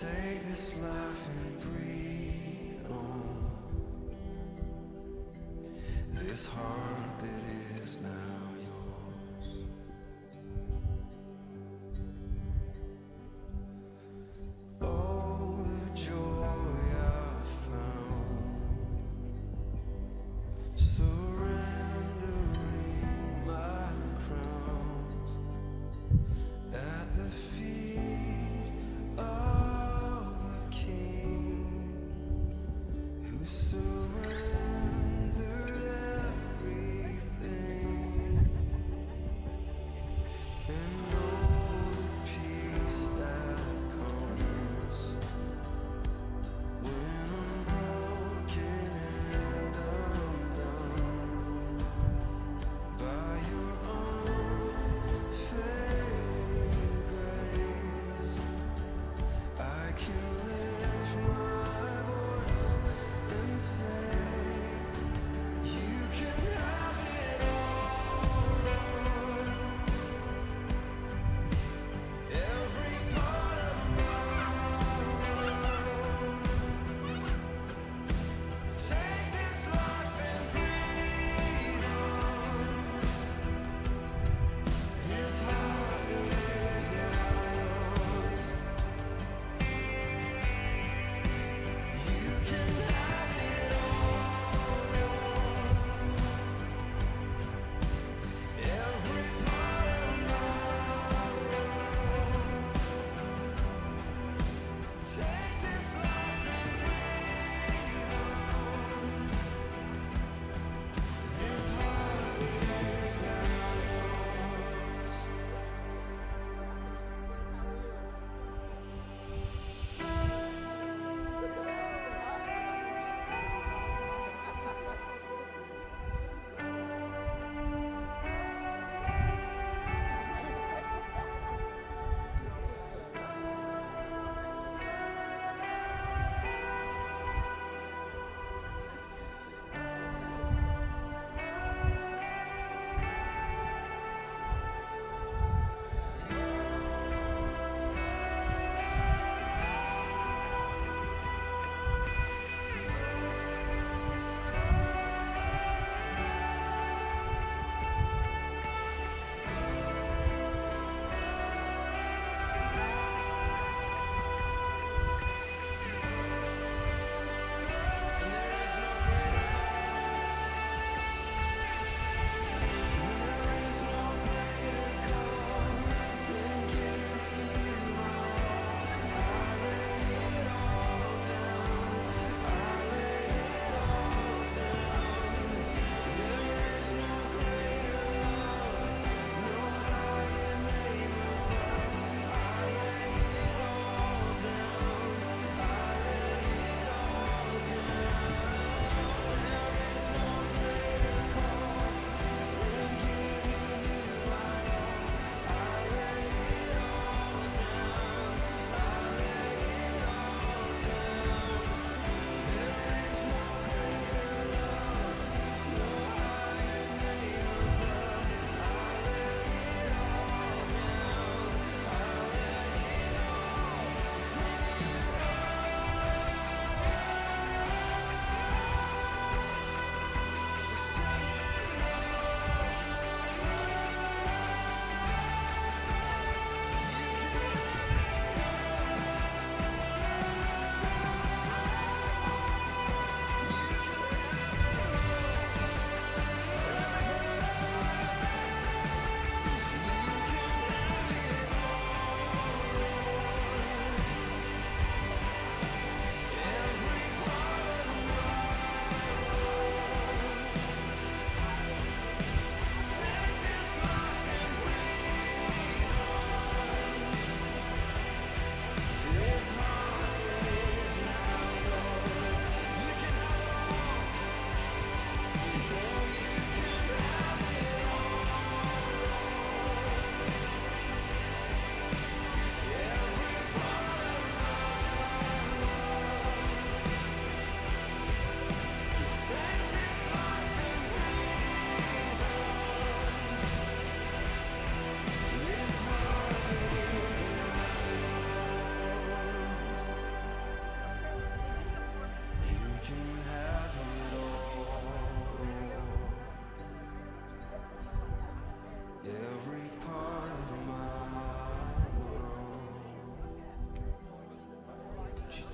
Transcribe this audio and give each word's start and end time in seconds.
Take 0.00 0.48
this 0.48 0.74
life 0.78 1.28
and 1.28 1.60
breathe 1.60 2.90
on. 2.90 3.50
This 6.14 6.46
heart 6.46 7.09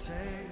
take 0.06 0.45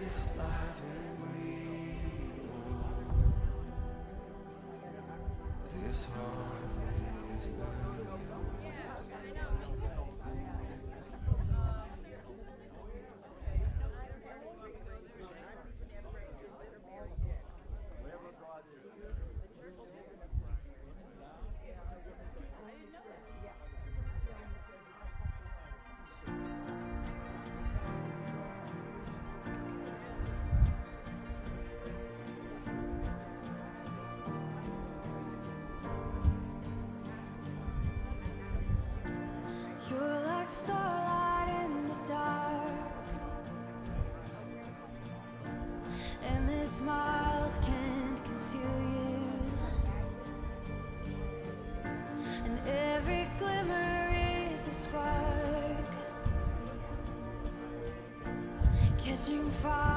far 59.65 59.94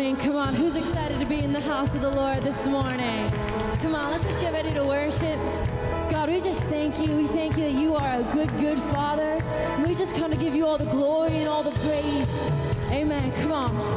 morning. 0.00 0.16
Come 0.24 0.36
on, 0.36 0.54
who's 0.54 0.76
excited 0.76 1.20
to 1.20 1.26
be 1.26 1.40
in 1.40 1.52
the 1.52 1.60
house 1.60 1.94
of 1.94 2.00
the 2.00 2.08
Lord 2.08 2.42
this 2.42 2.66
morning? 2.66 3.30
Come 3.82 3.94
on, 3.94 4.10
let's 4.10 4.24
just 4.24 4.40
get 4.40 4.50
ready 4.50 4.72
to 4.72 4.82
worship. 4.82 5.38
God, 6.10 6.30
we 6.30 6.40
just 6.40 6.62
thank 6.64 6.98
you. 6.98 7.14
We 7.18 7.26
thank 7.26 7.58
you 7.58 7.64
that 7.64 7.78
you 7.78 7.94
are 7.94 8.20
a 8.20 8.22
good, 8.32 8.48
good 8.58 8.78
Father. 8.94 9.38
And 9.76 9.86
we 9.86 9.94
just 9.94 10.16
kind 10.16 10.32
of 10.32 10.40
give 10.40 10.54
you 10.54 10.64
all 10.64 10.78
the 10.78 10.86
glory 10.86 11.36
and 11.36 11.48
all 11.48 11.62
the 11.62 11.78
praise. 11.80 12.40
Amen. 12.90 13.30
Come 13.42 13.52
on. 13.52 13.89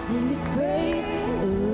sing 0.00 0.28
his 0.30 0.44
praise. 0.54 1.69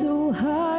So 0.00 0.32
hard 0.32 0.69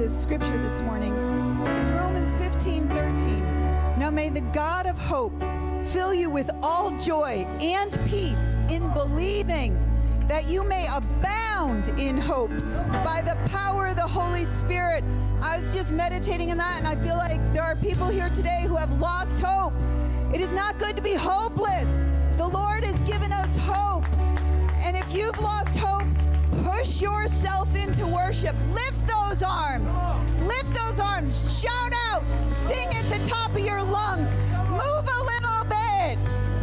this 0.00 0.22
scripture 0.22 0.56
this 0.56 0.80
morning. 0.80 1.12
It's 1.78 1.90
Romans 1.90 2.34
15 2.36 2.88
13. 2.88 3.40
Now 3.98 4.08
may 4.10 4.30
the 4.30 4.40
God 4.40 4.86
of 4.86 4.96
hope 4.96 5.34
fill 5.88 6.14
you 6.14 6.30
with 6.30 6.50
all 6.62 6.98
joy 7.02 7.46
and 7.60 8.00
peace 8.06 8.42
in 8.70 8.90
believing, 8.94 9.78
that 10.26 10.48
you 10.48 10.64
may 10.64 10.86
abound 10.86 11.90
in 12.00 12.16
hope 12.16 12.48
by 13.04 13.20
the 13.22 13.36
power 13.50 13.88
of 13.88 13.96
the 13.96 14.06
Holy 14.06 14.46
Spirit. 14.46 15.04
I 15.42 15.60
was 15.60 15.74
just 15.74 15.92
meditating 15.92 16.50
on 16.50 16.56
that, 16.56 16.78
and 16.78 16.88
I 16.88 16.96
feel 16.96 17.18
like 17.18 17.52
there 17.52 17.62
are 17.62 17.76
people 17.76 18.08
here 18.08 18.30
today 18.30 18.64
who 18.66 18.76
have 18.76 18.98
lost 18.98 19.38
hope. 19.40 19.74
It 20.32 20.40
is 20.40 20.50
not 20.54 20.78
good 20.78 20.96
to 20.96 21.02
be 21.02 21.12
hopeless. 21.12 21.94
The 22.38 22.48
Lord 22.48 22.84
has 22.84 23.02
given 23.02 23.32
us 23.34 23.54
hope. 23.58 24.06
And 24.78 24.96
if 24.96 25.14
you've 25.14 25.38
lost 25.42 25.76
hope, 25.76 26.08
push 26.64 27.02
yourself 27.02 27.74
into 27.76 28.06
worship. 28.06 28.56
Lift 28.70 29.10
those 29.40 29.48
arms. 29.48 29.90
Lift 30.46 30.74
those 30.74 31.00
arms. 31.00 31.60
Shout 31.60 31.92
out. 32.08 32.22
Sing 32.48 32.88
at 32.94 33.08
the 33.08 33.26
top 33.28 33.52
of 33.52 33.60
your 33.60 33.82
lungs. 33.82 34.36
Move 34.68 34.80
a 34.80 35.20
little 35.32 35.64
bit. 35.64 36.18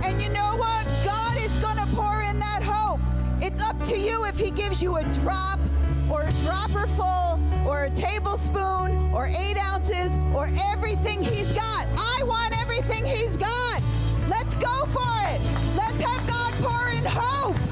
And 0.05 0.21
you 0.21 0.29
know 0.29 0.55
what? 0.57 0.85
God 1.03 1.37
is 1.37 1.55
going 1.57 1.77
to 1.77 1.87
pour 1.95 2.21
in 2.23 2.39
that 2.39 2.61
hope. 2.61 2.99
It's 3.41 3.61
up 3.61 3.81
to 3.85 3.97
you 3.97 4.25
if 4.25 4.37
He 4.37 4.51
gives 4.51 4.81
you 4.81 4.97
a 4.97 5.03
drop 5.15 5.59
or 6.09 6.23
a 6.23 6.31
dropper 6.43 6.87
full 6.87 7.39
or 7.67 7.85
a 7.85 7.89
tablespoon 7.91 9.11
or 9.13 9.27
eight 9.27 9.57
ounces 9.57 10.15
or 10.35 10.49
everything 10.71 11.23
He's 11.23 11.51
got. 11.53 11.87
I 11.97 12.23
want 12.23 12.59
everything 12.61 13.05
He's 13.05 13.37
got. 13.37 13.81
Let's 14.29 14.55
go 14.55 14.85
for 14.87 15.17
it. 15.29 15.41
Let's 15.75 16.01
have 16.01 16.27
God 16.27 16.53
pour 16.61 16.89
in 16.89 17.05
hope. 17.05 17.66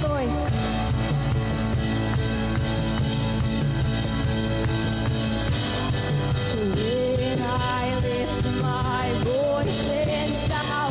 Voice. 0.00 0.50
When 6.74 7.38
I 7.42 7.98
lift 8.02 8.44
my 8.62 9.12
voice 9.24 9.90
and 9.90 10.36
shout, 10.36 10.85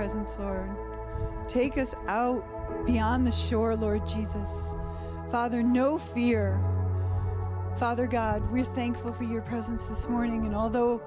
presence, 0.00 0.38
Lord. 0.38 0.70
Take 1.46 1.76
us 1.76 1.94
out 2.08 2.42
beyond 2.86 3.26
the 3.26 3.32
shore, 3.32 3.76
Lord 3.76 4.06
Jesus. 4.06 4.74
Father, 5.30 5.62
no 5.62 5.98
fear. 5.98 6.58
Father 7.78 8.06
God, 8.06 8.50
we're 8.50 8.64
thankful 8.64 9.12
for 9.12 9.24
your 9.24 9.42
presence 9.42 9.84
this 9.88 10.08
morning. 10.08 10.46
And 10.46 10.56
although, 10.56 11.02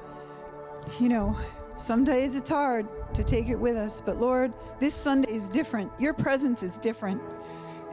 you 1.00 1.10
know, 1.10 1.36
some 1.74 2.04
days 2.04 2.36
it's 2.36 2.52
hard 2.52 2.88
to 3.16 3.24
take 3.24 3.50
it 3.50 3.56
with 3.56 3.76
us, 3.76 4.00
but 4.00 4.18
Lord, 4.18 4.54
this 4.80 4.94
Sunday 4.94 5.32
is 5.32 5.50
different. 5.50 5.92
Your 5.98 6.14
presence 6.14 6.62
is 6.62 6.78
different. 6.78 7.20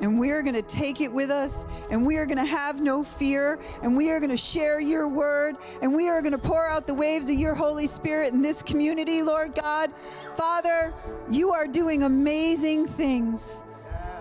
And 0.03 0.21
we 0.21 0.33
are 0.33 0.43
going 0.43 0.55
to 0.55 0.61
take 0.61 1.01
it 1.01 1.11
with 1.11 1.31
us, 1.31 1.65
and 1.91 2.07
we 2.07 2.17
are 2.17 2.27
going 2.27 2.39
to 2.39 2.45
have 2.45 2.81
no 2.81 3.05
fear, 3.05 3.59
and 3.83 3.97
we 3.97 4.11
are 4.11 4.21
going 4.21 4.31
to 4.31 4.37
share 4.37 4.81
your 4.81 5.09
word, 5.09 5.57
and 5.83 5.95
we 5.95 6.09
are 6.09 6.23
going 6.23 6.33
to 6.33 6.39
pour 6.39 6.69
out 6.69 6.87
the 6.87 6.95
waves 6.95 7.29
of 7.29 7.37
your 7.37 7.55
Holy 7.55 7.87
Spirit 7.87 8.33
in 8.33 8.41
this 8.43 8.63
community, 8.63 9.23
Lord 9.23 9.55
God. 9.55 9.91
Father, 10.37 10.93
you 11.29 11.51
are 11.51 11.67
doing 11.67 12.05
amazing 12.05 12.87
things. 12.87 13.63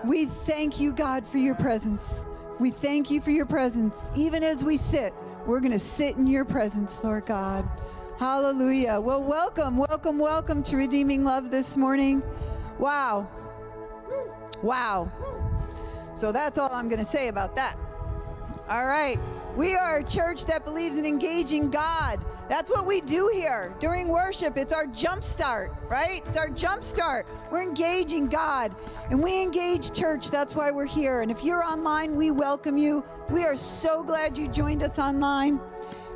We 0.04 0.26
thank 0.26 0.80
you, 0.80 0.92
God, 0.92 1.26
for 1.26 1.38
your 1.38 1.54
presence. 1.54 2.26
We 2.58 2.70
thank 2.70 3.10
you 3.10 3.20
for 3.20 3.30
your 3.30 3.46
presence. 3.46 4.10
Even 4.14 4.42
as 4.42 4.64
we 4.64 4.76
sit, 4.76 5.14
we're 5.46 5.60
going 5.60 5.72
to 5.72 5.78
sit 5.78 6.16
in 6.16 6.26
your 6.26 6.44
presence, 6.44 7.02
Lord 7.02 7.26
God. 7.26 7.68
Hallelujah. 8.18 9.00
Well, 9.00 9.22
welcome, 9.22 9.78
welcome, 9.78 10.18
welcome 10.18 10.62
to 10.64 10.76
Redeeming 10.76 11.24
Love 11.24 11.50
this 11.50 11.76
morning. 11.76 12.22
Wow. 12.78 13.28
Wow. 14.62 15.10
So 16.14 16.32
that's 16.32 16.58
all 16.58 16.70
I'm 16.72 16.88
going 16.88 17.04
to 17.04 17.10
say 17.10 17.28
about 17.28 17.56
that. 17.56 17.76
All 18.68 18.86
right. 18.86 19.18
We 19.56 19.74
are 19.74 19.98
a 19.98 20.04
church 20.04 20.46
that 20.46 20.64
believes 20.64 20.96
in 20.96 21.04
engaging 21.04 21.70
God. 21.70 22.20
That's 22.48 22.68
what 22.68 22.84
we 22.84 23.00
do 23.00 23.30
here 23.32 23.72
during 23.78 24.08
worship. 24.08 24.56
It's 24.56 24.72
our 24.72 24.86
jump 24.86 25.22
start, 25.22 25.72
right? 25.88 26.22
It's 26.26 26.36
our 26.36 26.48
jump 26.48 26.82
start. 26.82 27.26
We're 27.50 27.62
engaging 27.62 28.26
God 28.26 28.74
and 29.08 29.22
we 29.22 29.40
engage 29.40 29.92
church. 29.92 30.30
That's 30.30 30.54
why 30.54 30.70
we're 30.70 30.84
here. 30.84 31.20
And 31.20 31.30
if 31.30 31.44
you're 31.44 31.64
online, 31.64 32.16
we 32.16 32.32
welcome 32.32 32.76
you. 32.76 33.04
We 33.28 33.44
are 33.44 33.54
so 33.54 34.02
glad 34.02 34.36
you 34.36 34.48
joined 34.48 34.82
us 34.82 34.98
online. 34.98 35.60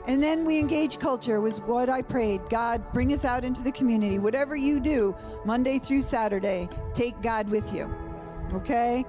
And 0.07 0.23
then 0.23 0.45
we 0.45 0.59
engage 0.59 0.99
culture 0.99 1.41
was 1.41 1.61
what 1.61 1.89
I 1.89 2.03
prayed. 2.03 2.41
God, 2.51 2.83
bring 2.93 3.13
us 3.13 3.25
out 3.25 3.45
into 3.45 3.63
the 3.63 3.73
community. 3.73 4.19
Whatever 4.19 4.55
you 4.55 4.81
do, 4.81 5.17
Monday 5.45 5.79
through 5.79 6.03
Saturday, 6.03 6.69
take 6.93 7.21
God 7.23 7.49
with 7.49 7.73
you. 7.73 7.93
Okay? 8.53 9.05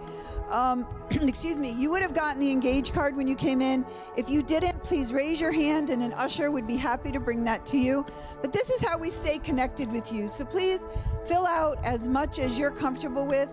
Um, 0.50 0.88
excuse 1.12 1.58
me, 1.58 1.72
you 1.72 1.90
would 1.90 2.02
have 2.02 2.14
gotten 2.14 2.40
the 2.40 2.52
engage 2.52 2.94
card 2.94 3.16
when 3.16 3.28
you 3.28 3.36
came 3.36 3.62
in. 3.62 3.86
If 4.16 4.30
you 4.30 4.44
didn't, 4.44 4.84
please 4.84 5.14
raise 5.14 5.42
your 5.42 5.52
hand 5.52 5.90
and 5.90 6.04
an 6.04 6.14
usher 6.14 6.52
would 6.52 6.68
be 6.68 6.78
happy 6.78 7.12
to 7.12 7.20
bring 7.20 7.44
that 7.46 7.66
to 7.68 7.78
you. 7.78 8.06
But 8.42 8.54
this 8.54 8.70
is 8.70 8.82
how 8.82 8.98
we 8.98 9.10
stay 9.10 9.40
connected 9.40 9.92
with 9.92 10.12
you. 10.12 10.28
So 10.28 10.46
please 10.46 10.82
fill 11.26 11.46
out 11.48 11.84
as 11.86 12.08
much 12.08 12.40
as 12.40 12.58
you're 12.58 12.72
comfortable 12.72 13.26
with 13.26 13.50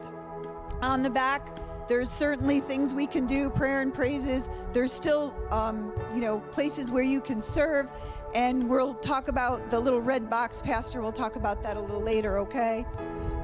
on 0.80 1.02
the 1.02 1.10
back. 1.10 1.48
There's 1.88 2.10
certainly 2.10 2.60
things 2.60 2.94
we 2.94 3.06
can 3.06 3.26
do, 3.26 3.50
prayer 3.50 3.80
and 3.80 3.92
praises. 3.92 4.48
There's 4.72 4.92
still, 4.92 5.34
um, 5.50 5.92
you 6.14 6.20
know, 6.20 6.40
places 6.52 6.90
where 6.90 7.02
you 7.02 7.20
can 7.20 7.42
serve. 7.42 7.90
And 8.34 8.68
we'll 8.68 8.94
talk 8.94 9.28
about 9.28 9.70
the 9.70 9.78
little 9.78 10.00
red 10.00 10.30
box, 10.30 10.62
Pastor. 10.62 11.02
We'll 11.02 11.12
talk 11.12 11.36
about 11.36 11.62
that 11.64 11.76
a 11.76 11.80
little 11.80 12.00
later, 12.00 12.38
okay? 12.38 12.86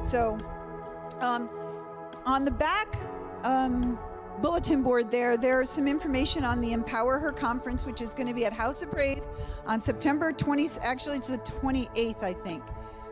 So, 0.00 0.38
um, 1.20 1.50
on 2.24 2.44
the 2.44 2.50
back 2.50 2.96
um, 3.44 3.98
bulletin 4.40 4.82
board 4.82 5.10
there, 5.10 5.36
there's 5.36 5.68
some 5.68 5.88
information 5.88 6.44
on 6.44 6.60
the 6.60 6.72
Empower 6.72 7.18
Her 7.18 7.32
conference, 7.32 7.84
which 7.84 8.00
is 8.00 8.14
going 8.14 8.28
to 8.28 8.34
be 8.34 8.44
at 8.44 8.52
House 8.52 8.82
of 8.82 8.90
Praise 8.90 9.26
on 9.66 9.80
September 9.80 10.32
20. 10.32 10.68
Actually, 10.82 11.16
it's 11.16 11.28
the 11.28 11.38
28th, 11.38 12.22
I 12.22 12.32
think. 12.32 12.62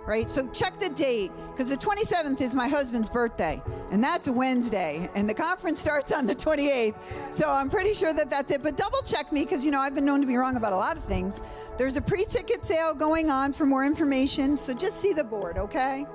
Right, 0.06 0.30
so 0.30 0.46
check 0.50 0.78
the 0.78 0.88
date 0.90 1.32
because 1.50 1.68
the 1.68 1.76
27th 1.76 2.40
is 2.40 2.54
my 2.54 2.68
husband's 2.68 3.08
birthday, 3.08 3.60
and 3.90 4.02
that's 4.04 4.28
Wednesday, 4.28 5.10
and 5.16 5.28
the 5.28 5.34
conference 5.34 5.80
starts 5.86 6.12
on 6.12 6.26
the 6.26 6.34
28th. 6.34 6.94
So 7.34 7.50
I'm 7.50 7.68
pretty 7.68 7.92
sure 7.92 8.12
that 8.12 8.30
that's 8.30 8.52
it. 8.52 8.62
But 8.62 8.76
double 8.76 9.00
check 9.02 9.32
me 9.32 9.42
because 9.42 9.64
you 9.64 9.72
know 9.72 9.80
I've 9.80 9.96
been 9.96 10.04
known 10.04 10.20
to 10.20 10.26
be 10.28 10.36
wrong 10.36 10.56
about 10.56 10.72
a 10.72 10.76
lot 10.76 10.96
of 10.96 11.02
things. 11.02 11.42
There's 11.76 11.96
a 11.96 12.00
pre-ticket 12.00 12.64
sale 12.64 12.94
going 12.94 13.30
on 13.30 13.52
for 13.52 13.66
more 13.66 13.84
information, 13.84 14.56
so 14.56 14.72
just 14.72 14.98
see 15.00 15.12
the 15.12 15.24
board, 15.24 15.58
okay? 15.58 16.06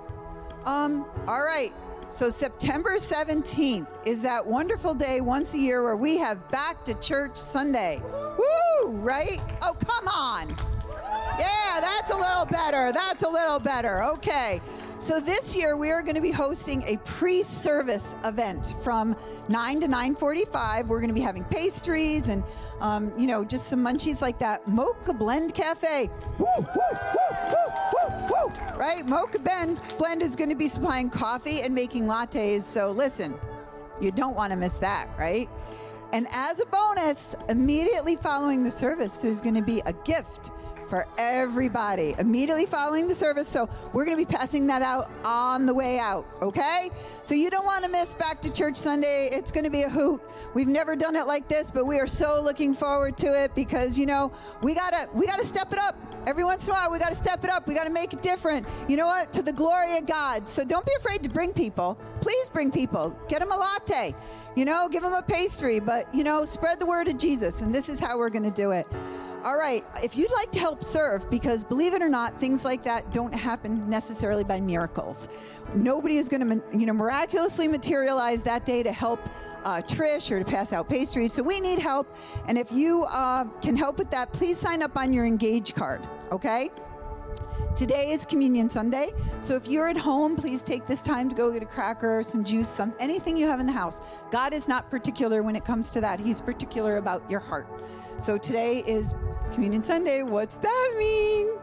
Um, 0.64 1.05
all 1.28 1.43
right. 1.43 1.74
So 2.12 2.30
September 2.30 2.97
17th 2.97 3.88
is 4.05 4.22
that 4.22 4.45
wonderful 4.45 4.93
day 4.93 5.22
once 5.22 5.53
a 5.53 5.57
year 5.57 5.82
where 5.82 5.95
we 5.95 6.18
have 6.18 6.45
back 6.51 6.84
to 6.84 6.93
church 6.95 7.38
Sunday. 7.38 8.01
Woo, 8.38 8.91
right? 8.91 9.41
Oh, 9.62 9.74
come 9.86 10.09
on. 10.09 10.49
Yeah, 11.39 11.80
that's 11.80 12.12
a 12.12 12.18
little 12.18 12.45
better. 12.45 12.91
That's 12.91 13.24
a 13.24 13.30
little 13.30 13.59
better. 13.59 14.03
Okay. 14.03 14.59
So 15.02 15.20
this 15.20 15.56
year 15.56 15.76
we 15.76 15.89
are 15.89 16.04
going 16.04 16.14
to 16.14 16.22
be 16.22 16.30
hosting 16.30 16.84
a 16.84 16.97
pre-service 16.97 18.14
event 18.24 18.76
from 18.84 19.16
9 19.49 19.80
to 19.80 19.88
9:45. 19.88 20.86
We're 20.86 20.99
going 20.99 21.08
to 21.08 21.16
be 21.16 21.22
having 21.22 21.43
pastries 21.45 22.28
and 22.28 22.43
um, 22.82 23.12
you 23.18 23.26
know 23.26 23.43
just 23.43 23.66
some 23.66 23.84
munchies 23.84 24.22
like 24.22 24.38
that. 24.38 24.68
Mocha 24.68 25.12
Blend 25.12 25.56
Cafe. 25.56 26.08
Woo, 26.38 26.45
woo, 26.56 26.66
woo, 26.68 27.38
woo, 27.49 27.74
woo, 27.93 28.28
woo. 28.30 28.78
Right? 28.78 29.04
Mocha 29.08 29.39
Blend 29.39 29.82
Blend 29.97 30.22
is 30.22 30.36
going 30.36 30.52
to 30.52 30.56
be 30.56 30.68
supplying 30.68 31.10
coffee 31.10 31.64
and 31.64 31.74
making 31.74 32.06
lattes. 32.06 32.62
So 32.62 32.91
listen, 32.91 33.34
you 33.99 34.12
don't 34.12 34.36
want 34.36 34.52
to 34.52 34.56
miss 34.56 34.76
that, 34.76 35.10
right? 35.18 35.49
And 36.14 36.28
as 36.30 36.60
a 36.60 36.66
bonus, 36.68 37.36
immediately 37.49 38.18
following 38.18 38.64
the 38.64 38.70
service, 38.70 39.14
there's 39.14 39.41
going 39.41 39.56
to 39.56 39.64
be 39.64 39.82
a 39.88 39.93
gift 39.93 40.52
for 40.92 41.08
everybody 41.18 42.14
immediately 42.20 42.66
following 42.66 43.08
the 43.08 43.16
service. 43.16 43.48
So 43.48 43.70
we're 43.94 44.04
going 44.04 44.18
to 44.18 44.26
be 44.26 44.30
passing 44.30 44.68
that 44.68 44.82
out 44.82 45.10
on 45.24 45.66
the 45.66 45.74
way 45.74 46.00
out, 46.00 46.26
okay? 46.42 46.89
So 47.24 47.34
you 47.34 47.50
don't 47.50 47.64
want 47.64 47.86
to 47.86 47.89
miss 47.89 48.14
Back 48.14 48.42
to 48.42 48.54
Church 48.54 48.76
Sunday. 48.76 49.30
It's 49.32 49.54
going 49.54 49.64
to 49.64 49.70
be 49.70 49.84
a 49.84 49.89
hoot. 49.89 50.22
We've 50.54 50.68
never 50.68 50.98
done 50.98 51.16
it 51.16 51.28
like 51.28 51.48
this, 51.48 51.72
but 51.72 51.86
we 51.86 51.98
are 51.98 52.08
so 52.08 52.42
looking 52.42 52.74
forward 52.74 53.18
to 53.20 53.34
it 53.34 53.56
because 53.56 53.98
you 53.98 54.06
know 54.06 54.34
we 54.62 54.74
gotta 54.74 55.08
we 55.14 55.26
gotta 55.26 55.46
step 55.46 55.72
it 55.72 55.80
up. 55.80 55.96
Every 56.28 56.44
once 56.44 56.68
in 56.68 56.74
a 56.74 56.76
while, 56.76 56.92
we 56.92 57.00
gotta 57.00 57.16
step 57.16 57.42
it 57.46 57.50
up. 57.50 57.68
We 57.68 57.74
gotta 57.74 57.89
make 57.89 58.12
it 58.12 58.22
different. 58.22 58.68
You 58.89 58.98
know 58.98 59.08
what? 59.08 59.32
To 59.32 59.42
the 59.42 59.54
glory 59.54 59.98
of 59.98 60.06
God. 60.06 60.50
So 60.50 60.66
don't 60.66 60.86
be 60.86 60.92
afraid 61.00 61.24
to 61.24 61.30
bring 61.30 61.54
people. 61.54 61.98
Please 62.20 62.50
bring 62.50 62.70
people. 62.70 63.16
Get 63.30 63.39
them 63.39 63.54
a 63.54 63.58
latte. 63.58 64.14
You 64.58 64.66
know, 64.66 64.89
give 64.89 65.04
them 65.04 65.14
a 65.14 65.22
pastry, 65.22 65.80
but 65.80 66.14
you 66.14 66.26
know, 66.26 66.44
spread 66.44 66.80
the 66.80 66.86
word 66.86 67.08
of 67.08 67.18
Jesus, 67.18 67.62
and 67.62 67.74
this 67.74 67.88
is 67.88 67.98
how 67.98 68.18
we're 68.18 68.30
going 68.30 68.44
to 68.44 68.52
do 68.52 68.72
it. 68.72 68.86
All 69.44 69.58
right, 69.58 69.84
if 70.04 70.18
you'd 70.18 70.32
like 70.32 70.52
to 70.52 70.60
help 70.60 70.84
serve, 70.84 71.28
because 71.32 71.64
believe 71.64 71.96
it 71.96 72.02
or 72.04 72.10
not, 72.10 72.39
things 72.39 72.64
like 72.64 72.84
that 72.84 73.12
don't 73.12 73.34
happen 73.34 73.82
necessarily 73.89 74.44
by 74.44 74.62
miracles. 74.62 75.30
Nobody 75.74 76.18
is 76.18 76.30
going 76.30 76.48
to, 76.48 76.78
you 76.78 76.86
know, 76.86 76.94
miraculously 76.94 77.68
materialize 77.68 78.44
that 78.44 78.66
day 78.66 78.84
to 78.84 78.92
help 78.92 79.20
uh, 79.64 79.82
Trish 79.82 80.30
or 80.30 80.44
to 80.44 80.46
pass 80.46 80.74
out 80.74 80.88
pastries. 80.88 81.34
So 81.34 81.42
we 81.42 81.60
need 81.60 81.80
help, 81.80 82.16
and 82.48 82.56
if 82.56 82.72
you 82.72 83.06
uh, 83.06 83.46
can 83.62 83.76
help 83.76 83.98
with 83.98 84.12
that, 84.12 84.32
please 84.32 84.60
sign 84.60 84.84
up 84.84 84.96
on 84.96 85.12
your 85.12 85.26
Engage 85.26 85.74
card. 85.74 86.08
Okay. 86.32 86.70
Today 87.76 88.12
is 88.12 88.26
Communion 88.26 88.70
Sunday, 88.70 89.12
so 89.40 89.56
if 89.56 89.68
you're 89.68 89.88
at 89.88 89.98
home, 89.98 90.36
please 90.36 90.64
take 90.64 90.86
this 90.86 91.02
time 91.02 91.30
to 91.30 91.36
go 91.36 91.52
get 91.52 91.64
a 91.64 91.66
cracker, 91.66 92.22
some 92.22 92.44
juice, 92.44 92.68
some 92.68 92.94
anything 93.00 93.38
you 93.38 93.48
have 93.48 93.60
in 93.60 93.66
the 93.66 93.72
house. 93.72 94.02
God 94.30 94.54
is 94.54 94.68
not 94.68 94.92
particular 94.92 95.42
when 95.42 95.56
it 95.56 95.64
comes 95.64 95.90
to 95.92 96.02
that. 96.02 96.20
He's 96.20 96.42
particular 96.42 96.98
about 96.98 97.30
your 97.32 97.40
heart. 97.40 97.68
So 98.20 98.38
today 98.38 98.80
is 98.86 99.16
Communion 99.54 99.82
Sunday. 99.82 100.22
What's 100.22 100.58
that 100.58 100.96
mean? 100.98 101.61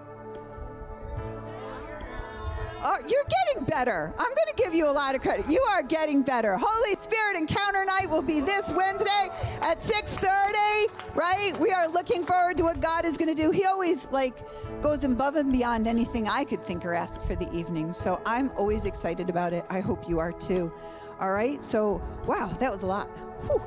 Oh, 2.80 2.96
you're 3.08 3.24
getting 3.24 3.64
better. 3.64 4.12
I'm 4.18 4.26
going 4.26 4.56
to 4.56 4.62
give 4.62 4.72
you 4.72 4.88
a 4.88 4.90
lot 4.90 5.14
of 5.14 5.20
credit. 5.20 5.48
You 5.48 5.60
are 5.70 5.82
getting 5.82 6.22
better. 6.22 6.56
Holy 6.56 6.94
Spirit 6.96 7.36
Encounter 7.36 7.84
Night 7.84 8.08
will 8.08 8.22
be 8.22 8.40
this 8.40 8.70
Wednesday 8.70 9.30
at 9.60 9.80
6:30. 9.80 11.14
Right? 11.14 11.58
We 11.58 11.72
are 11.72 11.88
looking 11.88 12.24
forward 12.24 12.56
to 12.58 12.62
what 12.62 12.80
God 12.80 13.04
is 13.04 13.16
going 13.16 13.34
to 13.34 13.40
do. 13.40 13.50
He 13.50 13.64
always 13.64 14.06
like 14.12 14.36
goes 14.80 15.02
above 15.02 15.34
and 15.34 15.50
beyond 15.50 15.88
anything 15.88 16.28
I 16.28 16.44
could 16.44 16.64
think 16.64 16.84
or 16.84 16.94
ask 16.94 17.20
for 17.22 17.34
the 17.34 17.52
evening. 17.52 17.92
So 17.92 18.20
I'm 18.24 18.50
always 18.56 18.84
excited 18.84 19.28
about 19.28 19.52
it. 19.52 19.64
I 19.68 19.80
hope 19.80 20.08
you 20.08 20.20
are 20.20 20.32
too. 20.32 20.72
All 21.18 21.32
right. 21.32 21.62
So 21.62 22.00
wow, 22.26 22.54
that 22.60 22.70
was 22.70 22.82
a 22.82 22.86
lot. 22.86 23.08
Whew. 23.46 23.62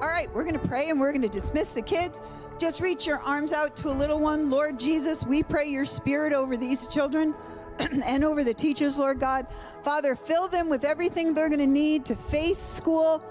All 0.00 0.08
right, 0.08 0.28
we're 0.34 0.42
going 0.42 0.58
to 0.58 0.68
pray 0.68 0.90
and 0.90 1.00
we're 1.00 1.12
going 1.12 1.22
to 1.22 1.28
dismiss 1.28 1.68
the 1.68 1.80
kids. 1.80 2.20
Just 2.58 2.80
reach 2.80 3.06
your 3.06 3.20
arms 3.20 3.52
out 3.52 3.76
to 3.76 3.90
a 3.90 3.94
little 3.94 4.18
one. 4.18 4.50
Lord 4.50 4.78
Jesus, 4.78 5.24
we 5.24 5.42
pray 5.42 5.66
your 5.68 5.84
spirit 5.84 6.32
over 6.32 6.56
these 6.56 6.86
children 6.88 7.34
and 8.04 8.24
over 8.24 8.44
the 8.44 8.54
teachers, 8.54 8.98
Lord 8.98 9.20
God. 9.20 9.46
Father, 9.82 10.14
fill 10.14 10.48
them 10.48 10.68
with 10.68 10.84
everything 10.84 11.34
they're 11.34 11.48
going 11.48 11.60
to 11.60 11.66
need 11.66 12.04
to 12.06 12.14
face 12.14 12.58
school 12.58 13.24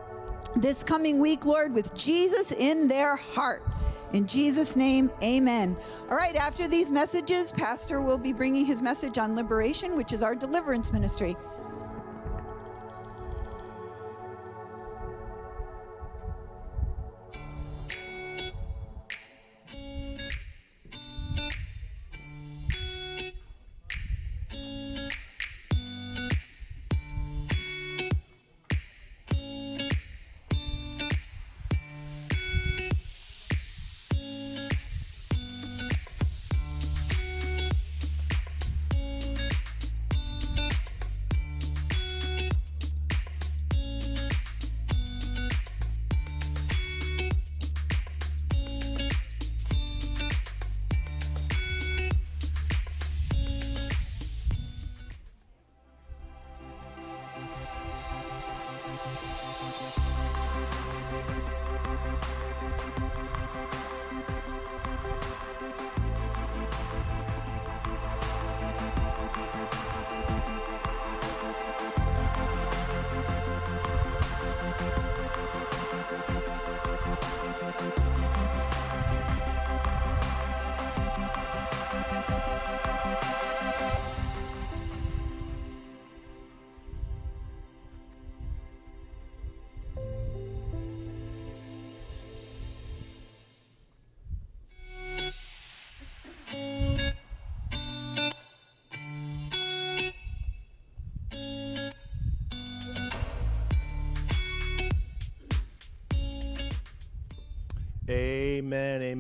this 0.56 0.84
coming 0.84 1.20
week, 1.20 1.46
Lord, 1.46 1.74
with 1.74 1.96
Jesus 1.96 2.52
in 2.52 2.88
their 2.88 3.16
heart. 3.16 3.64
In 4.14 4.28
Jesus' 4.28 4.76
name, 4.76 5.10
amen. 5.24 5.76
All 6.10 6.16
right, 6.16 6.36
after 6.36 6.68
these 6.68 6.92
messages, 6.92 7.52
Pastor 7.52 8.00
will 8.00 8.20
be 8.20 8.32
bringing 8.32 8.64
his 8.64 8.80
message 8.80 9.18
on 9.18 9.36
liberation, 9.36 9.98
which 9.98 10.14
is 10.14 10.22
our 10.22 10.36
deliverance 10.36 10.94
ministry. 10.94 11.36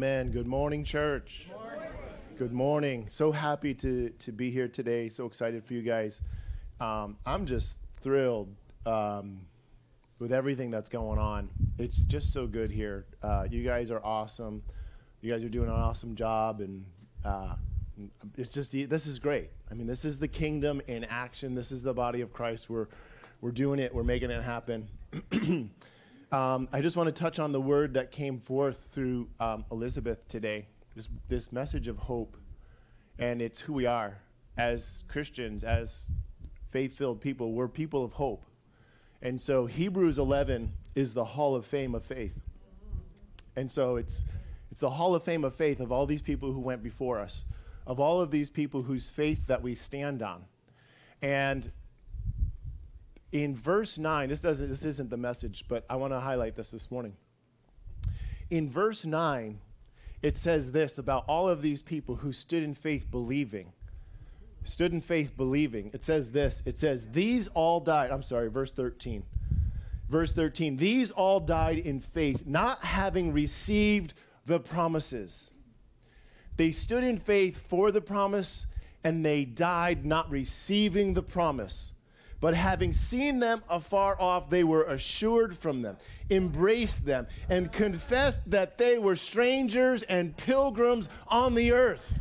Amen. 0.03 0.31
Good 0.31 0.47
morning, 0.47 0.83
church. 0.83 1.47
Good 2.37 2.51
morning. 2.51 3.07
So 3.09 3.31
happy 3.31 3.73
to 3.75 4.09
to 4.09 4.33
be 4.33 4.51
here 4.51 4.67
today. 4.67 5.07
So 5.07 5.25
excited 5.25 5.63
for 5.63 5.75
you 5.75 5.81
guys. 5.81 6.19
Um, 6.81 7.15
I'm 7.25 7.45
just 7.45 7.77
thrilled 8.01 8.53
um, 8.85 9.47
with 10.19 10.33
everything 10.33 10.71
that's 10.71 10.89
going 10.89 11.19
on. 11.19 11.47
It's 11.77 12.03
just 12.03 12.33
so 12.33 12.47
good 12.47 12.69
here. 12.69 13.05
Uh, 13.23 13.47
you 13.49 13.63
guys 13.63 13.91
are 13.91 14.03
awesome. 14.03 14.61
You 15.21 15.31
guys 15.31 15.41
are 15.41 15.47
doing 15.47 15.69
an 15.69 15.75
awesome 15.75 16.15
job, 16.15 16.59
and 16.59 16.85
uh, 17.23 17.55
it's 18.37 18.51
just 18.51 18.73
this 18.73 19.07
is 19.07 19.19
great. 19.19 19.51
I 19.71 19.73
mean, 19.73 19.87
this 19.87 20.03
is 20.03 20.19
the 20.19 20.27
kingdom 20.27 20.81
in 20.87 21.05
action. 21.05 21.55
This 21.55 21.71
is 21.71 21.81
the 21.81 21.93
body 21.93 22.19
of 22.19 22.33
Christ. 22.33 22.69
We're 22.69 22.87
we're 23.39 23.51
doing 23.51 23.79
it. 23.79 23.95
We're 23.95 24.03
making 24.03 24.31
it 24.31 24.43
happen. 24.43 24.89
um, 26.33 26.67
I 26.73 26.81
just 26.81 26.97
want 26.97 27.07
to 27.07 27.13
touch 27.13 27.37
on 27.37 27.51
the 27.51 27.61
word 27.61 27.93
that 27.93 28.11
came 28.11 28.39
forth 28.39 28.89
through 28.91 29.29
um, 29.39 29.65
Elizabeth 29.71 30.27
today. 30.27 30.65
This 30.95 31.07
this 31.29 31.51
message 31.51 31.87
of 31.87 31.97
hope, 31.97 32.37
and 33.19 33.39
it's 33.39 33.59
who 33.59 33.73
we 33.73 33.85
are 33.85 34.17
as 34.57 35.03
Christians, 35.07 35.63
as 35.63 36.07
faith-filled 36.71 37.21
people. 37.21 37.53
We're 37.53 37.67
people 37.67 38.03
of 38.03 38.13
hope, 38.13 38.45
and 39.21 39.39
so 39.39 39.67
Hebrews 39.67 40.17
11 40.17 40.73
is 40.95 41.13
the 41.13 41.23
Hall 41.23 41.55
of 41.55 41.67
Fame 41.67 41.93
of 41.93 42.03
faith, 42.03 42.39
and 43.55 43.71
so 43.71 43.97
it's 43.97 44.23
it's 44.71 44.81
the 44.81 44.89
Hall 44.89 45.13
of 45.13 45.23
Fame 45.23 45.43
of 45.43 45.55
faith 45.55 45.79
of 45.79 45.91
all 45.91 46.07
these 46.07 46.23
people 46.23 46.51
who 46.51 46.61
went 46.61 46.81
before 46.81 47.19
us, 47.19 47.43
of 47.85 47.99
all 47.99 48.19
of 48.19 48.31
these 48.31 48.49
people 48.49 48.81
whose 48.81 49.07
faith 49.07 49.45
that 49.45 49.61
we 49.61 49.75
stand 49.75 50.23
on. 50.23 50.45
And 51.21 51.71
in 53.33 53.55
verse 53.55 53.97
9, 53.97 54.29
this, 54.29 54.39
doesn't, 54.39 54.69
this 54.69 54.85
isn't 54.85 55.09
the 55.09 55.17
message, 55.17 55.65
but 55.67 55.83
I 55.89 55.95
want 55.95 56.13
to 56.13 56.19
highlight 56.19 56.55
this 56.55 56.69
this 56.69 56.91
morning. 56.91 57.15
In 58.51 58.69
verse 58.69 59.05
9, 59.05 59.59
it 60.21 60.37
says 60.37 60.71
this 60.71 60.99
about 60.99 61.25
all 61.27 61.49
of 61.49 61.63
these 61.63 61.81
people 61.81 62.15
who 62.15 62.31
stood 62.31 62.61
in 62.61 62.75
faith 62.75 63.09
believing. 63.09 63.73
Stood 64.63 64.93
in 64.93 65.01
faith 65.01 65.35
believing. 65.35 65.89
It 65.93 66.03
says 66.03 66.31
this 66.31 66.61
it 66.65 66.77
says, 66.77 67.09
These 67.09 67.49
all 67.49 67.79
died. 67.79 68.11
I'm 68.11 68.21
sorry, 68.21 68.49
verse 68.49 68.71
13. 68.71 69.23
Verse 70.09 70.31
13, 70.31 70.77
these 70.77 71.09
all 71.09 71.39
died 71.39 71.79
in 71.79 71.99
faith, 71.99 72.45
not 72.45 72.83
having 72.83 73.33
received 73.33 74.13
the 74.45 74.59
promises. 74.59 75.53
They 76.55 76.71
stood 76.71 77.03
in 77.03 77.17
faith 77.17 77.57
for 77.67 77.91
the 77.91 78.01
promise 78.01 78.67
and 79.03 79.25
they 79.25 79.43
died 79.43 80.05
not 80.05 80.29
receiving 80.29 81.15
the 81.15 81.23
promise. 81.23 81.92
But 82.43 82.55
having 82.55 82.91
seen 82.91 83.39
them 83.39 83.63
afar 83.69 84.19
off, 84.19 84.49
they 84.49 84.65
were 84.65 84.83
assured 84.83 85.55
from 85.55 85.81
them, 85.81 85.95
embraced 86.29 87.05
them, 87.05 87.25
and 87.49 87.71
confessed 87.71 88.41
that 88.51 88.77
they 88.77 88.97
were 88.97 89.15
strangers 89.15 90.01
and 90.03 90.35
pilgrims 90.35 91.07
on 91.29 91.55
the 91.55 91.71
earth. 91.71 92.19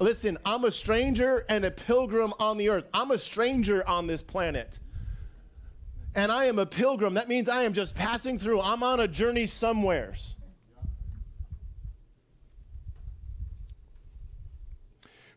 Listen, 0.00 0.36
I'm 0.44 0.64
a 0.64 0.72
stranger 0.72 1.46
and 1.48 1.64
a 1.64 1.70
pilgrim 1.70 2.34
on 2.40 2.56
the 2.56 2.70
earth. 2.70 2.86
I'm 2.92 3.12
a 3.12 3.18
stranger 3.18 3.88
on 3.88 4.08
this 4.08 4.20
planet. 4.20 4.80
And 6.16 6.32
I 6.32 6.46
am 6.46 6.58
a 6.58 6.66
pilgrim. 6.66 7.14
That 7.14 7.28
means 7.28 7.48
I 7.48 7.62
am 7.62 7.74
just 7.74 7.94
passing 7.94 8.36
through. 8.36 8.62
I'm 8.62 8.82
on 8.82 8.98
a 8.98 9.06
journey 9.06 9.46
somewheres. 9.46 10.34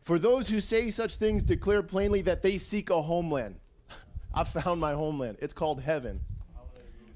For 0.06 0.20
those 0.20 0.48
who 0.48 0.60
say 0.60 0.90
such 0.90 1.16
things 1.16 1.42
declare 1.42 1.82
plainly 1.82 2.22
that 2.22 2.40
they 2.40 2.58
seek 2.58 2.90
a 2.90 3.02
homeland. 3.02 3.56
I 4.32 4.44
found 4.44 4.80
my 4.80 4.92
homeland. 4.92 5.38
It's 5.40 5.52
called 5.52 5.80
heaven. 5.80 6.20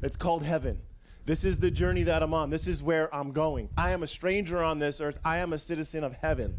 It's 0.02 0.16
called 0.16 0.42
heaven. 0.42 0.80
This 1.24 1.44
is 1.44 1.60
the 1.60 1.70
journey 1.70 2.02
that 2.02 2.20
I'm 2.20 2.34
on. 2.34 2.50
This 2.50 2.66
is 2.66 2.82
where 2.82 3.14
I'm 3.14 3.30
going. 3.30 3.68
I 3.76 3.92
am 3.92 4.02
a 4.02 4.08
stranger 4.08 4.60
on 4.60 4.80
this 4.80 5.00
earth. 5.00 5.20
I 5.24 5.38
am 5.38 5.52
a 5.52 5.58
citizen 5.58 6.02
of 6.02 6.14
heaven. 6.14 6.52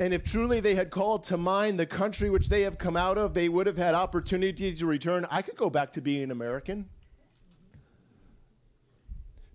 And 0.00 0.12
if 0.12 0.24
truly 0.24 0.58
they 0.58 0.74
had 0.74 0.90
called 0.90 1.22
to 1.24 1.36
mind 1.36 1.78
the 1.78 1.86
country 1.86 2.30
which 2.30 2.48
they 2.48 2.62
have 2.62 2.78
come 2.78 2.96
out 2.96 3.16
of, 3.16 3.32
they 3.32 3.48
would 3.48 3.68
have 3.68 3.78
had 3.78 3.94
opportunity 3.94 4.74
to 4.74 4.86
return. 4.86 5.24
I 5.30 5.40
could 5.40 5.56
go 5.56 5.70
back 5.70 5.92
to 5.92 6.00
being 6.00 6.24
an 6.24 6.30
American. 6.32 6.88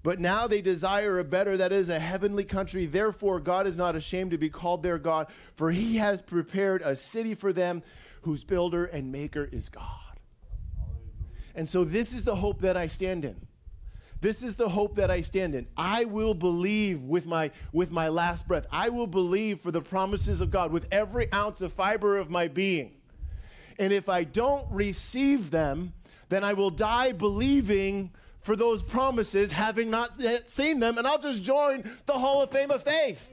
But 0.02 0.20
now 0.20 0.48
they 0.48 0.62
desire 0.62 1.20
a 1.20 1.24
better, 1.26 1.58
that 1.58 1.72
is, 1.72 1.90
a 1.90 2.00
heavenly 2.00 2.46
country. 2.46 2.86
Therefore, 2.86 3.40
God 3.40 3.68
is 3.68 3.78
not 3.78 3.96
ashamed 3.96 4.32
to 4.32 4.38
be 4.38 4.50
called 4.50 4.82
their 4.82 4.98
God, 4.98 5.28
for 5.56 5.72
he 5.72 5.98
has 5.98 6.22
prepared 6.22 6.82
a 6.82 6.96
city 6.96 7.36
for 7.36 7.52
them 7.52 7.84
whose 8.22 8.44
builder 8.44 8.86
and 8.86 9.12
maker 9.12 9.50
is 9.52 9.68
God. 9.68 9.84
And 11.54 11.68
so, 11.68 11.84
this 11.84 12.14
is 12.14 12.24
the 12.24 12.36
hope 12.36 12.62
that 12.62 12.78
I 12.78 12.88
stand 12.88 13.26
in. 13.26 13.46
This 14.22 14.44
is 14.44 14.56
the 14.56 14.68
hope 14.68 14.96
that 14.96 15.10
I 15.10 15.22
stand 15.22 15.56
in. 15.56 15.68
I 15.78 16.04
will 16.04 16.34
believe 16.34 17.04
with 17.04 17.26
my 17.26 17.52
with 17.72 17.92
my 17.92 18.10
last 18.10 18.48
breath. 18.48 18.68
I 18.72 18.90
will 18.90 19.08
believe 19.08 19.62
for 19.62 19.72
the 19.72 19.82
promises 19.82 20.42
of 20.42 20.52
God 20.52 20.72
with 20.72 20.88
every 20.92 21.32
ounce 21.34 21.62
of 21.62 21.72
fiber 21.72 22.18
of 22.18 22.30
my 22.30 22.48
being. 22.50 22.96
And 23.78 23.94
if 23.94 24.10
I 24.10 24.26
don't 24.26 24.70
receive 24.70 25.52
them, 25.52 25.94
then 26.28 26.44
I 26.44 26.54
will 26.54 26.70
die 26.70 27.14
believing 27.14 28.12
for 28.42 28.56
those 28.56 28.82
promises, 28.82 29.52
having 29.52 29.90
not 29.90 30.12
yet 30.18 30.50
seen 30.50 30.80
them, 30.80 30.98
and 30.98 31.06
I'll 31.06 31.20
just 31.20 31.44
join 31.44 31.84
the 32.06 32.14
Hall 32.14 32.42
of 32.42 32.52
Fame 32.52 32.72
of 32.72 32.84
Faith. 32.84 33.32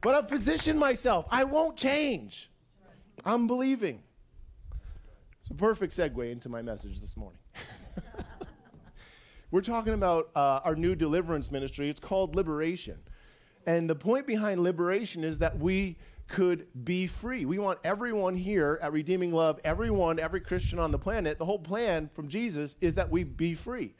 But 0.00 0.14
I've 0.14 0.28
positioned 0.28 0.78
myself. 0.78 1.26
I 1.30 1.44
won't 1.44 1.76
change. 1.76 2.50
I'm 3.24 3.46
believing. 3.46 4.02
It's 5.40 5.50
a 5.50 5.54
perfect 5.54 5.92
segue 5.92 6.30
into 6.30 6.48
my 6.48 6.62
message 6.62 7.00
this 7.00 7.16
morning. 7.16 7.38
We're 9.52 9.60
talking 9.60 9.94
about 9.94 10.30
uh, 10.34 10.60
our 10.64 10.74
new 10.74 10.96
deliverance 10.96 11.52
ministry. 11.52 11.88
It's 11.88 12.00
called 12.00 12.34
Liberation. 12.34 12.98
And 13.66 13.88
the 13.88 13.94
point 13.94 14.26
behind 14.26 14.60
liberation 14.60 15.22
is 15.22 15.38
that 15.38 15.58
we 15.58 15.96
could 16.28 16.66
be 16.84 17.06
free. 17.06 17.44
We 17.44 17.58
want 17.58 17.78
everyone 17.84 18.34
here 18.34 18.78
at 18.82 18.92
Redeeming 18.92 19.32
Love, 19.32 19.60
everyone, 19.64 20.18
every 20.18 20.40
Christian 20.40 20.78
on 20.78 20.90
the 20.90 20.98
planet, 20.98 21.38
the 21.38 21.44
whole 21.44 21.58
plan 21.58 22.08
from 22.14 22.28
Jesus 22.28 22.76
is 22.80 22.94
that 22.94 23.10
we 23.10 23.24
be 23.24 23.54
free. 23.54 23.94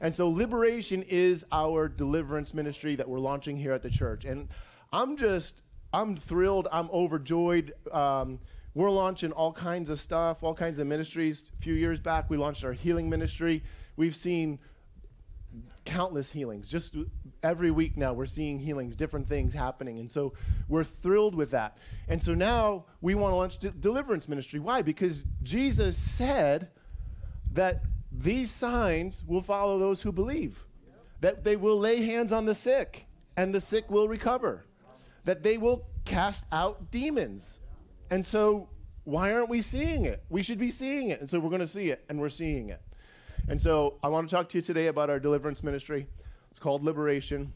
And 0.00 0.14
so 0.14 0.28
liberation 0.28 1.02
is 1.08 1.44
our 1.52 1.88
deliverance 1.88 2.52
ministry 2.52 2.96
that 2.96 3.08
we're 3.08 3.20
launching 3.20 3.56
here 3.56 3.72
at 3.72 3.82
the 3.82 3.90
church. 3.90 4.24
And 4.24 4.48
I'm 4.92 5.16
just, 5.16 5.62
I'm 5.92 6.16
thrilled, 6.16 6.68
I'm 6.72 6.90
overjoyed. 6.90 7.72
Um, 7.92 8.38
we're 8.74 8.90
launching 8.90 9.32
all 9.32 9.52
kinds 9.52 9.90
of 9.90 10.00
stuff, 10.00 10.42
all 10.42 10.54
kinds 10.54 10.78
of 10.78 10.86
ministries. 10.86 11.50
A 11.58 11.62
few 11.62 11.74
years 11.74 12.00
back, 12.00 12.28
we 12.28 12.36
launched 12.36 12.64
our 12.64 12.72
healing 12.72 13.08
ministry. 13.08 13.62
We've 13.96 14.16
seen 14.16 14.58
countless 15.84 16.30
healings. 16.30 16.68
Just 16.68 16.96
every 17.44 17.70
week 17.70 17.96
now, 17.96 18.12
we're 18.12 18.26
seeing 18.26 18.58
healings, 18.58 18.96
different 18.96 19.28
things 19.28 19.52
happening. 19.52 20.00
And 20.00 20.10
so 20.10 20.32
we're 20.68 20.82
thrilled 20.82 21.34
with 21.34 21.50
that. 21.52 21.78
And 22.08 22.20
so 22.20 22.34
now 22.34 22.86
we 23.00 23.14
want 23.14 23.32
to 23.32 23.36
launch 23.36 23.58
de- 23.58 23.70
deliverance 23.70 24.28
ministry. 24.28 24.58
Why? 24.58 24.82
Because 24.82 25.22
Jesus 25.42 25.96
said 25.96 26.70
that 27.52 27.82
these 28.10 28.50
signs 28.50 29.22
will 29.26 29.42
follow 29.42 29.78
those 29.78 30.02
who 30.02 30.10
believe, 30.10 30.64
that 31.20 31.44
they 31.44 31.56
will 31.56 31.78
lay 31.78 32.02
hands 32.02 32.32
on 32.32 32.46
the 32.46 32.54
sick 32.54 33.06
and 33.36 33.54
the 33.54 33.60
sick 33.60 33.90
will 33.90 34.08
recover, 34.08 34.64
that 35.24 35.42
they 35.42 35.58
will 35.58 35.86
cast 36.04 36.46
out 36.50 36.90
demons. 36.90 37.60
And 38.10 38.24
so 38.24 38.68
why 39.04 39.32
aren't 39.32 39.48
we 39.48 39.60
seeing 39.60 40.06
it? 40.06 40.22
We 40.30 40.42
should 40.42 40.58
be 40.58 40.70
seeing 40.70 41.10
it. 41.10 41.20
And 41.20 41.28
so 41.28 41.38
we're 41.38 41.50
going 41.50 41.60
to 41.60 41.66
see 41.66 41.90
it, 41.90 42.04
and 42.08 42.18
we're 42.18 42.28
seeing 42.30 42.70
it. 42.70 42.80
And 43.48 43.60
so 43.60 43.98
I 44.02 44.08
want 44.08 44.28
to 44.28 44.34
talk 44.34 44.48
to 44.50 44.58
you 44.58 44.62
today 44.62 44.86
about 44.86 45.10
our 45.10 45.20
deliverance 45.20 45.62
ministry. 45.62 46.06
It's 46.54 46.60
called 46.60 46.84
Liberation. 46.84 47.52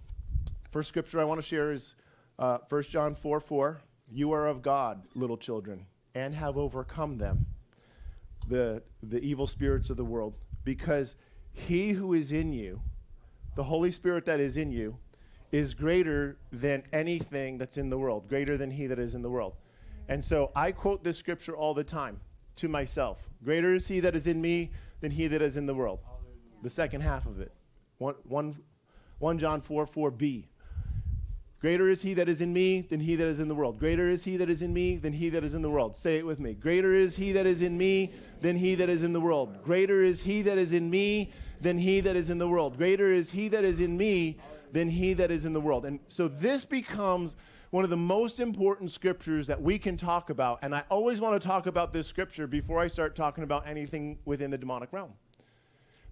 First 0.72 0.88
scripture 0.88 1.20
I 1.20 1.24
want 1.24 1.40
to 1.40 1.46
share 1.46 1.70
is 1.70 1.94
uh, 2.36 2.58
1 2.68 2.82
John 2.82 3.14
4 3.14 3.38
4. 3.38 3.80
You 4.10 4.32
are 4.32 4.48
of 4.48 4.60
God, 4.60 5.06
little 5.14 5.36
children, 5.36 5.86
and 6.16 6.34
have 6.34 6.58
overcome 6.58 7.16
them, 7.16 7.46
the, 8.48 8.82
the 9.04 9.20
evil 9.20 9.46
spirits 9.46 9.88
of 9.88 9.98
the 9.98 10.04
world, 10.04 10.34
because 10.64 11.14
he 11.52 11.92
who 11.92 12.12
is 12.12 12.32
in 12.32 12.52
you, 12.52 12.82
the 13.54 13.62
Holy 13.62 13.92
Spirit 13.92 14.24
that 14.24 14.40
is 14.40 14.56
in 14.56 14.72
you, 14.72 14.96
is 15.52 15.74
greater 15.74 16.36
than 16.50 16.82
anything 16.92 17.56
that's 17.56 17.78
in 17.78 17.90
the 17.90 17.98
world, 17.98 18.28
greater 18.28 18.56
than 18.56 18.72
he 18.72 18.88
that 18.88 18.98
is 18.98 19.14
in 19.14 19.22
the 19.22 19.30
world. 19.30 19.54
And 20.08 20.24
so 20.24 20.50
I 20.56 20.72
quote 20.72 21.04
this 21.04 21.16
scripture 21.16 21.56
all 21.56 21.72
the 21.72 21.84
time 21.84 22.18
to 22.56 22.66
myself 22.66 23.28
Greater 23.44 23.76
is 23.76 23.86
he 23.86 24.00
that 24.00 24.16
is 24.16 24.26
in 24.26 24.40
me 24.40 24.72
than 25.00 25.12
he 25.12 25.28
that 25.28 25.40
is 25.40 25.56
in 25.56 25.66
the 25.66 25.74
world. 25.74 26.00
The 26.64 26.70
second 26.70 27.02
half 27.02 27.26
of 27.26 27.38
it. 27.38 27.52
1, 27.98 28.14
1, 28.24 28.56
1 29.18 29.38
John 29.38 29.60
4 29.60 29.86
4b. 29.86 30.44
Greater 31.60 31.88
is 31.88 32.02
he 32.02 32.14
that 32.14 32.28
is 32.28 32.40
in 32.40 32.52
me 32.52 32.82
than 32.82 33.00
he 33.00 33.16
that 33.16 33.26
is 33.26 33.40
in 33.40 33.48
the 33.48 33.54
world. 33.54 33.80
Greater 33.80 34.08
is 34.08 34.22
he 34.22 34.36
that 34.36 34.48
is 34.48 34.62
in 34.62 34.72
me 34.72 34.96
than 34.96 35.12
he 35.12 35.28
that 35.28 35.42
is 35.42 35.54
in 35.54 35.62
the 35.62 35.70
world. 35.70 35.96
Say 35.96 36.16
it 36.18 36.24
with 36.24 36.38
me. 36.38 36.54
Greater 36.54 36.94
is 36.94 37.16
he 37.16 37.32
that 37.32 37.46
is 37.46 37.62
in 37.62 37.76
me 37.76 38.12
than 38.40 38.56
he 38.56 38.76
that 38.76 38.88
is 38.88 39.02
in 39.02 39.12
the 39.12 39.20
world. 39.20 39.60
Greater 39.64 40.04
is 40.04 40.22
he 40.22 40.40
that 40.42 40.56
is 40.56 40.72
in 40.72 40.88
me 40.88 41.32
than 41.60 41.76
he 41.76 42.00
that 42.00 42.14
is 42.14 42.30
in 42.30 42.38
the 42.38 42.46
world. 42.46 42.76
Greater 42.76 43.12
is 43.12 43.32
he 43.32 43.48
that 43.48 43.64
is 43.64 43.80
in 43.80 43.96
me 43.96 44.38
than 44.70 44.88
he 44.88 45.14
that 45.14 45.32
is 45.32 45.44
in 45.44 45.52
the 45.52 45.60
world. 45.60 45.84
And 45.84 45.98
so 46.06 46.28
this 46.28 46.64
becomes 46.64 47.34
one 47.70 47.82
of 47.82 47.90
the 47.90 47.96
most 47.96 48.38
important 48.38 48.92
scriptures 48.92 49.48
that 49.48 49.60
we 49.60 49.80
can 49.80 49.96
talk 49.96 50.30
about. 50.30 50.60
And 50.62 50.72
I 50.72 50.84
always 50.90 51.20
want 51.20 51.40
to 51.40 51.44
talk 51.44 51.66
about 51.66 51.92
this 51.92 52.06
scripture 52.06 52.46
before 52.46 52.78
I 52.78 52.86
start 52.86 53.16
talking 53.16 53.42
about 53.42 53.66
anything 53.66 54.18
within 54.24 54.52
the 54.52 54.58
demonic 54.58 54.92
realm. 54.92 55.12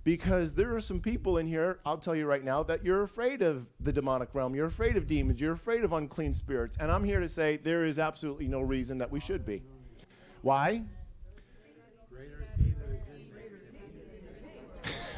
Because 0.06 0.54
there 0.54 0.72
are 0.72 0.80
some 0.80 1.00
people 1.00 1.38
in 1.38 1.48
here, 1.48 1.80
I'll 1.84 1.98
tell 1.98 2.14
you 2.14 2.26
right 2.26 2.44
now, 2.44 2.62
that 2.62 2.84
you're 2.84 3.02
afraid 3.02 3.42
of 3.42 3.66
the 3.80 3.92
demonic 3.92 4.28
realm. 4.34 4.54
You're 4.54 4.66
afraid 4.66 4.96
of 4.96 5.08
demons. 5.08 5.40
You're 5.40 5.54
afraid 5.54 5.82
of 5.82 5.92
unclean 5.92 6.32
spirits. 6.32 6.76
And 6.78 6.92
I'm 6.92 7.02
here 7.02 7.18
to 7.18 7.28
say 7.28 7.56
there 7.56 7.84
is 7.84 7.98
absolutely 7.98 8.46
no 8.46 8.60
reason 8.60 8.98
that 8.98 9.10
we 9.10 9.18
should 9.18 9.44
be. 9.44 9.64
Why? 10.42 10.84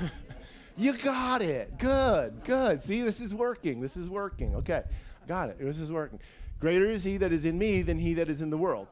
you 0.78 0.96
got 0.96 1.42
it. 1.42 1.78
Good, 1.78 2.42
good. 2.44 2.80
See, 2.80 3.02
this 3.02 3.20
is 3.20 3.34
working. 3.34 3.82
This 3.82 3.98
is 3.98 4.08
working. 4.08 4.54
Okay. 4.54 4.84
Got 5.26 5.50
it. 5.50 5.58
This 5.58 5.80
is 5.80 5.92
working. 5.92 6.18
Greater 6.60 6.90
is 6.90 7.04
he 7.04 7.18
that 7.18 7.30
is 7.30 7.44
in 7.44 7.58
me 7.58 7.82
than 7.82 7.98
he 7.98 8.14
that 8.14 8.30
is 8.30 8.40
in 8.40 8.48
the 8.48 8.56
world. 8.56 8.86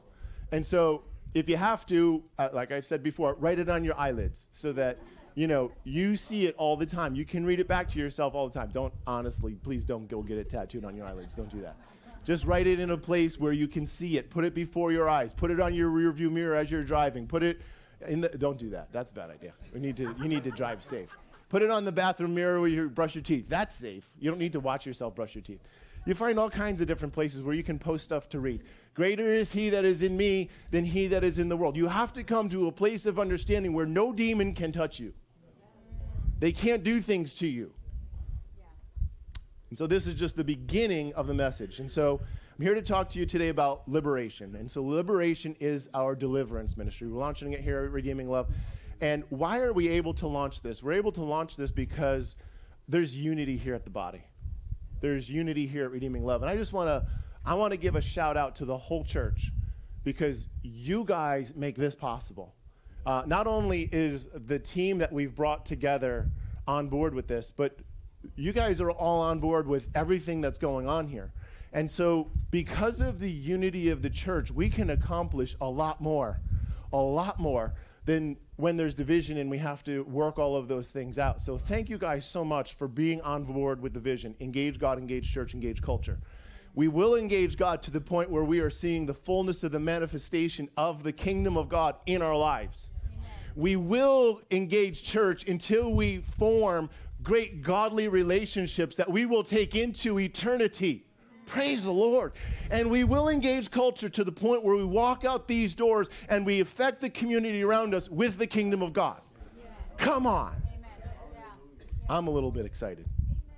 And 0.51 0.63
so, 0.63 1.05
if 1.33 1.49
you 1.49 1.57
have 1.57 1.87
to, 1.87 2.23
uh, 2.37 2.49
like 2.53 2.71
I've 2.71 2.85
said 2.85 3.01
before, 3.01 3.33
write 3.39 3.57
it 3.57 3.67
on 3.67 3.83
your 3.83 3.99
eyelids 3.99 4.47
so 4.51 4.71
that 4.73 4.99
you 5.37 5.45
know 5.45 5.71
you 5.83 6.15
see 6.15 6.47
it 6.47 6.55
all 6.57 6.75
the 6.75 6.85
time. 6.85 7.13
You 7.13 7.23
can 7.23 7.45
read 7.45 7.59
it 7.59 7.67
back 7.67 7.87
to 7.89 7.99
yourself 7.99 8.33
all 8.33 8.49
the 8.49 8.59
time. 8.59 8.71
Don't 8.73 8.91
honestly, 9.05 9.53
please 9.53 9.83
don't 9.83 10.07
go 10.07 10.23
get 10.23 10.39
it 10.39 10.49
tattooed 10.49 10.83
on 10.83 10.95
your 10.95 11.05
eyelids. 11.05 11.35
Don't 11.35 11.51
do 11.51 11.61
that. 11.61 11.75
Just 12.25 12.43
write 12.45 12.65
it 12.65 12.79
in 12.79 12.89
a 12.89 12.97
place 12.97 13.39
where 13.39 13.53
you 13.53 13.67
can 13.67 13.85
see 13.85 14.17
it. 14.17 14.31
Put 14.31 14.45
it 14.45 14.55
before 14.55 14.91
your 14.91 15.07
eyes. 15.07 15.35
Put 15.35 15.51
it 15.51 15.59
on 15.59 15.75
your 15.75 15.91
rearview 15.91 16.31
mirror 16.31 16.55
as 16.55 16.71
you're 16.71 16.83
driving. 16.83 17.27
Put 17.27 17.43
it 17.43 17.61
in 18.07 18.19
the. 18.19 18.29
Don't 18.29 18.57
do 18.57 18.71
that. 18.71 18.91
That's 18.91 19.11
a 19.11 19.13
bad 19.13 19.29
idea. 19.29 19.53
We 19.71 19.79
need 19.79 19.95
to. 19.97 20.15
You 20.19 20.27
need 20.27 20.43
to 20.43 20.49
drive 20.49 20.83
safe. 20.83 21.15
Put 21.49 21.61
it 21.61 21.69
on 21.69 21.85
the 21.85 21.91
bathroom 21.91 22.33
mirror 22.33 22.59
where 22.59 22.69
you 22.69 22.89
brush 22.89 23.13
your 23.13 23.23
teeth. 23.23 23.47
That's 23.47 23.75
safe. 23.75 24.09
You 24.19 24.31
don't 24.31 24.39
need 24.39 24.53
to 24.53 24.59
watch 24.59 24.87
yourself 24.87 25.13
brush 25.13 25.35
your 25.35 25.43
teeth. 25.43 25.61
You 26.07 26.15
find 26.15 26.39
all 26.39 26.49
kinds 26.49 26.81
of 26.81 26.87
different 26.87 27.13
places 27.13 27.43
where 27.43 27.53
you 27.53 27.63
can 27.63 27.77
post 27.77 28.03
stuff 28.05 28.27
to 28.29 28.39
read. 28.39 28.63
Greater 28.95 29.25
is 29.25 29.51
he 29.51 29.69
that 29.69 29.85
is 29.85 30.01
in 30.01 30.17
me 30.17 30.49
than 30.71 30.83
he 30.83 31.05
that 31.07 31.23
is 31.23 31.37
in 31.37 31.47
the 31.47 31.55
world. 31.55 31.77
You 31.77 31.85
have 31.87 32.11
to 32.13 32.23
come 32.23 32.49
to 32.49 32.67
a 32.67 32.71
place 32.71 33.05
of 33.05 33.19
understanding 33.19 33.71
where 33.71 33.85
no 33.85 34.11
demon 34.11 34.53
can 34.53 34.71
touch 34.71 34.99
you. 34.99 35.13
They 36.39 36.51
can't 36.51 36.83
do 36.83 37.01
things 37.01 37.33
to 37.35 37.47
you. 37.47 37.71
And 39.69 39.77
so 39.77 39.87
this 39.87 40.07
is 40.07 40.13
just 40.13 40.35
the 40.35 40.43
beginning 40.43 41.13
of 41.13 41.27
the 41.27 41.33
message. 41.33 41.79
And 41.79 41.91
so 41.91 42.21
I'm 42.57 42.63
here 42.63 42.75
to 42.75 42.81
talk 42.81 43.09
to 43.09 43.19
you 43.19 43.25
today 43.25 43.49
about 43.49 43.87
liberation. 43.87 44.55
And 44.55 44.69
so 44.69 44.83
liberation 44.83 45.55
is 45.59 45.89
our 45.93 46.15
deliverance 46.15 46.77
ministry. 46.77 47.07
We're 47.07 47.19
launching 47.19 47.53
it 47.53 47.61
here 47.61 47.83
at 47.83 47.91
Redeeming 47.91 48.29
Love. 48.29 48.47
And 49.01 49.23
why 49.29 49.59
are 49.59 49.73
we 49.73 49.89
able 49.89 50.13
to 50.15 50.27
launch 50.27 50.61
this? 50.61 50.81
We're 50.81 50.93
able 50.93 51.11
to 51.13 51.23
launch 51.23 51.55
this 51.55 51.69
because 51.69 52.35
there's 52.87 53.15
unity 53.15 53.57
here 53.57 53.75
at 53.75 53.83
the 53.83 53.89
body. 53.89 54.23
There's 55.01 55.29
unity 55.29 55.67
here 55.67 55.85
at 55.85 55.91
Redeeming 55.91 56.25
Love. 56.25 56.41
And 56.41 56.49
I 56.49 56.55
just 56.55 56.73
want 56.73 56.87
to 56.87 57.05
I 57.45 57.53
want 57.53 57.71
to 57.71 57.77
give 57.77 57.95
a 57.95 58.01
shout 58.01 58.35
out 58.35 58.55
to 58.55 58.65
the 58.65 58.77
whole 58.77 59.05
church 59.05 59.51
because 60.03 60.49
you 60.63 61.05
guys 61.05 61.53
make 61.55 61.77
this 61.77 61.95
possible. 61.95 62.53
Uh, 63.07 63.23
not 63.25 63.47
only 63.47 63.87
is 63.93 64.27
the 64.33 64.59
team 64.59 64.97
that 64.97 65.13
we've 65.13 65.33
brought 65.33 65.65
together 65.65 66.29
on 66.67 66.89
board 66.89 67.15
with 67.15 67.25
this, 67.25 67.53
but 67.55 67.79
you 68.35 68.51
guys 68.51 68.81
are 68.81 68.91
all 68.91 69.21
on 69.21 69.39
board 69.39 69.65
with 69.65 69.87
everything 69.95 70.41
that's 70.41 70.57
going 70.57 70.89
on 70.89 71.07
here. 71.07 71.31
And 71.71 71.89
so, 71.89 72.29
because 72.51 72.99
of 72.99 73.19
the 73.19 73.31
unity 73.31 73.91
of 73.91 74.01
the 74.01 74.09
church, 74.09 74.51
we 74.51 74.69
can 74.69 74.89
accomplish 74.89 75.55
a 75.61 75.69
lot 75.69 76.01
more, 76.01 76.41
a 76.91 76.97
lot 76.97 77.39
more 77.39 77.75
than 78.03 78.35
when 78.57 78.75
there's 78.75 78.93
division 78.93 79.37
and 79.37 79.49
we 79.49 79.57
have 79.59 79.85
to 79.85 80.03
work 80.03 80.37
all 80.37 80.57
of 80.57 80.67
those 80.67 80.89
things 80.91 81.17
out. 81.17 81.41
So, 81.41 81.57
thank 81.57 81.89
you 81.89 81.97
guys 81.97 82.25
so 82.25 82.43
much 82.43 82.73
for 82.73 82.89
being 82.89 83.21
on 83.21 83.45
board 83.45 83.81
with 83.81 83.93
the 83.93 84.01
vision. 84.01 84.35
Engage 84.41 84.79
God, 84.79 84.97
engage 84.97 85.33
church, 85.33 85.53
engage 85.53 85.81
culture. 85.81 86.19
We 86.75 86.89
will 86.89 87.15
engage 87.15 87.55
God 87.55 87.81
to 87.83 87.91
the 87.91 88.01
point 88.01 88.29
where 88.29 88.43
we 88.43 88.59
are 88.59 88.69
seeing 88.69 89.05
the 89.05 89.13
fullness 89.13 89.63
of 89.63 89.71
the 89.71 89.79
manifestation 89.79 90.67
of 90.75 91.03
the 91.03 91.13
kingdom 91.13 91.55
of 91.55 91.69
God 91.69 91.95
in 92.05 92.21
our 92.21 92.35
lives. 92.35 92.91
We 93.57 93.75
will 93.75 94.39
engage 94.51 95.01
church 95.01 95.47
until 95.47 95.91
we 95.91 96.17
form 96.17 96.91
great 97.23 97.63
godly 97.63 98.07
relationships 98.07 98.95
that 98.97 99.09
we 99.09 99.25
will 99.25 99.43
take 99.43 99.75
into 99.75 100.19
eternity. 100.19 101.07
Praise 101.47 101.85
the 101.85 101.91
Lord. 101.91 102.33
And 102.69 102.91
we 102.91 103.03
will 103.03 103.29
engage 103.29 103.71
culture 103.71 104.09
to 104.09 104.23
the 104.23 104.31
point 104.31 104.63
where 104.63 104.75
we 104.75 104.83
walk 104.83 105.25
out 105.25 105.47
these 105.47 105.73
doors 105.73 106.07
and 106.29 106.45
we 106.45 106.59
affect 106.59 107.01
the 107.01 107.09
community 107.09 107.63
around 107.63 107.95
us 107.95 108.11
with 108.11 108.37
the 108.37 108.45
kingdom 108.45 108.83
of 108.83 108.93
God. 108.93 109.21
Come 109.97 110.27
on. 110.27 110.55
I'm 112.07 112.27
a 112.27 112.31
little 112.31 112.51
bit 112.51 112.63
excited. 112.63 113.07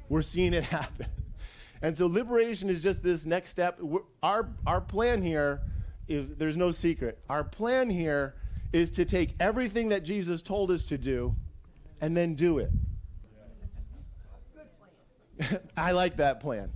We're 0.08 0.22
seeing 0.22 0.54
it 0.54 0.64
happen. 0.80 1.08
And 1.82 1.96
so 1.96 2.08
liberation 2.08 2.70
is 2.70 2.82
just 2.82 3.04
this 3.04 3.26
next 3.26 3.50
step. 3.50 3.82
Our, 4.24 4.48
our 4.66 4.80
plan 4.80 5.22
here 5.22 5.60
is 6.08 6.30
there's 6.38 6.56
no 6.56 6.72
secret. 6.72 7.20
Our 7.30 7.44
plan 7.44 7.90
here 7.90 8.36
is 8.72 8.92
to 8.92 9.06
take 9.06 9.36
everything 9.40 9.90
that 9.90 10.04
Jesus 10.04 10.42
told 10.42 10.72
us 10.72 10.84
to 10.86 10.98
do 10.98 11.36
and 12.02 12.16
then 12.16 12.36
do 12.36 12.60
it. 12.60 12.72
I 15.78 15.92
like 15.92 16.18
that 16.18 16.40
plan. 16.40 16.72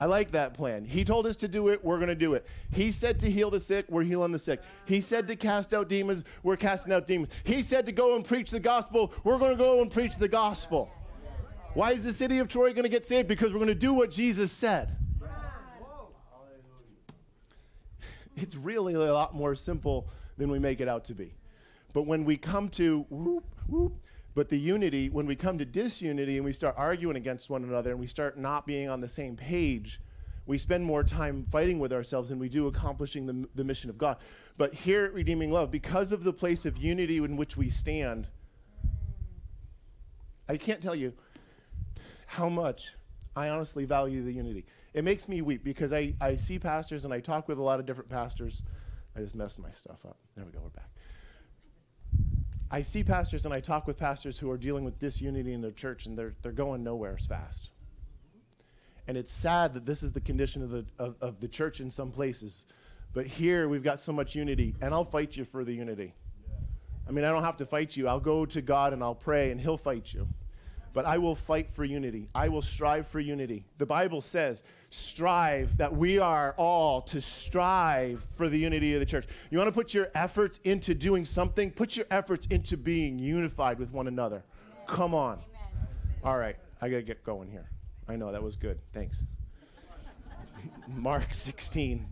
I 0.00 0.06
like 0.06 0.30
that 0.32 0.54
plan. 0.54 0.84
He 0.84 1.04
told 1.04 1.26
us 1.26 1.36
to 1.36 1.48
do 1.48 1.68
it, 1.68 1.84
we're 1.84 1.96
going 1.96 2.08
to 2.08 2.14
do 2.14 2.34
it. 2.34 2.46
He 2.70 2.92
said 2.92 3.18
to 3.20 3.30
heal 3.30 3.50
the 3.50 3.58
sick, 3.58 3.86
we're 3.88 4.04
healing 4.04 4.30
the 4.30 4.38
sick. 4.38 4.60
He 4.84 5.00
said 5.00 5.26
to 5.26 5.34
cast 5.34 5.74
out 5.74 5.88
demons, 5.88 6.22
we're 6.44 6.56
casting 6.56 6.92
out 6.92 7.06
demons. 7.06 7.32
He 7.42 7.62
said 7.62 7.84
to 7.86 7.92
go 7.92 8.14
and 8.14 8.24
preach 8.24 8.50
the 8.50 8.60
gospel, 8.60 9.12
we're 9.24 9.38
going 9.38 9.50
to 9.50 9.62
go 9.62 9.82
and 9.82 9.90
preach 9.90 10.16
the 10.16 10.28
gospel. 10.28 10.88
Why 11.74 11.92
is 11.92 12.04
the 12.04 12.12
city 12.12 12.38
of 12.38 12.48
Troy 12.48 12.72
going 12.72 12.84
to 12.84 12.88
get 12.88 13.04
saved? 13.04 13.26
Because 13.26 13.52
we're 13.52 13.58
going 13.58 13.68
to 13.68 13.74
do 13.74 13.92
what 13.92 14.10
Jesus 14.10 14.52
said. 14.52 14.96
It's 18.36 18.54
really 18.54 18.94
a 18.94 19.12
lot 19.12 19.34
more 19.34 19.56
simple 19.56 20.08
than 20.38 20.50
we 20.50 20.58
make 20.58 20.80
it 20.80 20.88
out 20.88 21.04
to 21.06 21.14
be. 21.14 21.34
But 21.92 22.02
when 22.02 22.24
we 22.24 22.36
come 22.36 22.68
to 22.70 23.04
whoop, 23.10 23.44
whoop, 23.66 23.98
but 24.34 24.48
the 24.48 24.58
unity, 24.58 25.08
when 25.08 25.26
we 25.26 25.34
come 25.34 25.58
to 25.58 25.64
disunity 25.64 26.36
and 26.36 26.44
we 26.44 26.52
start 26.52 26.76
arguing 26.78 27.16
against 27.16 27.50
one 27.50 27.64
another 27.64 27.90
and 27.90 27.98
we 27.98 28.06
start 28.06 28.38
not 28.38 28.66
being 28.66 28.88
on 28.88 29.00
the 29.00 29.08
same 29.08 29.36
page, 29.36 30.00
we 30.46 30.56
spend 30.56 30.84
more 30.84 31.02
time 31.02 31.44
fighting 31.50 31.78
with 31.78 31.92
ourselves 31.92 32.30
than 32.30 32.38
we 32.38 32.48
do 32.48 32.68
accomplishing 32.68 33.26
the, 33.26 33.48
the 33.54 33.64
mission 33.64 33.90
of 33.90 33.98
God. 33.98 34.16
But 34.56 34.72
here 34.72 35.04
at 35.04 35.12
Redeeming 35.12 35.50
Love, 35.50 35.70
because 35.70 36.12
of 36.12 36.24
the 36.24 36.32
place 36.32 36.64
of 36.64 36.78
unity 36.78 37.18
in 37.18 37.36
which 37.36 37.56
we 37.56 37.68
stand, 37.68 38.28
I 40.48 40.56
can't 40.56 40.80
tell 40.80 40.94
you 40.94 41.12
how 42.26 42.48
much 42.48 42.94
I 43.36 43.50
honestly 43.50 43.84
value 43.84 44.24
the 44.24 44.32
unity. 44.32 44.64
It 44.94 45.04
makes 45.04 45.28
me 45.28 45.42
weep 45.42 45.62
because 45.62 45.92
I, 45.92 46.14
I 46.20 46.36
see 46.36 46.58
pastors 46.58 47.04
and 47.04 47.12
I 47.12 47.20
talk 47.20 47.46
with 47.48 47.58
a 47.58 47.62
lot 47.62 47.78
of 47.78 47.86
different 47.86 48.08
pastors. 48.08 48.62
I 49.16 49.20
just 49.20 49.34
messed 49.34 49.58
my 49.58 49.70
stuff 49.70 50.04
up. 50.06 50.16
There 50.36 50.44
we 50.44 50.52
go, 50.52 50.60
we're 50.62 50.70
back. 50.70 50.88
I 52.70 52.82
see 52.82 53.02
pastors 53.02 53.44
and 53.44 53.54
I 53.54 53.60
talk 53.60 53.86
with 53.86 53.96
pastors 53.96 54.38
who 54.38 54.50
are 54.50 54.58
dealing 54.58 54.84
with 54.84 54.98
disunity 54.98 55.54
in 55.54 55.60
their 55.62 55.72
church 55.72 56.06
and 56.06 56.18
they're, 56.18 56.34
they're 56.42 56.52
going 56.52 56.84
nowhere 56.84 57.16
as 57.18 57.26
fast. 57.26 57.70
And 59.06 59.16
it's 59.16 59.32
sad 59.32 59.72
that 59.72 59.86
this 59.86 60.02
is 60.02 60.12
the 60.12 60.20
condition 60.20 60.62
of 60.62 60.70
the, 60.70 60.84
of, 60.98 61.16
of 61.22 61.40
the 61.40 61.48
church 61.48 61.80
in 61.80 61.90
some 61.90 62.10
places. 62.10 62.66
But 63.14 63.26
here 63.26 63.66
we've 63.68 63.82
got 63.82 64.00
so 64.00 64.12
much 64.12 64.34
unity, 64.34 64.74
and 64.82 64.92
I'll 64.92 65.04
fight 65.04 65.34
you 65.34 65.46
for 65.46 65.64
the 65.64 65.72
unity. 65.72 66.12
I 67.08 67.10
mean, 67.10 67.24
I 67.24 67.30
don't 67.30 67.42
have 67.42 67.56
to 67.56 67.66
fight 67.66 67.96
you. 67.96 68.06
I'll 68.06 68.20
go 68.20 68.44
to 68.44 68.60
God 68.60 68.92
and 68.92 69.02
I'll 69.02 69.14
pray, 69.14 69.50
and 69.50 69.58
He'll 69.58 69.78
fight 69.78 70.12
you. 70.12 70.28
But 70.92 71.04
I 71.04 71.18
will 71.18 71.34
fight 71.34 71.70
for 71.70 71.84
unity. 71.84 72.28
I 72.34 72.48
will 72.48 72.62
strive 72.62 73.06
for 73.06 73.20
unity. 73.20 73.64
The 73.78 73.86
Bible 73.86 74.20
says, 74.20 74.62
strive, 74.90 75.76
that 75.76 75.94
we 75.94 76.18
are 76.18 76.54
all 76.56 77.02
to 77.02 77.20
strive 77.20 78.24
for 78.32 78.48
the 78.48 78.58
unity 78.58 78.94
of 78.94 79.00
the 79.00 79.06
church. 79.06 79.26
You 79.50 79.58
want 79.58 79.68
to 79.68 79.72
put 79.72 79.92
your 79.94 80.08
efforts 80.14 80.60
into 80.64 80.94
doing 80.94 81.24
something? 81.24 81.70
Put 81.70 81.96
your 81.96 82.06
efforts 82.10 82.46
into 82.46 82.76
being 82.76 83.18
unified 83.18 83.78
with 83.78 83.92
one 83.92 84.08
another. 84.08 84.42
Come 84.86 85.14
on. 85.14 85.38
All 86.24 86.38
right, 86.38 86.56
I 86.80 86.88
got 86.88 86.96
to 86.96 87.02
get 87.02 87.22
going 87.22 87.50
here. 87.50 87.68
I 88.08 88.16
know, 88.16 88.32
that 88.32 88.42
was 88.42 88.56
good. 88.56 88.78
Thanks. 88.92 89.24
Mark 90.88 91.34
16, 91.34 92.06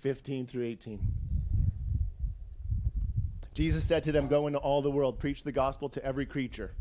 15 0.00 0.46
through 0.46 0.64
18. 0.64 1.00
Jesus 3.54 3.84
said 3.84 4.02
to 4.04 4.12
them, 4.12 4.28
Go 4.28 4.46
into 4.46 4.58
all 4.58 4.82
the 4.82 4.90
world, 4.90 5.18
preach 5.18 5.42
the 5.42 5.52
gospel 5.52 5.88
to 5.90 6.04
every 6.04 6.26
creature. 6.26 6.74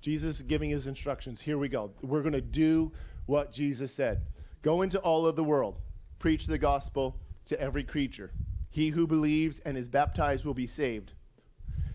Jesus 0.00 0.42
giving 0.42 0.70
his 0.70 0.86
instructions. 0.86 1.40
Here 1.40 1.58
we 1.58 1.68
go. 1.68 1.92
We're 2.02 2.22
going 2.22 2.32
to 2.32 2.40
do 2.40 2.92
what 3.26 3.52
Jesus 3.52 3.92
said. 3.92 4.22
Go 4.62 4.82
into 4.82 4.98
all 4.98 5.26
of 5.26 5.36
the 5.36 5.44
world, 5.44 5.76
preach 6.18 6.46
the 6.46 6.58
gospel 6.58 7.16
to 7.46 7.60
every 7.60 7.84
creature. 7.84 8.32
He 8.70 8.90
who 8.90 9.06
believes 9.06 9.58
and 9.60 9.76
is 9.76 9.88
baptized 9.88 10.44
will 10.44 10.54
be 10.54 10.66
saved. 10.66 11.12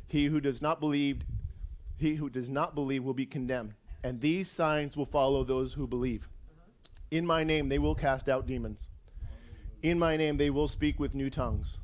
He 0.07 0.25
who 0.25 0.39
does 0.39 0.61
not 0.61 0.79
believe, 0.79 1.23
he 1.97 2.15
who 2.15 2.29
does 2.29 2.49
not 2.49 2.75
believe 2.75 3.03
will 3.03 3.13
be 3.13 3.25
condemned. 3.25 3.73
And 4.03 4.21
these 4.21 4.49
signs 4.49 4.95
will 4.95 5.05
follow 5.05 5.43
those 5.43 5.73
who 5.73 5.87
believe. 5.87 6.27
In 7.11 7.25
my 7.25 7.43
name 7.43 7.69
they 7.69 7.79
will 7.79 7.95
cast 7.95 8.29
out 8.29 8.45
demons. 8.45 8.89
In 9.81 9.97
my 9.97 10.17
name 10.17 10.37
they 10.37 10.49
will 10.49 10.67
speak 10.67 10.99
with 10.99 11.15
new 11.15 11.29
tongues. 11.29 11.79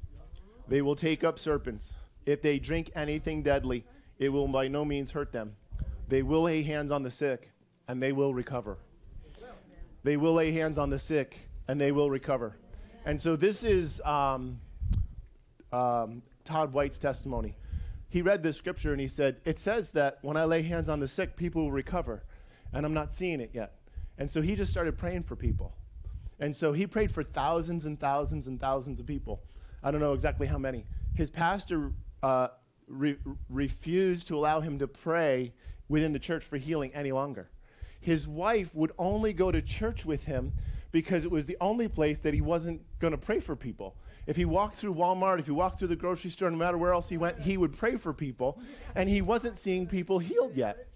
They 0.67 0.81
will 0.81 0.95
take 0.95 1.23
up 1.23 1.39
serpents. 1.39 1.93
If 2.25 2.41
they 2.41 2.59
drink 2.59 2.91
anything 2.95 3.43
deadly, 3.43 3.85
it 4.19 4.29
will 4.29 4.47
by 4.47 4.67
no 4.67 4.85
means 4.85 5.11
hurt 5.11 5.31
them. 5.31 5.55
They 6.11 6.23
will 6.23 6.41
lay 6.41 6.61
hands 6.61 6.91
on 6.91 7.03
the 7.03 7.09
sick, 7.09 7.51
and 7.87 8.03
they 8.03 8.11
will 8.11 8.33
recover. 8.33 8.77
They 10.03 10.17
will 10.17 10.33
lay 10.33 10.51
hands 10.51 10.77
on 10.77 10.89
the 10.89 10.99
sick, 10.99 11.47
and 11.69 11.79
they 11.79 11.93
will 11.93 12.09
recover. 12.09 12.57
And 13.05 13.19
so 13.19 13.37
this 13.37 13.63
is 13.63 14.01
um, 14.01 14.59
um, 15.71 16.21
Todd 16.43 16.73
White's 16.73 16.99
testimony. 16.99 17.55
He 18.09 18.21
read 18.21 18.43
this 18.43 18.57
scripture 18.57 18.91
and 18.91 18.99
he 18.99 19.07
said, 19.07 19.37
It 19.45 19.57
says 19.57 19.91
that 19.91 20.19
when 20.21 20.35
I 20.35 20.43
lay 20.43 20.63
hands 20.63 20.89
on 20.89 20.99
the 20.99 21.07
sick, 21.07 21.37
people 21.37 21.63
will 21.63 21.71
recover. 21.71 22.23
And 22.73 22.85
I'm 22.85 22.93
not 22.93 23.13
seeing 23.13 23.39
it 23.39 23.51
yet. 23.53 23.75
And 24.17 24.29
so 24.29 24.41
he 24.41 24.53
just 24.55 24.69
started 24.69 24.97
praying 24.97 25.23
for 25.23 25.37
people. 25.37 25.77
And 26.41 26.53
so 26.53 26.73
he 26.73 26.85
prayed 26.87 27.13
for 27.13 27.23
thousands 27.23 27.85
and 27.85 27.97
thousands 27.97 28.47
and 28.47 28.59
thousands 28.59 28.99
of 28.99 29.05
people. 29.05 29.43
I 29.81 29.91
don't 29.91 30.01
know 30.01 30.11
exactly 30.11 30.47
how 30.47 30.57
many. 30.57 30.85
His 31.15 31.29
pastor 31.29 31.93
uh, 32.21 32.49
re- 32.89 33.17
refused 33.47 34.27
to 34.27 34.35
allow 34.35 34.59
him 34.59 34.77
to 34.79 34.89
pray 34.89 35.53
within 35.91 36.13
the 36.13 36.19
church 36.19 36.43
for 36.43 36.57
healing 36.57 36.91
any 36.95 37.11
longer. 37.11 37.49
His 37.99 38.27
wife 38.27 38.73
would 38.73 38.93
only 38.97 39.33
go 39.33 39.51
to 39.51 39.61
church 39.61 40.05
with 40.05 40.25
him 40.25 40.53
because 40.91 41.23
it 41.23 41.31
was 41.31 41.45
the 41.45 41.57
only 41.61 41.87
place 41.87 42.19
that 42.19 42.33
he 42.33 42.41
wasn't 42.41 42.81
going 42.99 43.11
to 43.11 43.17
pray 43.17 43.39
for 43.39 43.55
people. 43.55 43.95
If 44.25 44.35
he 44.35 44.45
walked 44.45 44.75
through 44.75 44.95
Walmart, 44.95 45.39
if 45.39 45.45
he 45.45 45.51
walked 45.51 45.79
through 45.79 45.89
the 45.89 45.95
grocery 45.95 46.31
store, 46.31 46.49
no 46.49 46.57
matter 46.57 46.77
where 46.77 46.93
else 46.93 47.09
he 47.09 47.17
went, 47.17 47.39
he 47.39 47.57
would 47.57 47.75
pray 47.75 47.95
for 47.95 48.13
people, 48.13 48.59
and 48.95 49.09
he 49.09 49.21
wasn't 49.21 49.57
seeing 49.57 49.87
people 49.87 50.19
healed 50.19 50.55
yet. 50.55 50.87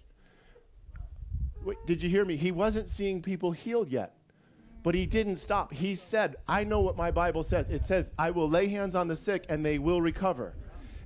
Wait, 1.64 1.78
did 1.86 2.02
you 2.02 2.08
hear 2.08 2.24
me? 2.24 2.36
He 2.36 2.52
wasn't 2.52 2.88
seeing 2.88 3.22
people 3.22 3.52
healed 3.52 3.88
yet. 3.88 4.14
But 4.82 4.94
he 4.94 5.04
didn't 5.04 5.36
stop. 5.36 5.72
He 5.72 5.96
said, 5.96 6.36
I 6.46 6.62
know 6.62 6.80
what 6.80 6.96
my 6.96 7.10
Bible 7.10 7.42
says. 7.42 7.68
It 7.68 7.84
says, 7.84 8.12
I 8.16 8.30
will 8.30 8.48
lay 8.48 8.68
hands 8.68 8.94
on 8.94 9.08
the 9.08 9.16
sick 9.16 9.44
and 9.48 9.64
they 9.64 9.80
will 9.80 10.00
recover. 10.00 10.54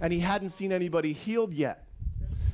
And 0.03 0.13
he 0.13 0.21
hadn't 0.21 0.51
seen 0.51 0.71
anybody 0.71 1.15
healed 1.15 1.55
yet. 1.55 1.87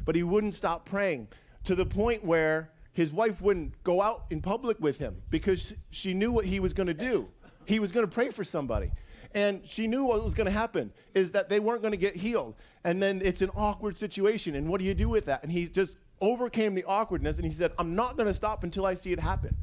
But 0.06 0.14
he 0.14 0.22
wouldn't 0.22 0.54
stop 0.54 0.86
praying 0.86 1.28
to 1.64 1.74
the 1.74 1.84
point 1.84 2.24
where 2.24 2.70
his 2.94 3.12
wife 3.12 3.42
wouldn't 3.42 3.82
go 3.84 4.00
out 4.00 4.24
in 4.30 4.40
public 4.40 4.80
with 4.80 4.96
him 4.96 5.20
because 5.28 5.74
she 5.90 6.14
knew 6.14 6.32
what 6.32 6.46
he 6.46 6.60
was 6.60 6.72
going 6.72 6.86
to 6.86 6.94
do. 6.94 7.28
He 7.66 7.78
was 7.78 7.92
going 7.92 8.06
to 8.06 8.10
pray 8.10 8.30
for 8.30 8.44
somebody. 8.44 8.90
And 9.34 9.66
she 9.66 9.86
knew 9.86 10.04
what 10.04 10.24
was 10.24 10.32
going 10.32 10.46
to 10.46 10.50
happen 10.50 10.90
is 11.12 11.32
that 11.32 11.50
they 11.50 11.60
weren't 11.60 11.82
going 11.82 11.92
to 11.92 11.98
get 11.98 12.16
healed. 12.16 12.54
And 12.84 13.02
then 13.02 13.20
it's 13.22 13.42
an 13.42 13.50
awkward 13.54 13.98
situation. 13.98 14.54
And 14.54 14.66
what 14.66 14.78
do 14.78 14.86
you 14.86 14.94
do 14.94 15.10
with 15.10 15.26
that? 15.26 15.42
And 15.42 15.52
he 15.52 15.66
just 15.66 15.96
overcame 16.22 16.74
the 16.74 16.84
awkwardness 16.84 17.36
and 17.36 17.44
he 17.44 17.50
said, 17.50 17.72
I'm 17.78 17.94
not 17.94 18.16
going 18.16 18.28
to 18.28 18.34
stop 18.34 18.64
until 18.64 18.86
I 18.86 18.94
see 18.94 19.12
it 19.12 19.20
happen. 19.20 19.54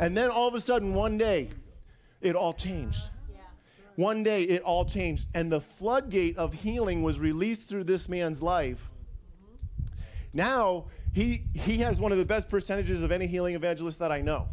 And 0.00 0.16
then 0.16 0.30
all 0.30 0.48
of 0.48 0.54
a 0.54 0.60
sudden, 0.60 0.92
one 0.92 1.16
day, 1.16 1.50
it 2.20 2.34
all 2.34 2.52
changed. 2.52 3.10
One 3.94 4.22
day, 4.22 4.42
it 4.42 4.62
all 4.62 4.84
changed. 4.84 5.28
And 5.34 5.52
the 5.52 5.60
floodgate 5.60 6.36
of 6.36 6.52
healing 6.52 7.02
was 7.02 7.20
released 7.20 7.68
through 7.68 7.84
this 7.84 8.08
man's 8.08 8.42
life. 8.42 8.90
Now, 10.34 10.86
he, 11.12 11.44
he 11.54 11.78
has 11.78 12.00
one 12.00 12.12
of 12.12 12.18
the 12.18 12.24
best 12.24 12.48
percentages 12.48 13.02
of 13.02 13.12
any 13.12 13.26
healing 13.26 13.54
evangelist 13.54 13.98
that 14.00 14.12
I 14.12 14.20
know. 14.20 14.48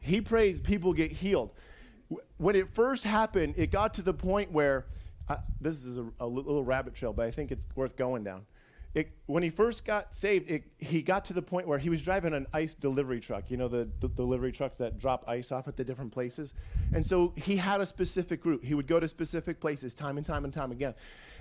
He 0.00 0.20
prays 0.20 0.60
people 0.60 0.92
get 0.92 1.12
healed. 1.12 1.50
When 2.36 2.56
it 2.56 2.74
first 2.74 3.04
happened, 3.04 3.54
it 3.56 3.70
got 3.70 3.94
to 3.94 4.02
the 4.02 4.12
point 4.12 4.50
where 4.50 4.86
uh, 5.28 5.36
this 5.60 5.84
is 5.84 5.98
a, 5.98 6.06
a 6.20 6.26
little 6.26 6.64
rabbit 6.64 6.94
trail, 6.94 7.12
but 7.12 7.26
I 7.26 7.30
think 7.30 7.52
it's 7.52 7.66
worth 7.74 7.96
going 7.96 8.24
down. 8.24 8.44
It, 8.94 9.10
when 9.24 9.42
he 9.42 9.48
first 9.48 9.86
got 9.86 10.14
saved, 10.14 10.50
it, 10.50 10.64
he 10.76 11.00
got 11.00 11.24
to 11.26 11.32
the 11.32 11.40
point 11.40 11.66
where 11.66 11.78
he 11.78 11.88
was 11.88 12.02
driving 12.02 12.34
an 12.34 12.46
ice 12.52 12.74
delivery 12.74 13.20
truck. 13.20 13.50
You 13.50 13.56
know, 13.56 13.68
the, 13.68 13.88
the 14.00 14.08
delivery 14.08 14.52
trucks 14.52 14.76
that 14.78 14.98
drop 14.98 15.24
ice 15.26 15.50
off 15.50 15.66
at 15.66 15.76
the 15.76 15.84
different 15.84 16.12
places. 16.12 16.52
And 16.94 17.04
so 17.04 17.32
he 17.36 17.56
had 17.56 17.80
a 17.80 17.86
specific 17.86 18.44
route. 18.44 18.62
He 18.62 18.74
would 18.74 18.86
go 18.86 19.00
to 19.00 19.08
specific 19.08 19.60
places 19.60 19.94
time 19.94 20.18
and 20.18 20.26
time 20.26 20.44
and 20.44 20.52
time 20.52 20.72
again. 20.72 20.94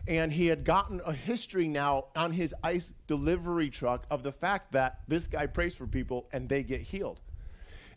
And 0.07 0.31
he 0.31 0.47
had 0.47 0.63
gotten 0.63 1.01
a 1.05 1.11
history 1.11 1.67
now 1.67 2.05
on 2.15 2.31
his 2.31 2.55
ice 2.63 2.93
delivery 3.07 3.69
truck 3.69 4.05
of 4.09 4.23
the 4.23 4.31
fact 4.31 4.71
that 4.71 5.01
this 5.09 5.27
guy 5.27 5.45
prays 5.45 5.75
for 5.75 5.87
people 5.87 6.29
and 6.31 6.47
they 6.47 6.63
get 6.63 6.79
healed. 6.79 7.19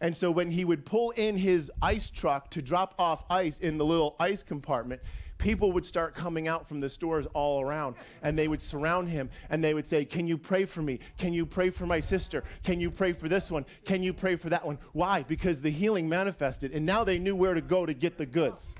And 0.00 0.16
so 0.16 0.30
when 0.30 0.50
he 0.50 0.64
would 0.64 0.84
pull 0.84 1.12
in 1.12 1.36
his 1.36 1.70
ice 1.80 2.10
truck 2.10 2.50
to 2.50 2.60
drop 2.60 2.94
off 2.98 3.24
ice 3.30 3.60
in 3.60 3.78
the 3.78 3.84
little 3.84 4.16
ice 4.18 4.42
compartment, 4.42 5.00
people 5.38 5.72
would 5.72 5.84
start 5.84 6.14
coming 6.14 6.48
out 6.48 6.68
from 6.68 6.80
the 6.80 6.88
stores 6.88 7.26
all 7.34 7.60
around 7.60 7.96
and 8.22 8.38
they 8.38 8.48
would 8.48 8.62
surround 8.62 9.08
him 9.08 9.30
and 9.50 9.62
they 9.62 9.74
would 9.74 9.86
say, 9.86 10.04
Can 10.04 10.26
you 10.26 10.38
pray 10.38 10.64
for 10.64 10.82
me? 10.82 11.00
Can 11.18 11.32
you 11.32 11.46
pray 11.46 11.70
for 11.70 11.86
my 11.86 12.00
sister? 12.00 12.44
Can 12.62 12.80
you 12.80 12.90
pray 12.90 13.12
for 13.12 13.28
this 13.28 13.50
one? 13.50 13.64
Can 13.84 14.02
you 14.02 14.12
pray 14.12 14.36
for 14.36 14.50
that 14.50 14.64
one? 14.64 14.78
Why? 14.92 15.22
Because 15.22 15.60
the 15.60 15.70
healing 15.70 16.08
manifested 16.08 16.72
and 16.72 16.84
now 16.86 17.04
they 17.04 17.18
knew 17.18 17.36
where 17.36 17.54
to 17.54 17.60
go 17.60 17.86
to 17.86 17.94
get 17.94 18.18
the 18.18 18.26
goods. 18.26 18.74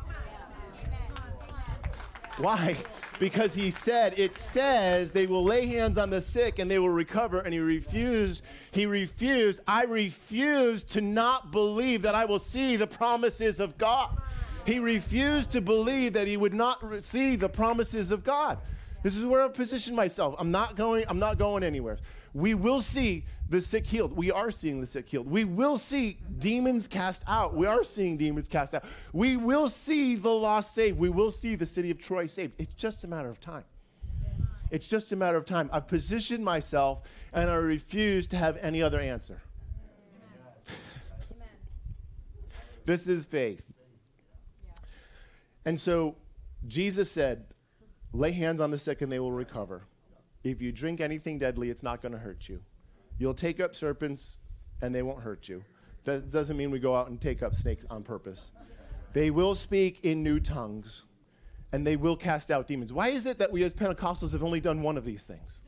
Why? 2.38 2.76
Because 3.20 3.54
he 3.54 3.70
said, 3.70 4.18
it 4.18 4.36
says 4.36 5.12
they 5.12 5.26
will 5.26 5.44
lay 5.44 5.66
hands 5.66 5.98
on 5.98 6.10
the 6.10 6.20
sick 6.20 6.58
and 6.58 6.68
they 6.68 6.80
will 6.80 6.90
recover. 6.90 7.40
And 7.40 7.54
he 7.54 7.60
refused. 7.60 8.42
He 8.72 8.86
refused. 8.86 9.60
I 9.68 9.84
refuse 9.84 10.82
to 10.84 11.00
not 11.00 11.52
believe 11.52 12.02
that 12.02 12.14
I 12.14 12.24
will 12.24 12.40
see 12.40 12.74
the 12.76 12.88
promises 12.88 13.60
of 13.60 13.78
God. 13.78 14.18
He 14.64 14.78
refused 14.78 15.50
to 15.52 15.60
believe 15.60 16.14
that 16.14 16.26
he 16.26 16.36
would 16.36 16.54
not 16.54 16.82
re- 16.82 17.00
see 17.00 17.36
the 17.36 17.48
promises 17.48 18.10
of 18.10 18.24
God. 18.24 18.58
This 19.02 19.18
is 19.18 19.24
where 19.24 19.42
I've 19.42 19.52
positioned 19.52 19.94
myself. 19.94 20.34
I'm 20.38 20.50
not 20.50 20.76
going, 20.76 21.04
I'm 21.08 21.18
not 21.18 21.36
going 21.36 21.62
anywhere. 21.62 21.98
We 22.32 22.54
will 22.54 22.80
see 22.80 23.26
the 23.50 23.60
sick 23.60 23.86
healed. 23.86 24.16
We 24.16 24.30
are 24.30 24.50
seeing 24.50 24.80
the 24.80 24.86
sick 24.86 25.06
healed. 25.08 25.30
We 25.30 25.44
will 25.44 25.76
see 25.76 26.18
demons 26.38 26.88
cast 26.88 27.22
out. 27.26 27.54
We 27.54 27.66
are 27.66 27.84
seeing 27.84 28.16
demons 28.16 28.48
cast 28.48 28.74
out. 28.74 28.84
We 29.12 29.36
will 29.36 29.68
see 29.68 30.16
the 30.16 30.30
lost 30.30 30.74
saved. 30.74 30.98
We 30.98 31.10
will 31.10 31.30
see 31.30 31.54
the 31.54 31.66
city 31.66 31.90
of 31.90 31.98
Troy 31.98 32.26
saved. 32.26 32.54
It's 32.58 32.72
just 32.72 33.04
a 33.04 33.06
matter 33.06 33.28
of 33.28 33.40
time. 33.40 33.64
It's 34.70 34.88
just 34.88 35.12
a 35.12 35.16
matter 35.16 35.36
of 35.36 35.44
time. 35.44 35.68
I've 35.70 35.86
positioned 35.86 36.42
myself 36.42 37.02
and 37.34 37.50
I 37.50 37.54
refuse 37.54 38.26
to 38.28 38.36
have 38.36 38.56
any 38.56 38.82
other 38.82 38.98
answer. 38.98 39.42
this 42.86 43.06
is 43.06 43.26
faith. 43.26 43.73
And 45.64 45.78
so 45.78 46.16
Jesus 46.66 47.10
said, 47.10 47.46
Lay 48.12 48.30
hands 48.30 48.60
on 48.60 48.70
the 48.70 48.78
sick 48.78 49.02
and 49.02 49.10
they 49.10 49.18
will 49.18 49.32
recover. 49.32 49.82
If 50.44 50.62
you 50.62 50.70
drink 50.70 51.00
anything 51.00 51.38
deadly, 51.38 51.68
it's 51.68 51.82
not 51.82 52.00
going 52.00 52.12
to 52.12 52.18
hurt 52.18 52.48
you. 52.48 52.60
You'll 53.18 53.34
take 53.34 53.58
up 53.58 53.74
serpents 53.74 54.38
and 54.80 54.94
they 54.94 55.02
won't 55.02 55.20
hurt 55.20 55.48
you. 55.48 55.64
That 56.04 56.30
doesn't 56.30 56.56
mean 56.56 56.70
we 56.70 56.78
go 56.78 56.94
out 56.94 57.08
and 57.08 57.20
take 57.20 57.42
up 57.42 57.54
snakes 57.54 57.84
on 57.90 58.04
purpose. 58.04 58.52
They 59.14 59.30
will 59.30 59.54
speak 59.54 60.04
in 60.04 60.22
new 60.22 60.38
tongues 60.38 61.06
and 61.72 61.84
they 61.84 61.96
will 61.96 62.16
cast 62.16 62.50
out 62.50 62.68
demons. 62.68 62.92
Why 62.92 63.08
is 63.08 63.26
it 63.26 63.38
that 63.38 63.50
we 63.50 63.64
as 63.64 63.74
Pentecostals 63.74 64.32
have 64.32 64.44
only 64.44 64.60
done 64.60 64.82
one 64.82 64.96
of 64.96 65.04
these 65.04 65.24
things? 65.24 65.62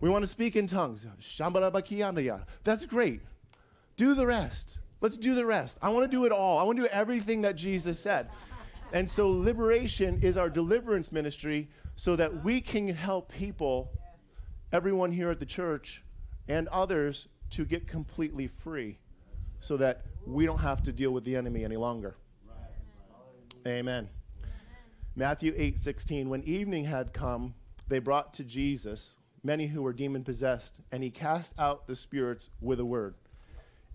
We 0.00 0.08
want 0.08 0.22
to 0.22 0.26
speak 0.26 0.56
in 0.56 0.66
tongues. 0.66 1.06
That's 2.64 2.86
great. 2.86 3.20
Do 3.96 4.14
the 4.14 4.26
rest. 4.26 4.78
Let's 5.00 5.16
do 5.16 5.34
the 5.34 5.46
rest. 5.46 5.78
I 5.80 5.90
want 5.90 6.10
to 6.10 6.16
do 6.16 6.24
it 6.24 6.32
all. 6.32 6.58
I 6.58 6.62
want 6.62 6.78
to 6.78 6.82
do 6.82 6.88
everything 6.88 7.42
that 7.42 7.54
Jesus 7.54 7.98
said. 8.00 8.28
And 8.92 9.08
so 9.08 9.30
liberation 9.30 10.20
is 10.22 10.36
our 10.36 10.50
deliverance 10.50 11.12
ministry 11.12 11.68
so 11.94 12.16
that 12.16 12.44
we 12.44 12.60
can 12.60 12.88
help 12.88 13.32
people, 13.32 13.90
everyone 14.72 15.12
here 15.12 15.30
at 15.30 15.38
the 15.38 15.46
church 15.46 16.02
and 16.48 16.66
others, 16.68 17.28
to 17.50 17.64
get 17.64 17.86
completely 17.86 18.46
free 18.46 18.98
so 19.60 19.76
that 19.76 20.02
we 20.26 20.46
don't 20.46 20.58
have 20.58 20.82
to 20.84 20.92
deal 20.92 21.10
with 21.10 21.24
the 21.24 21.36
enemy 21.36 21.64
any 21.64 21.76
longer. 21.76 22.16
Amen. 23.66 24.08
Matthew 25.14 25.52
8 25.56 25.78
16. 25.78 26.28
When 26.28 26.42
evening 26.44 26.84
had 26.84 27.12
come, 27.12 27.54
they 27.88 27.98
brought 27.98 28.32
to 28.34 28.44
Jesus 28.44 29.16
many 29.42 29.66
who 29.66 29.82
were 29.82 29.92
demon 29.92 30.24
possessed, 30.24 30.80
and 30.92 31.02
he 31.02 31.10
cast 31.10 31.58
out 31.58 31.86
the 31.86 31.96
spirits 31.96 32.50
with 32.60 32.80
a 32.80 32.84
word, 32.84 33.14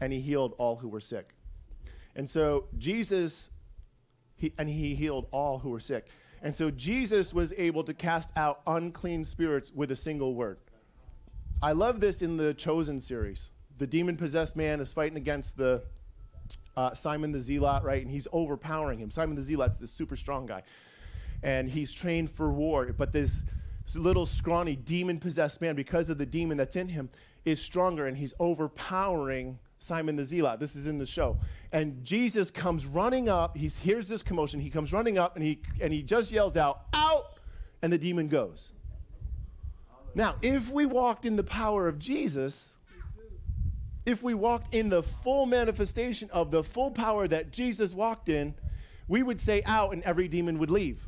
and 0.01 0.11
he 0.11 0.19
healed 0.19 0.53
all 0.57 0.75
who 0.75 0.87
were 0.87 0.99
sick. 0.99 1.33
And 2.15 2.29
so 2.29 2.67
Jesus, 2.77 3.49
he, 4.37 4.53
and 4.57 4.69
he 4.69 4.95
healed 4.95 5.27
all 5.31 5.59
who 5.59 5.69
were 5.69 5.79
sick. 5.79 6.07
And 6.41 6.55
so 6.55 6.69
Jesus 6.69 7.33
was 7.33 7.53
able 7.57 7.83
to 7.83 7.93
cast 7.93 8.29
out 8.35 8.61
unclean 8.67 9.23
spirits 9.23 9.71
with 9.73 9.91
a 9.91 9.95
single 9.95 10.35
word. 10.35 10.57
I 11.61 11.71
love 11.71 11.99
this 11.99 12.21
in 12.21 12.37
the 12.37 12.53
Chosen 12.53 13.01
series. 13.01 13.51
The 13.77 13.87
demon 13.87 14.17
possessed 14.17 14.55
man 14.55 14.79
is 14.79 14.93
fighting 14.93 15.17
against 15.17 15.57
the 15.57 15.83
uh, 16.77 16.93
Simon 16.93 17.31
the 17.31 17.41
Zealot, 17.41 17.83
right? 17.83 18.01
And 18.01 18.11
he's 18.11 18.27
overpowering 18.31 18.99
him. 18.99 19.09
Simon 19.09 19.35
the 19.35 19.41
Zealot's 19.41 19.77
this 19.77 19.91
super 19.91 20.15
strong 20.15 20.45
guy. 20.45 20.63
And 21.41 21.69
he's 21.69 21.93
trained 21.93 22.29
for 22.31 22.51
war. 22.51 22.93
But 22.97 23.11
this 23.11 23.43
little 23.95 24.25
scrawny 24.25 24.75
demon 24.75 25.19
possessed 25.19 25.61
man, 25.61 25.75
because 25.75 26.09
of 26.09 26.17
the 26.17 26.25
demon 26.25 26.57
that's 26.57 26.75
in 26.75 26.87
him, 26.87 27.09
is 27.45 27.61
stronger 27.61 28.07
and 28.07 28.17
he's 28.17 28.33
overpowering 28.39 29.59
Simon 29.85 30.15
the 30.15 30.25
Zealot. 30.25 30.59
This 30.59 30.75
is 30.75 30.87
in 30.87 30.97
the 30.97 31.05
show. 31.05 31.37
And 31.71 32.03
Jesus 32.03 32.49
comes 32.49 32.85
running 32.85 33.29
up. 33.29 33.55
He 33.55 33.67
hears 33.67 34.07
this 34.07 34.23
commotion. 34.23 34.59
He 34.59 34.69
comes 34.69 34.91
running 34.91 35.17
up 35.17 35.35
and 35.35 35.45
he, 35.45 35.61
and 35.79 35.93
he 35.93 36.01
just 36.01 36.31
yells 36.31 36.57
out, 36.57 36.81
Out! 36.93 37.39
And 37.81 37.93
the 37.93 37.97
demon 37.97 38.27
goes. 38.27 38.71
Now, 40.15 40.35
if 40.41 40.71
we 40.71 40.85
walked 40.85 41.25
in 41.25 41.35
the 41.35 41.43
power 41.43 41.87
of 41.87 41.99
Jesus, 41.99 42.73
if 44.05 44.23
we 44.23 44.33
walked 44.33 44.73
in 44.73 44.89
the 44.89 45.03
full 45.03 45.45
manifestation 45.45 46.29
of 46.31 46.51
the 46.51 46.63
full 46.63 46.89
power 46.89 47.27
that 47.27 47.51
Jesus 47.51 47.93
walked 47.93 48.29
in, 48.29 48.55
we 49.07 49.21
would 49.21 49.39
say 49.39 49.61
out 49.65 49.93
and 49.93 50.01
every 50.03 50.27
demon 50.27 50.57
would 50.57 50.71
leave. 50.71 51.07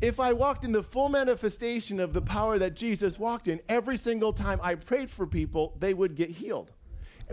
If 0.00 0.20
I 0.20 0.32
walked 0.32 0.64
in 0.64 0.72
the 0.72 0.82
full 0.82 1.08
manifestation 1.08 2.00
of 2.00 2.12
the 2.12 2.22
power 2.22 2.58
that 2.58 2.74
Jesus 2.74 3.18
walked 3.18 3.48
in, 3.48 3.60
every 3.68 3.96
single 3.96 4.32
time 4.32 4.60
I 4.62 4.74
prayed 4.74 5.10
for 5.10 5.26
people, 5.26 5.76
they 5.78 5.94
would 5.94 6.14
get 6.14 6.30
healed 6.30 6.72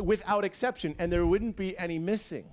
without 0.01 0.43
exception, 0.43 0.95
and 0.99 1.11
there 1.11 1.25
wouldn't 1.25 1.55
be 1.55 1.77
any 1.77 1.99
missing. 1.99 2.51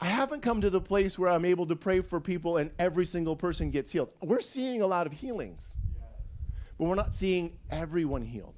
I 0.00 0.06
haven't 0.06 0.42
come 0.42 0.60
to 0.60 0.70
the 0.70 0.80
place 0.80 1.18
where 1.18 1.30
I'm 1.30 1.44
able 1.44 1.66
to 1.66 1.76
pray 1.76 2.00
for 2.00 2.20
people 2.20 2.58
and 2.58 2.70
every 2.78 3.06
single 3.06 3.34
person 3.34 3.70
gets 3.70 3.92
healed. 3.92 4.10
We're 4.20 4.42
seeing 4.42 4.82
a 4.82 4.86
lot 4.86 5.06
of 5.06 5.12
healings, 5.14 5.78
but 6.78 6.84
we're 6.84 6.94
not 6.94 7.14
seeing 7.14 7.58
everyone 7.70 8.22
healed. 8.22 8.54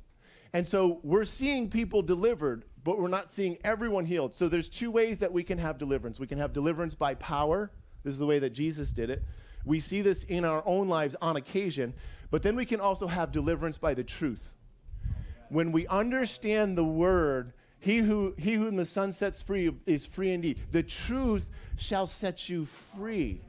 And 0.52 0.66
so 0.66 0.98
we're 1.04 1.24
seeing 1.24 1.70
people 1.70 2.02
delivered, 2.02 2.64
but 2.82 2.98
we're 2.98 3.06
not 3.06 3.30
seeing 3.30 3.56
everyone 3.62 4.04
healed. 4.04 4.34
So 4.34 4.48
there's 4.48 4.68
two 4.68 4.90
ways 4.90 5.18
that 5.18 5.32
we 5.32 5.44
can 5.44 5.58
have 5.58 5.78
deliverance. 5.78 6.18
We 6.18 6.26
can 6.26 6.38
have 6.38 6.52
deliverance 6.52 6.96
by 6.96 7.14
power. 7.14 7.70
This 8.02 8.14
is 8.14 8.18
the 8.18 8.26
way 8.26 8.40
that 8.40 8.50
Jesus 8.50 8.92
did 8.92 9.10
it. 9.10 9.22
We 9.64 9.78
see 9.78 10.02
this 10.02 10.24
in 10.24 10.44
our 10.44 10.62
own 10.66 10.88
lives 10.88 11.14
on 11.20 11.36
occasion, 11.36 11.94
but 12.30 12.42
then 12.42 12.56
we 12.56 12.64
can 12.64 12.80
also 12.80 13.06
have 13.06 13.30
deliverance 13.30 13.78
by 13.78 13.94
the 13.94 14.04
truth. 14.04 14.54
When 15.50 15.70
we 15.70 15.86
understand 15.86 16.76
the 16.76 16.84
word 16.84 17.52
He 17.80 17.98
who, 17.98 18.34
he 18.36 18.54
whom 18.54 18.76
the 18.76 18.84
Son 18.84 19.12
sets 19.12 19.40
free 19.40 19.72
is 19.86 20.04
free 20.04 20.32
indeed. 20.32 20.60
The 20.72 20.82
truth 20.82 21.48
shall 21.76 22.06
set 22.06 22.48
you 22.48 22.64
free. 22.64 23.40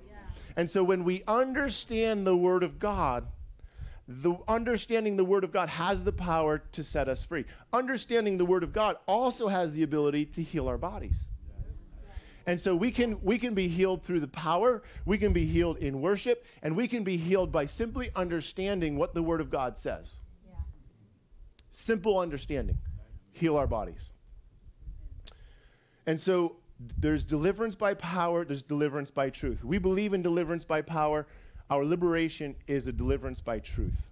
And 0.55 0.69
so 0.69 0.83
when 0.83 1.03
we 1.03 1.23
understand 1.27 2.27
the 2.27 2.35
Word 2.35 2.63
of 2.63 2.79
God, 2.79 3.25
the 4.07 4.35
understanding 4.47 5.15
the 5.15 5.23
Word 5.23 5.43
of 5.43 5.51
God 5.51 5.69
has 5.69 6.03
the 6.03 6.11
power 6.11 6.57
to 6.71 6.83
set 6.83 7.07
us 7.07 7.23
free. 7.23 7.45
Understanding 7.71 8.37
the 8.37 8.45
Word 8.45 8.63
of 8.63 8.73
God 8.73 8.97
also 9.07 9.47
has 9.47 9.73
the 9.73 9.83
ability 9.83 10.25
to 10.25 10.43
heal 10.43 10.67
our 10.67 10.77
bodies. 10.77 11.29
And 12.45 12.59
so 12.59 12.75
we 12.75 12.89
can 12.89 13.21
we 13.21 13.37
can 13.37 13.53
be 13.53 13.67
healed 13.67 14.03
through 14.03 14.21
the 14.21 14.27
power, 14.27 14.81
we 15.05 15.19
can 15.19 15.33
be 15.33 15.45
healed 15.45 15.77
in 15.77 16.01
worship, 16.01 16.45
and 16.63 16.75
we 16.75 16.87
can 16.87 17.03
be 17.03 17.15
healed 17.15 17.51
by 17.51 17.67
simply 17.67 18.09
understanding 18.15 18.97
what 18.97 19.13
the 19.13 19.21
Word 19.21 19.41
of 19.41 19.51
God 19.51 19.77
says. 19.77 20.17
Simple 21.69 22.17
understanding. 22.17 22.79
Heal 23.31 23.55
our 23.55 23.67
bodies. 23.67 24.11
And 26.09 26.19
so 26.19 26.55
there's 26.97 27.23
deliverance 27.23 27.75
by 27.75 27.93
power, 27.93 28.43
there's 28.43 28.63
deliverance 28.63 29.11
by 29.11 29.29
truth. 29.29 29.63
We 29.63 29.77
believe 29.77 30.15
in 30.15 30.23
deliverance 30.23 30.65
by 30.65 30.81
power. 30.81 31.27
Our 31.69 31.85
liberation 31.85 32.55
is 32.65 32.87
a 32.87 32.91
deliverance 32.91 33.41
by 33.41 33.59
truth. 33.59 34.09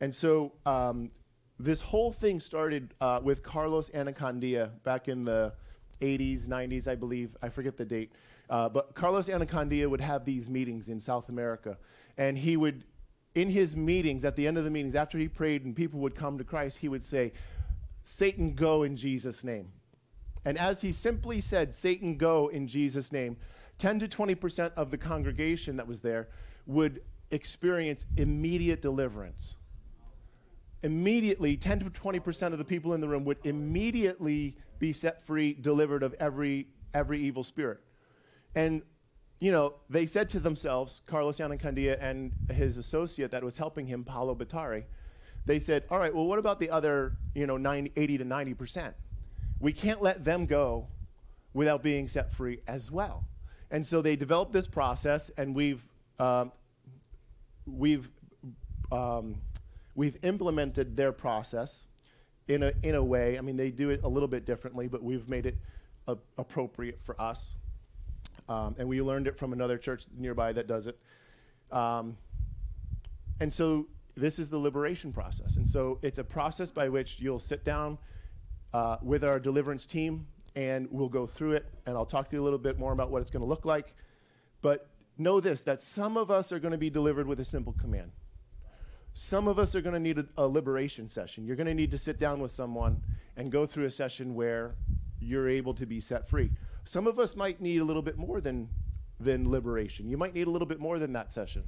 And 0.00 0.14
so 0.14 0.52
um, 0.64 1.10
this 1.58 1.82
whole 1.82 2.10
thing 2.10 2.40
started 2.40 2.94
uh, 3.02 3.20
with 3.22 3.42
Carlos 3.42 3.90
Annacondia 3.90 4.70
back 4.82 5.08
in 5.08 5.26
the 5.26 5.52
80s, 6.00 6.46
90s, 6.46 6.88
I 6.88 6.94
believe. 6.94 7.36
I 7.42 7.50
forget 7.50 7.76
the 7.76 7.84
date. 7.84 8.12
Uh, 8.48 8.70
but 8.70 8.94
Carlos 8.94 9.28
Annacondia 9.28 9.86
would 9.90 10.00
have 10.00 10.24
these 10.24 10.48
meetings 10.48 10.88
in 10.88 10.98
South 10.98 11.28
America. 11.28 11.76
And 12.16 12.38
he 12.38 12.56
would, 12.56 12.82
in 13.34 13.50
his 13.50 13.76
meetings, 13.76 14.24
at 14.24 14.36
the 14.36 14.46
end 14.46 14.56
of 14.56 14.64
the 14.64 14.70
meetings, 14.70 14.94
after 14.94 15.18
he 15.18 15.28
prayed 15.28 15.66
and 15.66 15.76
people 15.76 16.00
would 16.00 16.14
come 16.14 16.38
to 16.38 16.44
Christ, 16.44 16.78
he 16.78 16.88
would 16.88 17.04
say, 17.04 17.34
Satan, 18.04 18.54
go 18.54 18.84
in 18.84 18.96
Jesus' 18.96 19.44
name. 19.44 19.68
And 20.44 20.58
as 20.58 20.80
he 20.80 20.92
simply 20.92 21.40
said, 21.40 21.74
Satan, 21.74 22.16
go 22.16 22.48
in 22.48 22.66
Jesus' 22.66 23.12
name, 23.12 23.36
10 23.78 24.00
to 24.00 24.08
20% 24.08 24.72
of 24.76 24.90
the 24.90 24.98
congregation 24.98 25.76
that 25.76 25.86
was 25.86 26.00
there 26.00 26.28
would 26.66 27.00
experience 27.30 28.06
immediate 28.16 28.82
deliverance. 28.82 29.56
Immediately, 30.82 31.56
10 31.56 31.80
to 31.80 31.84
20% 31.86 32.52
of 32.52 32.58
the 32.58 32.64
people 32.64 32.92
in 32.94 33.00
the 33.00 33.08
room 33.08 33.24
would 33.24 33.38
immediately 33.44 34.56
be 34.78 34.92
set 34.92 35.24
free, 35.24 35.54
delivered 35.54 36.02
of 36.02 36.14
every, 36.20 36.68
every 36.92 37.20
evil 37.20 37.42
spirit. 37.42 37.80
And, 38.54 38.82
you 39.40 39.50
know, 39.50 39.76
they 39.88 40.04
said 40.04 40.28
to 40.30 40.40
themselves, 40.40 41.00
Carlos 41.06 41.38
Annacondia 41.38 41.96
and 42.00 42.32
his 42.52 42.76
associate 42.76 43.30
that 43.30 43.42
was 43.42 43.56
helping 43.56 43.86
him, 43.86 44.04
Paulo 44.04 44.34
Bottari, 44.34 44.84
they 45.46 45.58
said, 45.58 45.84
all 45.90 45.98
right, 45.98 46.14
well, 46.14 46.26
what 46.26 46.38
about 46.38 46.60
the 46.60 46.70
other, 46.70 47.16
you 47.34 47.46
know, 47.46 47.56
90, 47.56 47.92
80 47.96 48.18
to 48.18 48.24
90%? 48.24 48.92
We 49.60 49.72
can't 49.72 50.02
let 50.02 50.24
them 50.24 50.46
go 50.46 50.88
without 51.52 51.82
being 51.82 52.08
set 52.08 52.32
free 52.32 52.60
as 52.66 52.90
well. 52.90 53.24
And 53.70 53.84
so 53.84 54.02
they 54.02 54.16
developed 54.16 54.52
this 54.52 54.66
process, 54.66 55.30
and 55.36 55.54
we've 55.54 55.86
um, 56.18 56.52
we've 57.66 58.08
um, 58.92 59.36
we've 59.94 60.16
implemented 60.22 60.96
their 60.96 61.12
process 61.12 61.86
in 62.48 62.62
a 62.62 62.72
in 62.82 62.94
a 62.94 63.02
way. 63.02 63.38
I 63.38 63.40
mean, 63.40 63.56
they 63.56 63.70
do 63.70 63.90
it 63.90 64.00
a 64.04 64.08
little 64.08 64.28
bit 64.28 64.44
differently, 64.44 64.86
but 64.86 65.02
we've 65.02 65.28
made 65.28 65.46
it 65.46 65.56
appropriate 66.38 67.00
for 67.02 67.20
us. 67.20 67.56
Um, 68.48 68.76
and 68.78 68.88
we 68.88 69.00
learned 69.00 69.26
it 69.26 69.38
from 69.38 69.52
another 69.52 69.78
church 69.78 70.04
nearby 70.16 70.52
that 70.52 70.66
does 70.66 70.86
it. 70.86 70.98
Um, 71.72 72.16
and 73.40 73.52
so 73.52 73.86
this 74.16 74.38
is 74.38 74.50
the 74.50 74.58
liberation 74.58 75.12
process. 75.12 75.56
And 75.56 75.68
so 75.68 75.98
it's 76.02 76.18
a 76.18 76.24
process 76.24 76.70
by 76.70 76.88
which 76.88 77.20
you'll 77.20 77.38
sit 77.38 77.64
down 77.64 77.98
uh, 78.74 78.96
with 79.02 79.24
our 79.24 79.38
deliverance 79.38 79.86
team 79.86 80.26
and 80.56 80.88
we'll 80.90 81.08
go 81.08 81.26
through 81.26 81.52
it. 81.52 81.66
And 81.86 81.96
I'll 81.96 82.04
talk 82.04 82.28
to 82.28 82.36
you 82.36 82.42
a 82.42 82.44
little 82.44 82.58
bit 82.58 82.78
more 82.78 82.92
about 82.92 83.10
what 83.10 83.22
it's 83.22 83.30
going 83.30 83.42
to 83.42 83.48
look 83.48 83.64
like. 83.64 83.94
But 84.60 84.88
know 85.16 85.40
this 85.40 85.62
that 85.62 85.80
some 85.80 86.16
of 86.16 86.30
us 86.30 86.52
are 86.52 86.58
going 86.58 86.72
to 86.72 86.78
be 86.78 86.90
delivered 86.90 87.26
with 87.26 87.40
a 87.40 87.44
simple 87.44 87.72
command. 87.72 88.10
Some 89.14 89.46
of 89.46 89.60
us 89.60 89.76
are 89.76 89.80
going 89.80 89.94
to 89.94 90.00
need 90.00 90.18
a, 90.18 90.26
a 90.36 90.46
liberation 90.46 91.08
session. 91.08 91.46
You're 91.46 91.56
going 91.56 91.68
to 91.68 91.74
need 91.74 91.92
to 91.92 91.98
sit 91.98 92.18
down 92.18 92.40
with 92.40 92.50
someone 92.50 93.00
and 93.36 93.52
go 93.52 93.64
through 93.64 93.84
a 93.84 93.90
session 93.90 94.34
where 94.34 94.74
you're 95.20 95.48
able 95.48 95.72
to 95.74 95.86
be 95.86 96.00
set 96.00 96.28
free. 96.28 96.50
Some 96.84 97.06
of 97.06 97.20
us 97.20 97.36
might 97.36 97.60
need 97.60 97.80
a 97.80 97.84
little 97.84 98.02
bit 98.02 98.18
more 98.18 98.40
than, 98.40 98.68
than 99.20 99.48
liberation. 99.48 100.08
You 100.08 100.16
might 100.16 100.34
need 100.34 100.48
a 100.48 100.50
little 100.50 100.66
bit 100.66 100.80
more 100.80 100.98
than 100.98 101.12
that 101.12 101.32
session, 101.32 101.62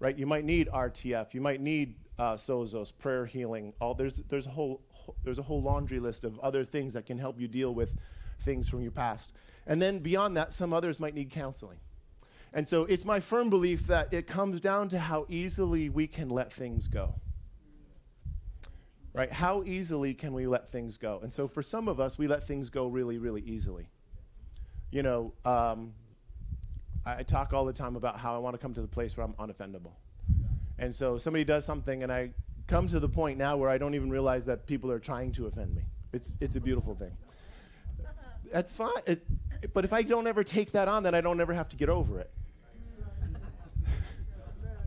right? 0.00 0.16
You 0.16 0.26
might 0.26 0.46
need 0.46 0.68
RTF. 0.68 1.34
You 1.34 1.42
might 1.42 1.60
need 1.60 1.96
uh, 2.18 2.32
Sozos, 2.32 2.96
prayer 2.96 3.26
healing. 3.26 3.74
All 3.78 3.92
there's 3.92 4.22
there's 4.28 4.46
a 4.46 4.50
whole 4.50 4.80
there's 5.24 5.38
a 5.38 5.42
whole 5.42 5.62
laundry 5.62 6.00
list 6.00 6.24
of 6.24 6.38
other 6.40 6.64
things 6.64 6.92
that 6.92 7.06
can 7.06 7.18
help 7.18 7.40
you 7.40 7.48
deal 7.48 7.74
with 7.74 7.96
things 8.40 8.68
from 8.68 8.80
your 8.80 8.92
past. 8.92 9.32
And 9.66 9.80
then 9.80 9.98
beyond 9.98 10.36
that, 10.36 10.52
some 10.52 10.72
others 10.72 11.00
might 11.00 11.14
need 11.14 11.30
counseling. 11.30 11.78
And 12.52 12.66
so 12.66 12.84
it's 12.84 13.04
my 13.04 13.20
firm 13.20 13.50
belief 13.50 13.86
that 13.88 14.12
it 14.12 14.26
comes 14.26 14.60
down 14.60 14.88
to 14.90 14.98
how 14.98 15.26
easily 15.28 15.88
we 15.88 16.06
can 16.06 16.28
let 16.28 16.52
things 16.52 16.88
go. 16.88 17.14
Right? 19.12 19.32
How 19.32 19.62
easily 19.64 20.14
can 20.14 20.32
we 20.32 20.46
let 20.46 20.68
things 20.68 20.98
go? 20.98 21.20
And 21.22 21.32
so 21.32 21.48
for 21.48 21.62
some 21.62 21.88
of 21.88 22.00
us, 22.00 22.18
we 22.18 22.26
let 22.26 22.46
things 22.46 22.70
go 22.70 22.86
really, 22.86 23.18
really 23.18 23.42
easily. 23.42 23.88
You 24.90 25.02
know, 25.02 25.32
um, 25.44 25.94
I, 27.04 27.18
I 27.18 27.22
talk 27.22 27.52
all 27.52 27.64
the 27.64 27.72
time 27.72 27.96
about 27.96 28.18
how 28.18 28.34
I 28.34 28.38
want 28.38 28.54
to 28.54 28.58
come 28.58 28.74
to 28.74 28.82
the 28.82 28.88
place 28.88 29.16
where 29.16 29.26
I'm 29.26 29.32
unoffendable. 29.34 29.92
And 30.78 30.94
so 30.94 31.16
somebody 31.16 31.44
does 31.44 31.64
something, 31.64 32.02
and 32.02 32.12
I 32.12 32.30
come 32.66 32.86
to 32.88 33.00
the 33.00 33.08
point 33.08 33.38
now 33.38 33.56
where 33.56 33.70
I 33.70 33.78
don't 33.78 33.94
even 33.94 34.10
realize 34.10 34.44
that 34.46 34.66
people 34.66 34.90
are 34.90 34.98
trying 34.98 35.32
to 35.32 35.46
offend 35.46 35.74
me. 35.74 35.82
It's, 36.12 36.34
it's 36.40 36.56
a 36.56 36.60
beautiful 36.60 36.94
thing. 36.94 37.12
That's 38.52 38.74
fine. 38.74 39.02
It, 39.06 39.26
but 39.74 39.84
if 39.84 39.92
I 39.92 40.02
don't 40.02 40.26
ever 40.26 40.44
take 40.44 40.72
that 40.72 40.88
on, 40.88 41.02
then 41.02 41.14
I 41.14 41.20
don't 41.20 41.40
ever 41.40 41.52
have 41.52 41.68
to 41.70 41.76
get 41.76 41.88
over 41.88 42.20
it. 42.20 42.30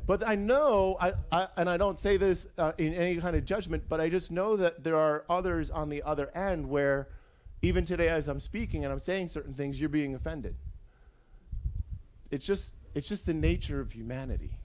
But 0.06 0.28
I 0.28 0.34
know, 0.34 0.98
I, 1.00 1.14
I, 1.32 1.48
and 1.56 1.70
I 1.70 1.78
don't 1.78 2.00
say 2.00 2.18
this 2.18 2.48
uh, 2.58 2.72
in 2.80 2.96
any 2.96 3.18
kind 3.18 3.36
of 3.36 3.46
judgment, 3.46 3.84
but 3.88 4.02
I 4.02 4.10
just 4.10 4.32
know 4.32 4.58
that 4.58 4.84
there 4.84 4.98
are 4.98 5.24
others 5.30 5.70
on 5.70 5.90
the 5.90 6.02
other 6.02 6.36
end 6.36 6.68
where, 6.68 7.10
even 7.62 7.86
today 7.86 8.10
as 8.10 8.28
I'm 8.28 8.40
speaking 8.40 8.84
and 8.84 8.92
I'm 8.92 9.00
saying 9.00 9.28
certain 9.28 9.54
things, 9.54 9.80
you're 9.80 9.88
being 9.88 10.16
offended. 10.16 10.56
It's 12.32 12.44
just, 12.44 12.74
it's 12.96 13.08
just 13.08 13.28
the 13.28 13.36
nature 13.36 13.80
of 13.80 13.92
humanity. 13.92 14.59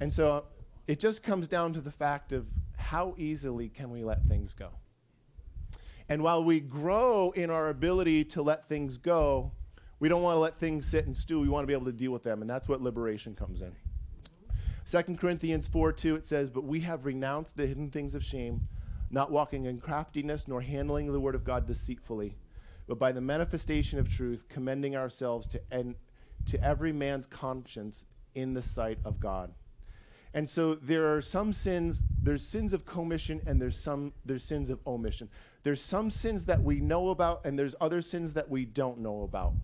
And 0.00 0.12
so 0.12 0.44
it 0.86 1.00
just 1.00 1.22
comes 1.22 1.48
down 1.48 1.72
to 1.74 1.80
the 1.80 1.90
fact 1.90 2.32
of 2.32 2.46
how 2.76 3.14
easily 3.16 3.68
can 3.68 3.90
we 3.90 4.04
let 4.04 4.24
things 4.26 4.54
go. 4.54 4.70
And 6.08 6.22
while 6.22 6.44
we 6.44 6.60
grow 6.60 7.30
in 7.30 7.50
our 7.50 7.68
ability 7.68 8.24
to 8.26 8.42
let 8.42 8.68
things 8.68 8.98
go, 8.98 9.52
we 10.00 10.08
don't 10.08 10.22
want 10.22 10.36
to 10.36 10.40
let 10.40 10.58
things 10.58 10.86
sit 10.86 11.06
and 11.06 11.16
stew. 11.16 11.40
We 11.40 11.48
want 11.48 11.62
to 11.62 11.66
be 11.66 11.72
able 11.72 11.86
to 11.86 11.92
deal 11.92 12.12
with 12.12 12.22
them, 12.22 12.42
and 12.42 12.50
that's 12.50 12.68
what 12.68 12.82
liberation 12.82 13.34
comes 13.34 13.62
in. 13.62 13.74
2 14.86 15.16
Corinthians 15.16 15.66
4 15.66 15.92
2, 15.92 16.16
it 16.16 16.26
says, 16.26 16.50
But 16.50 16.64
we 16.64 16.80
have 16.80 17.06
renounced 17.06 17.56
the 17.56 17.66
hidden 17.66 17.90
things 17.90 18.14
of 18.14 18.22
shame, 18.22 18.68
not 19.10 19.30
walking 19.30 19.64
in 19.64 19.80
craftiness, 19.80 20.46
nor 20.46 20.60
handling 20.60 21.10
the 21.10 21.20
word 21.20 21.34
of 21.34 21.44
God 21.44 21.66
deceitfully, 21.66 22.36
but 22.86 22.98
by 22.98 23.12
the 23.12 23.22
manifestation 23.22 23.98
of 23.98 24.08
truth, 24.08 24.44
commending 24.50 24.94
ourselves 24.94 25.46
to, 25.48 25.60
en- 25.72 25.94
to 26.46 26.62
every 26.62 26.92
man's 26.92 27.26
conscience 27.26 28.04
in 28.34 28.52
the 28.52 28.60
sight 28.60 28.98
of 29.06 29.20
God. 29.20 29.54
And 30.34 30.48
so 30.48 30.74
there 30.74 31.14
are 31.14 31.20
some 31.20 31.52
sins, 31.52 32.02
there's 32.20 32.44
sins 32.44 32.72
of 32.72 32.84
commission 32.84 33.40
and 33.46 33.62
there's 33.62 33.78
some 33.78 34.12
there's 34.24 34.42
sins 34.42 34.68
of 34.68 34.80
omission. 34.84 35.28
There's 35.62 35.80
some 35.80 36.10
sins 36.10 36.44
that 36.46 36.62
we 36.62 36.80
know 36.80 37.10
about 37.10 37.46
and 37.46 37.56
there's 37.56 37.76
other 37.80 38.02
sins 38.02 38.34
that 38.34 38.50
we 38.50 38.64
don't 38.64 38.98
know 38.98 39.22
about. 39.22 39.54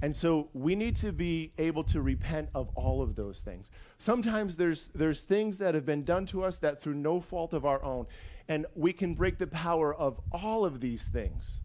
And 0.00 0.14
so 0.14 0.48
we 0.52 0.76
need 0.76 0.94
to 0.96 1.12
be 1.12 1.52
able 1.58 1.82
to 1.84 2.00
repent 2.00 2.50
of 2.54 2.68
all 2.76 3.02
of 3.02 3.16
those 3.16 3.42
things. 3.42 3.72
Sometimes 3.98 4.54
there's 4.54 4.88
there's 4.94 5.22
things 5.22 5.58
that 5.58 5.74
have 5.74 5.84
been 5.84 6.04
done 6.04 6.24
to 6.26 6.44
us 6.44 6.58
that 6.60 6.80
through 6.80 6.94
no 6.94 7.20
fault 7.20 7.52
of 7.52 7.66
our 7.66 7.82
own 7.82 8.06
and 8.48 8.64
we 8.76 8.92
can 8.92 9.14
break 9.14 9.38
the 9.38 9.48
power 9.48 9.92
of 9.92 10.20
all 10.30 10.64
of 10.64 10.80
these 10.80 11.08
things. 11.08 11.60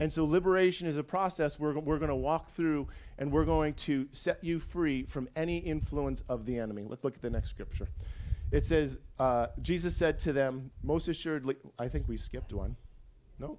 And 0.00 0.12
so 0.12 0.24
liberation 0.24 0.86
is 0.86 0.96
a 0.96 1.02
process 1.02 1.58
we're, 1.58 1.78
we're 1.78 1.98
going 1.98 2.10
to 2.10 2.14
walk 2.14 2.50
through 2.50 2.88
and 3.18 3.32
we're 3.32 3.44
going 3.44 3.74
to 3.74 4.06
set 4.12 4.42
you 4.44 4.60
free 4.60 5.04
from 5.04 5.28
any 5.34 5.58
influence 5.58 6.22
of 6.28 6.46
the 6.46 6.58
enemy. 6.58 6.84
Let's 6.86 7.02
look 7.02 7.14
at 7.14 7.22
the 7.22 7.30
next 7.30 7.50
scripture. 7.50 7.88
It 8.52 8.64
says, 8.64 8.98
uh, 9.18 9.48
Jesus 9.60 9.96
said 9.96 10.18
to 10.20 10.32
them, 10.32 10.70
most 10.82 11.08
assuredly, 11.08 11.56
I 11.78 11.88
think 11.88 12.08
we 12.08 12.16
skipped 12.16 12.52
one. 12.52 12.76
No? 13.38 13.58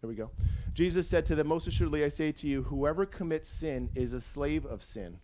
There 0.00 0.08
we 0.08 0.14
go. 0.14 0.30
Jesus 0.74 1.08
said 1.08 1.24
to 1.26 1.34
them, 1.34 1.48
Most 1.48 1.66
assuredly 1.66 2.04
I 2.04 2.08
say 2.08 2.30
to 2.32 2.46
you, 2.46 2.62
whoever 2.64 3.06
commits 3.06 3.48
sin 3.48 3.90
is 3.94 4.12
a 4.12 4.20
slave 4.20 4.66
of 4.66 4.82
sin. 4.82 5.18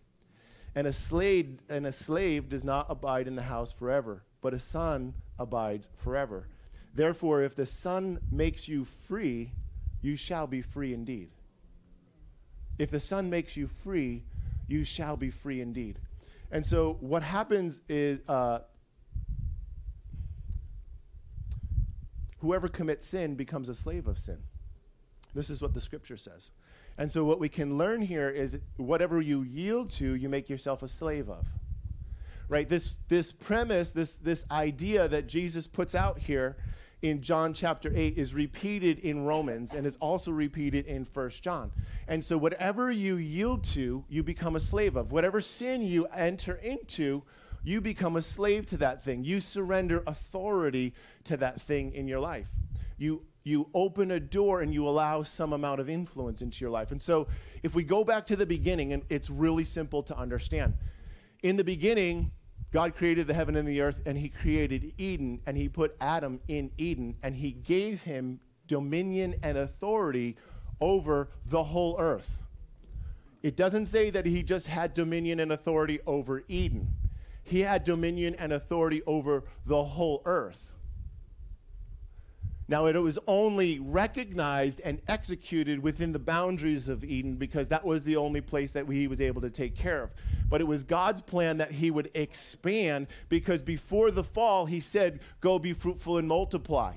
And 0.75 0.87
a 0.87 0.93
slave, 0.93 1.59
and 1.69 1.85
a 1.85 1.91
slave 1.91 2.49
does 2.49 2.63
not 2.63 2.87
abide 2.89 3.27
in 3.27 3.35
the 3.35 3.43
house 3.43 3.71
forever, 3.71 4.23
but 4.41 4.53
a 4.53 4.59
son 4.59 5.13
abides 5.37 5.89
forever. 5.97 6.47
Therefore, 6.93 7.43
if 7.43 7.55
the 7.55 7.65
Son 7.65 8.19
makes 8.31 8.67
you 8.67 8.85
free, 8.85 9.51
you 10.03 10.15
shall 10.15 10.45
be 10.45 10.61
free 10.61 10.93
indeed. 10.93 11.29
If 12.77 12.91
the 12.91 12.99
Son 12.99 13.29
makes 13.29 13.57
you 13.57 13.65
free, 13.65 14.23
you 14.67 14.83
shall 14.83 15.17
be 15.17 15.31
free 15.31 15.61
indeed. 15.61 15.97
And 16.51 16.63
so, 16.63 16.97
what 16.99 17.23
happens 17.23 17.81
is 17.89 18.19
uh, 18.27 18.59
whoever 22.41 22.67
commits 22.67 23.07
sin 23.07 23.35
becomes 23.35 23.69
a 23.69 23.75
slave 23.75 24.07
of 24.07 24.19
sin. 24.19 24.37
This 25.33 25.49
is 25.49 25.61
what 25.61 25.73
the 25.73 25.81
scripture 25.81 26.17
says. 26.17 26.51
And 26.97 27.11
so, 27.11 27.23
what 27.23 27.39
we 27.39 27.49
can 27.49 27.77
learn 27.77 28.01
here 28.01 28.29
is 28.29 28.59
whatever 28.77 29.21
you 29.21 29.43
yield 29.43 29.89
to, 29.91 30.15
you 30.15 30.29
make 30.29 30.49
yourself 30.49 30.83
a 30.83 30.87
slave 30.87 31.29
of. 31.29 31.47
Right? 32.49 32.67
This, 32.67 32.97
this 33.07 33.31
premise, 33.31 33.91
this, 33.91 34.17
this 34.17 34.45
idea 34.51 35.07
that 35.07 35.27
Jesus 35.27 35.65
puts 35.65 35.95
out 35.95 36.19
here 36.19 36.57
in 37.03 37.21
John 37.21 37.53
chapter 37.53 37.91
8 37.93 38.17
is 38.17 38.33
repeated 38.33 38.99
in 38.99 39.25
Romans 39.25 39.73
and 39.73 39.85
is 39.85 39.97
also 39.97 40.31
repeated 40.31 40.85
in 40.87 41.03
1 41.03 41.29
John. 41.41 41.69
And 42.07 42.23
so, 42.23 42.37
whatever 42.37 42.89
you 42.89 43.17
yield 43.17 43.65
to, 43.65 44.05
you 44.09 44.23
become 44.23 44.55
a 44.55 44.59
slave 44.59 44.95
of. 44.95 45.11
Whatever 45.11 45.41
sin 45.41 45.81
you 45.81 46.05
enter 46.07 46.55
into, 46.55 47.21
you 47.61 47.81
become 47.81 48.15
a 48.15 48.21
slave 48.21 48.65
to 48.67 48.77
that 48.77 49.03
thing. 49.03 49.25
You 49.25 49.41
surrender 49.41 50.01
authority 50.07 50.93
to 51.25 51.35
that 51.37 51.61
thing 51.61 51.93
in 51.93 52.07
your 52.07 52.21
life. 52.21 52.47
You 52.97 53.23
you 53.43 53.67
open 53.73 54.11
a 54.11 54.21
door 54.21 54.61
and 54.61 54.73
you 54.73 54.87
allow 54.87 55.23
some 55.23 55.51
amount 55.51 55.81
of 55.81 55.89
influence 55.89 56.41
into 56.41 56.63
your 56.63 56.71
life. 56.71 56.91
And 56.91 57.01
so, 57.01 57.27
if 57.63 57.75
we 57.75 57.83
go 57.83 58.05
back 58.05 58.25
to 58.27 58.37
the 58.37 58.45
beginning, 58.45 58.93
and 58.93 59.03
it's 59.09 59.29
really 59.29 59.65
simple 59.65 60.03
to 60.03 60.17
understand. 60.17 60.73
In 61.43 61.57
the 61.57 61.63
beginning, 61.65 62.31
God 62.73 62.95
created 62.95 63.27
the 63.27 63.35
heaven 63.35 63.55
and 63.55 63.67
the 63.67 63.81
earth, 63.81 64.01
and 64.07 64.17
He 64.17 64.29
created 64.29 64.93
Eden, 64.97 65.39
and 65.45 65.55
He 65.55 65.69
put 65.69 65.95
Adam 66.01 66.39
in 66.47 66.71
Eden, 66.79 67.15
and 67.21 67.35
He 67.35 67.51
gave 67.51 68.01
him 68.01 68.39
dominion 68.67 69.35
and 69.43 69.59
authority 69.59 70.35
over 70.81 71.29
the 71.45 71.63
whole 71.63 71.95
earth. 71.99 72.39
It 73.43 73.55
doesn't 73.55 73.85
say 73.85 74.09
that 74.09 74.25
He 74.25 74.41
just 74.41 74.65
had 74.65 74.95
dominion 74.95 75.39
and 75.39 75.51
authority 75.51 75.99
over 76.07 76.43
Eden, 76.47 76.91
He 77.43 77.59
had 77.59 77.83
dominion 77.83 78.35
and 78.39 78.51
authority 78.51 79.03
over 79.05 79.43
the 79.67 79.83
whole 79.83 80.23
earth. 80.25 80.72
Now, 82.67 82.85
it 82.85 82.95
was 82.95 83.19
only 83.27 83.79
recognized 83.79 84.79
and 84.85 85.01
executed 85.07 85.83
within 85.83 86.13
the 86.13 86.19
boundaries 86.19 86.87
of 86.87 87.03
Eden 87.03 87.35
because 87.35 87.67
that 87.69 87.83
was 87.83 88.03
the 88.03 88.15
only 88.15 88.39
place 88.39 88.71
that 88.71 88.87
he 88.87 89.07
was 89.07 89.19
able 89.19 89.41
to 89.41 89.49
take 89.49 89.75
care 89.75 90.03
of. 90.03 90.11
But 90.49 90.61
it 90.61 90.63
was 90.65 90.83
God's 90.83 91.21
plan 91.21 91.57
that 91.57 91.71
he 91.71 91.91
would 91.91 92.09
expand 92.13 93.07
because 93.27 93.61
before 93.61 94.11
the 94.11 94.23
fall, 94.23 94.65
he 94.65 94.79
said, 94.79 95.19
Go 95.41 95.59
be 95.59 95.73
fruitful 95.73 96.17
and 96.17 96.27
multiply. 96.27 96.93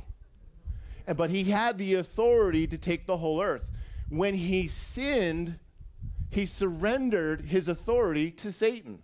And, 1.06 1.16
but 1.16 1.30
he 1.30 1.44
had 1.44 1.78
the 1.78 1.94
authority 1.94 2.66
to 2.68 2.78
take 2.78 3.06
the 3.06 3.16
whole 3.16 3.42
earth. 3.42 3.64
When 4.08 4.34
he 4.34 4.68
sinned, 4.68 5.58
he 6.30 6.46
surrendered 6.46 7.46
his 7.46 7.66
authority 7.66 8.30
to 8.32 8.52
Satan. 8.52 9.02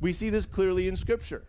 We 0.00 0.12
see 0.12 0.30
this 0.30 0.46
clearly 0.46 0.86
in 0.86 0.96
Scripture. 0.96 1.44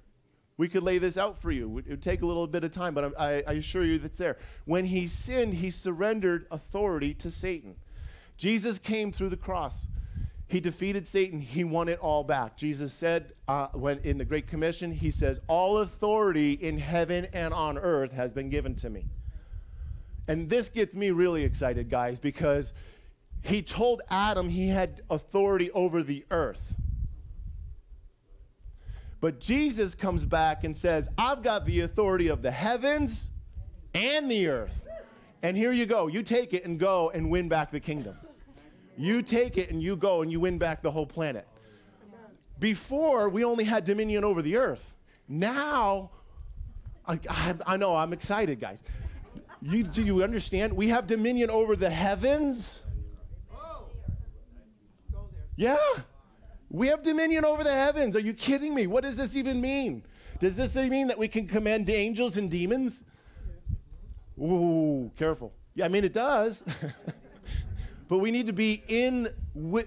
We 0.58 0.70
could 0.70 0.84
lay 0.84 0.98
this 1.00 1.18
out 1.18 1.38
for 1.38 1.52
you. 1.52 1.78
It 1.80 1.90
would 1.90 2.02
take 2.02 2.22
a 2.22 2.26
little 2.26 2.48
bit 2.48 2.64
of 2.64 2.72
time, 2.72 2.94
but 2.94 3.14
I, 3.20 3.44
I 3.46 3.54
assure 3.54 3.84
you 3.84 4.00
that's 4.00 4.18
there. 4.18 4.38
When 4.66 4.86
he 4.86 5.08
sinned, 5.08 5.56
he 5.56 5.70
surrendered 5.70 6.48
authority 6.50 7.14
to 7.16 7.30
Satan. 7.30 7.76
Jesus 8.38 8.80
came 8.80 9.12
through 9.12 9.30
the 9.30 9.38
cross. 9.38 9.88
He 10.48 10.60
defeated 10.60 11.08
Satan. 11.08 11.42
He 11.42 11.64
won 11.64 11.90
it 11.90 12.00
all 12.00 12.24
back. 12.24 12.56
Jesus 12.56 12.94
said 12.94 13.34
uh, 13.48 13.68
when 13.74 14.00
in 14.00 14.18
the 14.18 14.26
Great 14.26 14.48
Commission, 14.48 14.92
he 14.92 15.12
says, 15.12 15.42
"All 15.48 15.80
authority 15.80 16.54
in 16.54 16.78
heaven 16.78 17.28
and 17.34 17.54
on 17.54 17.78
earth 17.78 18.12
has 18.12 18.32
been 18.32 18.50
given 18.50 18.76
to 18.76 18.90
me." 18.90 19.06
And 20.28 20.50
this 20.50 20.70
gets 20.70 20.96
me 20.96 21.12
really 21.12 21.44
excited, 21.44 21.90
guys, 21.90 22.20
because 22.20 22.74
he 23.42 23.62
told 23.62 24.02
Adam 24.10 24.50
he 24.50 24.70
had 24.70 25.02
authority 25.10 25.72
over 25.72 26.04
the 26.04 26.26
earth. 26.32 26.74
But 29.26 29.40
Jesus 29.40 29.96
comes 29.96 30.24
back 30.24 30.66
and 30.66 30.78
says, 30.78 31.10
I've 31.18 31.42
got 31.42 31.66
the 31.66 31.82
authority 31.82 32.28
of 32.28 32.44
the 32.44 32.52
heavens 32.52 33.32
and 33.96 34.30
the 34.30 34.46
earth. 34.46 34.70
And 35.42 35.58
here 35.58 35.72
you 35.72 35.88
go. 35.88 36.06
You 36.06 36.22
take 36.22 36.54
it 36.54 36.64
and 36.64 36.78
go 36.78 37.10
and 37.10 37.32
win 37.32 37.50
back 37.50 37.72
the 37.72 37.80
kingdom. 37.80 38.16
You 38.96 39.24
take 39.24 39.58
it 39.58 39.72
and 39.72 39.82
you 39.82 39.96
go 39.96 40.22
and 40.22 40.32
you 40.32 40.40
win 40.40 40.60
back 40.60 40.84
the 40.84 40.92
whole 40.92 41.08
planet. 41.08 41.48
Before, 42.60 43.28
we 43.28 43.44
only 43.44 43.64
had 43.64 43.84
dominion 43.84 44.24
over 44.24 44.44
the 44.44 44.58
earth. 44.58 44.94
Now, 45.28 46.12
I, 47.08 47.20
I, 47.28 47.56
I 47.66 47.78
know, 47.78 47.96
I'm 47.96 48.14
excited, 48.14 48.60
guys. 48.60 48.84
You, 49.60 49.82
do 49.82 50.04
you 50.04 50.22
understand? 50.22 50.72
We 50.72 50.90
have 50.90 51.08
dominion 51.08 51.50
over 51.50 51.76
the 51.76 51.90
heavens. 51.90 52.86
Yeah. 55.56 55.78
We 56.70 56.88
have 56.88 57.04
dominion 57.04 57.46
over 57.46 57.64
the 57.64 57.74
heavens. 57.74 58.16
Are 58.16 58.20
you 58.20 58.34
kidding 58.34 58.74
me? 58.74 58.88
What 58.88 59.04
does 59.04 59.18
this 59.18 59.36
even 59.36 59.62
mean? 59.62 60.04
Does 60.40 60.56
this 60.56 60.76
mean 60.76 61.08
that 61.08 61.18
we 61.18 61.28
can 61.28 61.48
command 61.48 61.90
angels 61.90 62.38
and 62.38 62.50
demons? 62.52 63.04
Ooh, 64.40 65.12
careful. 65.18 65.54
Yeah, 65.76 65.86
I 65.86 65.88
mean, 65.88 66.04
it 66.04 66.14
does. 66.14 66.64
but 68.08 68.18
we 68.18 68.32
need 68.32 68.48
to 68.48 68.54
be 68.54 68.84
in, 68.88 69.30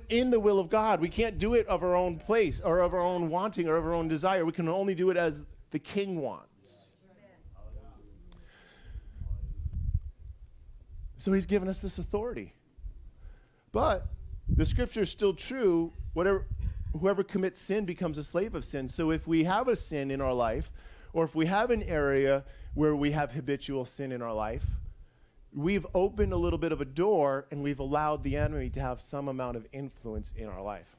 in 0.09 0.31
the 0.31 0.41
will 0.41 0.59
of 0.59 0.71
God. 0.71 1.01
We 1.01 1.09
can't 1.09 1.39
do 1.39 1.55
it 1.55 1.67
of 1.67 1.83
our 1.83 1.95
own 1.95 2.19
place 2.19 2.61
or 2.61 2.81
of 2.81 2.95
our 2.95 3.03
own 3.03 3.29
wanting 3.29 3.69
or 3.69 3.77
of 3.77 3.85
our 3.85 3.95
own 3.95 4.09
desire. 4.09 4.45
We 4.45 4.53
can 4.53 4.69
only 4.69 4.95
do 4.95 5.11
it 5.11 5.17
as 5.17 5.45
the 5.71 5.79
king 5.79 6.21
wants. 6.21 6.93
So 11.19 11.33
he's 11.33 11.47
given 11.47 11.69
us 11.69 11.81
this 11.81 11.99
authority. 11.99 12.55
But 13.73 14.07
the 14.49 14.65
scripture 14.65 15.03
is 15.03 15.11
still 15.11 15.35
true. 15.35 15.93
Whatever, 16.15 16.47
whoever 16.93 17.23
commits 17.23 17.61
sin 17.61 17.85
becomes 17.85 18.19
a 18.19 18.25
slave 18.25 18.55
of 18.55 18.65
sin. 18.65 18.89
So 18.89 19.11
if 19.11 19.27
we 19.27 19.45
have 19.45 19.69
a 19.69 19.77
sin 19.77 20.11
in 20.11 20.21
our 20.21 20.33
life, 20.33 20.71
or 21.13 21.25
if 21.25 21.35
we 21.35 21.47
have 21.47 21.71
an 21.71 21.83
area 21.83 22.45
where 22.75 22.95
we 22.95 23.11
have 23.13 23.33
habitual 23.33 23.85
sin 23.85 24.13
in 24.13 24.23
our 24.23 24.33
life, 24.33 24.67
we've 25.53 25.87
opened 25.95 26.33
a 26.33 26.37
little 26.37 26.59
bit 26.59 26.73
of 26.73 26.81
a 26.81 26.85
door 26.85 27.47
and 27.51 27.63
we've 27.63 27.81
allowed 27.81 28.23
the 28.23 28.37
enemy 28.37 28.71
to 28.71 28.81
have 28.81 29.01
some 29.01 29.29
amount 29.29 29.57
of 29.57 29.67
influence 29.73 30.33
in 30.37 30.47
our 30.47 30.63
life. 30.63 30.97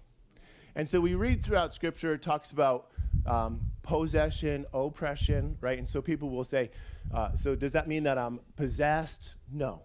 And 0.75 0.87
so 0.87 1.01
we 1.01 1.15
read 1.15 1.43
throughout 1.43 1.73
Scripture, 1.73 2.13
it 2.13 2.21
talks 2.21 2.51
about 2.51 2.91
um, 3.25 3.61
possession, 3.83 4.65
oppression, 4.73 5.57
right? 5.61 5.77
And 5.77 5.87
so 5.87 6.01
people 6.01 6.29
will 6.29 6.43
say, 6.43 6.71
uh, 7.13 7.35
so 7.35 7.55
does 7.55 7.71
that 7.73 7.87
mean 7.87 8.03
that 8.03 8.17
I'm 8.17 8.39
possessed? 8.55 9.35
No. 9.51 9.83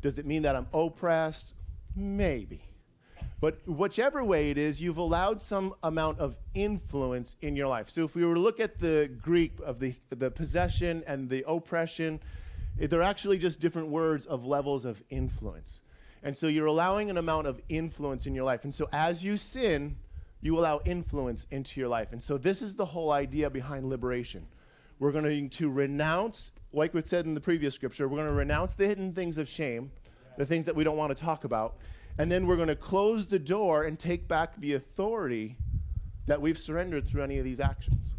Does 0.00 0.18
it 0.18 0.26
mean 0.26 0.42
that 0.42 0.56
I'm 0.56 0.66
oppressed? 0.72 1.54
Maybe. 1.94 2.62
But 3.42 3.58
whichever 3.66 4.22
way 4.22 4.52
it 4.52 4.56
is, 4.56 4.80
you've 4.80 4.98
allowed 4.98 5.40
some 5.40 5.74
amount 5.82 6.20
of 6.20 6.36
influence 6.54 7.34
in 7.42 7.56
your 7.56 7.66
life. 7.66 7.90
So 7.90 8.04
if 8.04 8.14
we 8.14 8.24
were 8.24 8.34
to 8.34 8.40
look 8.40 8.60
at 8.60 8.78
the 8.78 9.10
Greek 9.20 9.54
of 9.64 9.80
the, 9.80 9.96
the 10.10 10.30
possession 10.30 11.02
and 11.08 11.28
the 11.28 11.42
oppression, 11.48 12.20
they're 12.78 13.02
actually 13.02 13.38
just 13.38 13.58
different 13.58 13.88
words 13.88 14.26
of 14.26 14.46
levels 14.46 14.84
of 14.84 15.02
influence. 15.10 15.80
And 16.22 16.36
so 16.36 16.46
you're 16.46 16.66
allowing 16.66 17.10
an 17.10 17.18
amount 17.18 17.48
of 17.48 17.60
influence 17.68 18.26
in 18.28 18.34
your 18.36 18.44
life. 18.44 18.62
And 18.62 18.72
so 18.72 18.88
as 18.92 19.24
you 19.24 19.36
sin, 19.36 19.96
you 20.40 20.56
allow 20.56 20.80
influence 20.84 21.48
into 21.50 21.80
your 21.80 21.88
life. 21.88 22.12
And 22.12 22.22
so 22.22 22.38
this 22.38 22.62
is 22.62 22.76
the 22.76 22.86
whole 22.86 23.10
idea 23.10 23.50
behind 23.50 23.88
liberation. 23.88 24.46
We're 25.00 25.10
going 25.10 25.50
to 25.50 25.68
renounce, 25.68 26.52
like 26.72 26.94
we 26.94 27.02
said 27.04 27.26
in 27.26 27.34
the 27.34 27.40
previous 27.40 27.74
scripture, 27.74 28.06
we're 28.06 28.18
going 28.18 28.28
to 28.28 28.34
renounce 28.34 28.74
the 28.74 28.86
hidden 28.86 29.12
things 29.12 29.36
of 29.36 29.48
shame, 29.48 29.90
the 30.38 30.46
things 30.46 30.64
that 30.66 30.76
we 30.76 30.84
don't 30.84 30.96
want 30.96 31.16
to 31.16 31.20
talk 31.20 31.42
about. 31.42 31.74
And 32.18 32.30
then 32.30 32.46
we're 32.46 32.56
going 32.56 32.68
to 32.68 32.76
close 32.76 33.26
the 33.26 33.38
door 33.38 33.84
and 33.84 33.98
take 33.98 34.28
back 34.28 34.56
the 34.60 34.74
authority 34.74 35.56
that 36.26 36.40
we've 36.40 36.58
surrendered 36.58 37.06
through 37.06 37.22
any 37.22 37.38
of 37.38 37.44
these 37.44 37.60
actions. 37.60 38.14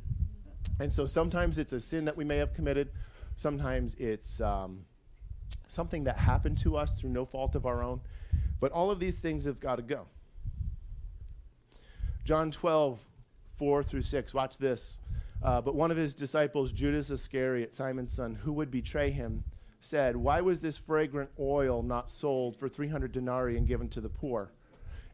And 0.80 0.92
so 0.92 1.06
sometimes 1.06 1.58
it's 1.58 1.74
a 1.74 1.80
sin 1.80 2.06
that 2.06 2.18
we 2.18 2.24
may 2.24 2.38
have 2.38 2.54
committed, 2.54 2.90
sometimes 3.36 3.96
it's 3.96 4.42
um, 4.42 4.86
something 5.68 6.04
that 6.06 6.18
happened 6.18 6.58
to 6.60 6.76
us 6.76 7.00
through 7.00 7.12
no 7.12 7.26
fault 7.26 7.56
of 7.56 7.66
our 7.66 7.84
own. 7.84 8.02
But 8.60 8.72
all 8.72 8.92
of 8.92 9.00
these 9.00 9.20
things 9.20 9.46
have 9.46 9.60
got 9.60 9.76
to 9.76 9.82
go. 9.82 10.08
John 12.24 12.52
12, 12.52 13.00
4 13.58 13.84
through 13.84 14.02
6. 14.02 14.34
Watch 14.34 14.58
this. 14.58 15.00
Uh, 15.44 15.60
but 15.60 15.76
one 15.76 15.92
of 15.92 15.98
his 15.98 16.14
disciples, 16.14 16.72
Judas 16.72 17.12
Iscariot, 17.12 17.74
Simon's 17.74 18.14
son, 18.14 18.36
who 18.36 18.54
would 18.54 18.72
betray 18.72 19.12
him, 19.12 19.44
said, 19.84 20.16
Why 20.16 20.42
was 20.42 20.62
this 20.62 20.78
fragrant 20.78 21.30
oil 21.40 21.84
not 21.84 22.10
sold 22.10 22.56
for 22.56 22.70
300 22.70 23.12
denarii 23.12 23.58
and 23.58 23.68
given 23.68 23.90
to 23.90 24.02
the 24.02 24.10
poor? 24.10 24.52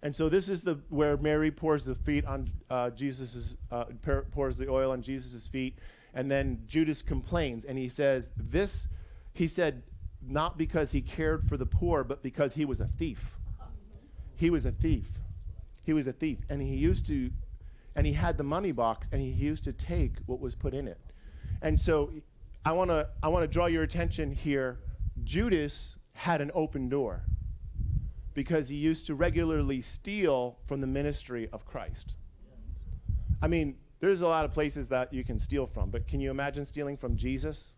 And 0.02 0.16
so 0.16 0.30
this 0.30 0.48
is 0.48 0.64
the 0.64 0.80
where 0.90 1.18
Mary 1.18 1.52
pours 1.52 1.84
the 1.84 1.96
feet 1.96 2.26
on 2.26 2.50
uh, 2.70 2.90
Jesus's 2.92 3.58
uh, 3.72 3.86
pours 4.32 4.58
the 4.58 4.70
oil 4.70 4.92
on 4.92 5.02
Jesus's 5.02 5.46
feet, 5.46 5.78
and 6.14 6.32
then 6.32 6.64
Judas 6.68 7.02
complains 7.02 7.66
and 7.66 7.78
he 7.78 7.90
says, 7.90 8.30
"This," 8.38 8.88
he 9.34 9.46
said, 9.46 9.84
not 10.22 10.58
because 10.58 10.92
he 10.92 11.02
cared 11.02 11.44
for 11.44 11.58
the 11.58 11.66
poor, 11.66 12.04
but 12.04 12.22
because 12.22 12.54
he 12.54 12.66
was 12.66 12.80
a 12.80 12.88
thief. 12.88 13.38
He 14.36 14.50
was 14.50 14.66
a 14.66 14.72
thief. 14.72 15.12
He 15.84 15.94
was 15.94 16.08
a 16.08 16.14
thief, 16.14 16.40
and 16.50 16.62
he 16.62 16.76
used 16.76 17.08
to, 17.08 17.32
and 17.96 18.06
he 18.06 18.14
had 18.14 18.38
the 18.38 18.44
money 18.44 18.72
box, 18.72 19.08
and 19.12 19.22
he 19.22 19.30
used 19.30 19.64
to 19.64 19.74
take 19.74 20.18
what 20.26 20.40
was 20.40 20.56
put 20.56 20.74
in 20.74 20.88
it. 20.88 21.00
And 21.62 21.80
so, 21.80 22.12
I 22.66 22.72
want 22.74 22.90
to 22.90 23.08
I 23.24 23.30
want 23.30 23.44
to 23.44 23.48
draw 23.48 23.68
your 23.68 23.84
attention 23.84 24.32
here. 24.32 24.80
Judas 25.24 25.98
had 26.14 26.42
an 26.42 26.52
open 26.54 26.90
door 26.90 27.24
because 28.34 28.70
he 28.70 28.76
used 28.76 29.08
to 29.08 29.16
regularly 29.16 29.82
steal 29.82 30.58
from 30.66 30.82
the 30.82 30.88
ministry 30.88 31.50
of 31.52 31.66
Christ. 31.66 32.16
I 33.42 33.48
mean, 33.48 33.76
there's 34.00 34.22
a 34.22 34.28
lot 34.28 34.46
of 34.46 34.52
places 34.52 34.90
that 34.90 35.14
you 35.14 35.24
can 35.24 35.40
steal 35.40 35.66
from, 35.66 35.90
but 35.90 36.08
can 36.08 36.20
you 36.20 36.32
imagine 36.32 36.66
stealing 36.66 36.98
from 36.98 37.16
Jesus? 37.16 37.76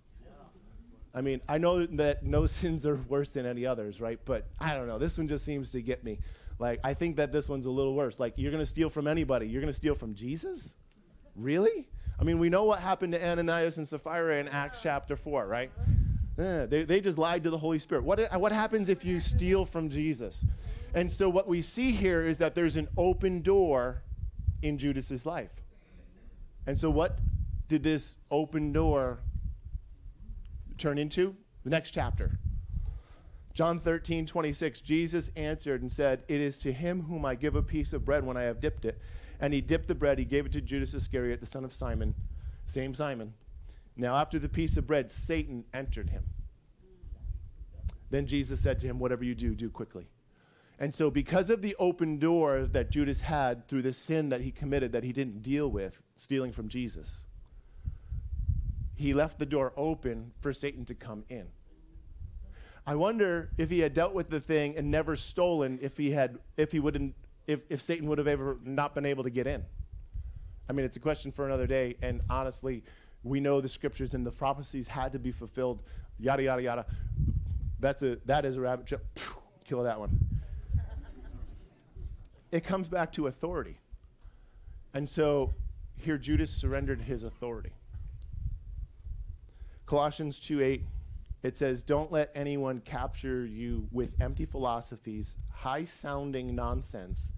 I 1.13 1.21
mean, 1.21 1.41
I 1.49 1.57
know 1.57 1.85
that 1.85 2.23
no 2.23 2.45
sins 2.47 2.85
are 2.85 2.95
worse 2.95 3.29
than 3.29 3.45
any 3.45 3.65
others, 3.65 3.99
right? 3.99 4.19
But 4.23 4.47
I 4.59 4.75
don't 4.75 4.87
know. 4.87 4.97
This 4.97 5.17
one 5.17 5.27
just 5.27 5.45
seems 5.45 5.71
to 5.71 5.81
get 5.81 6.03
me. 6.03 6.19
Like, 6.59 6.79
I 6.83 6.93
think 6.93 7.15
that 7.15 7.31
this 7.31 7.49
one's 7.49 7.65
a 7.65 7.71
little 7.71 7.95
worse. 7.95 8.19
Like, 8.19 8.33
you're 8.37 8.51
going 8.51 8.61
to 8.61 8.69
steal 8.69 8.89
from 8.89 9.07
anybody. 9.07 9.47
You're 9.47 9.61
going 9.61 9.73
to 9.73 9.77
steal 9.77 9.95
from 9.95 10.13
Jesus? 10.13 10.75
Really? 11.35 11.89
I 12.21 12.23
mean, 12.23 12.37
we 12.37 12.49
know 12.49 12.65
what 12.65 12.79
happened 12.79 13.13
to 13.13 13.27
Ananias 13.27 13.79
and 13.79 13.87
Sapphira 13.87 14.37
in 14.37 14.47
Acts 14.47 14.83
chapter 14.83 15.15
4, 15.15 15.47
right? 15.47 15.71
Eh, 16.37 16.67
they, 16.67 16.83
they 16.83 17.01
just 17.01 17.17
lied 17.17 17.43
to 17.45 17.49
the 17.49 17.57
Holy 17.57 17.79
Spirit. 17.79 18.03
What, 18.03 18.19
what 18.39 18.51
happens 18.51 18.89
if 18.89 19.03
you 19.03 19.19
steal 19.19 19.65
from 19.65 19.89
Jesus? 19.89 20.45
And 20.93 21.11
so, 21.11 21.29
what 21.29 21.47
we 21.47 21.63
see 21.63 21.91
here 21.91 22.27
is 22.27 22.37
that 22.37 22.53
there's 22.53 22.77
an 22.77 22.87
open 22.95 23.41
door 23.41 24.03
in 24.61 24.77
Judas's 24.77 25.25
life. 25.25 25.63
And 26.67 26.77
so, 26.77 26.91
what 26.91 27.17
did 27.67 27.81
this 27.81 28.17
open 28.29 28.71
door 28.71 29.21
turn 30.77 30.99
into? 30.99 31.35
The 31.63 31.71
next 31.71 31.89
chapter. 31.89 32.37
John 33.55 33.79
13, 33.79 34.27
26, 34.27 34.81
Jesus 34.81 35.31
answered 35.35 35.81
and 35.81 35.91
said, 35.91 36.23
It 36.27 36.39
is 36.39 36.59
to 36.59 36.71
him 36.71 37.01
whom 37.01 37.25
I 37.25 37.33
give 37.33 37.55
a 37.55 37.63
piece 37.63 37.93
of 37.93 38.05
bread 38.05 38.23
when 38.23 38.37
I 38.37 38.43
have 38.43 38.59
dipped 38.59 38.85
it. 38.85 38.99
And 39.41 39.53
he 39.53 39.59
dipped 39.59 39.87
the 39.87 39.95
bread, 39.95 40.19
he 40.19 40.25
gave 40.25 40.45
it 40.45 40.53
to 40.53 40.61
Judas 40.61 40.93
Iscariot, 40.93 41.39
the 41.39 41.45
son 41.45 41.65
of 41.65 41.73
Simon, 41.73 42.15
same 42.67 42.93
Simon. 42.93 43.33
Now, 43.97 44.15
after 44.15 44.39
the 44.39 44.47
piece 44.47 44.77
of 44.77 44.87
bread, 44.87 45.11
Satan 45.11 45.65
entered 45.73 46.11
him. 46.11 46.23
Then 48.11 48.25
Jesus 48.27 48.59
said 48.59 48.77
to 48.79 48.87
him, 48.87 48.99
Whatever 48.99 49.23
you 49.23 49.35
do, 49.35 49.55
do 49.55 49.69
quickly. 49.69 50.07
And 50.79 50.93
so, 50.93 51.11
because 51.11 51.49
of 51.49 51.61
the 51.61 51.75
open 51.79 52.17
door 52.17 52.65
that 52.65 52.91
Judas 52.91 53.21
had 53.21 53.67
through 53.67 53.83
the 53.83 53.93
sin 53.93 54.29
that 54.29 54.41
he 54.41 54.51
committed 54.51 54.91
that 54.93 55.03
he 55.03 55.13
didn't 55.13 55.41
deal 55.43 55.69
with, 55.69 56.01
stealing 56.15 56.51
from 56.51 56.67
Jesus, 56.67 57.25
he 58.95 59.13
left 59.13 59.39
the 59.39 59.45
door 59.45 59.73
open 59.77 60.31
for 60.39 60.53
Satan 60.53 60.85
to 60.85 60.95
come 60.95 61.23
in. 61.29 61.47
I 62.85 62.95
wonder 62.95 63.51
if 63.57 63.69
he 63.69 63.79
had 63.79 63.93
dealt 63.93 64.13
with 64.13 64.29
the 64.29 64.39
thing 64.39 64.75
and 64.75 64.89
never 64.89 65.15
stolen, 65.15 65.77
if 65.81 65.97
he 65.97 66.11
had, 66.11 66.39
if 66.57 66.71
he 66.71 66.79
wouldn't, 66.79 67.15
if, 67.47 67.61
if 67.69 67.81
Satan 67.81 68.07
would 68.07 68.17
have 68.17 68.27
ever 68.27 68.57
not 68.63 68.95
been 68.95 69.05
able 69.05 69.23
to 69.23 69.29
get 69.29 69.47
in. 69.47 69.63
I 70.69 70.73
mean, 70.73 70.85
it's 70.85 70.97
a 70.97 71.01
question 71.01 71.31
for 71.31 71.45
another 71.45 71.67
day. 71.67 71.97
And 72.01 72.21
honestly, 72.29 72.83
we 73.23 73.39
know 73.39 73.61
the 73.61 73.69
scriptures 73.69 74.13
and 74.13 74.25
the 74.25 74.31
prophecies 74.31 74.87
had 74.87 75.11
to 75.13 75.19
be 75.19 75.31
fulfilled. 75.31 75.81
Yada 76.19 76.43
yada 76.43 76.61
yada. 76.61 76.85
That's 77.79 78.03
a 78.03 78.17
that 78.25 78.45
is 78.45 78.55
a 78.55 78.61
rabbit 78.61 78.85
trail. 78.85 79.01
Kill 79.65 79.83
that 79.83 79.99
one. 79.99 80.17
it 82.51 82.63
comes 82.63 82.87
back 82.87 83.11
to 83.13 83.27
authority. 83.27 83.77
And 84.93 85.07
so 85.07 85.53
here 85.97 86.17
Judas 86.17 86.51
surrendered 86.51 87.01
his 87.01 87.23
authority. 87.23 87.71
Colossians 89.85 90.39
2 90.39 90.61
8, 90.61 90.85
it 91.43 91.57
says, 91.57 91.83
Don't 91.83 92.11
let 92.11 92.31
anyone 92.35 92.81
capture 92.81 93.45
you 93.45 93.87
with 93.91 94.15
empty 94.21 94.45
philosophies, 94.45 95.37
high 95.51 95.83
sounding 95.83 96.55
nonsense 96.55 97.31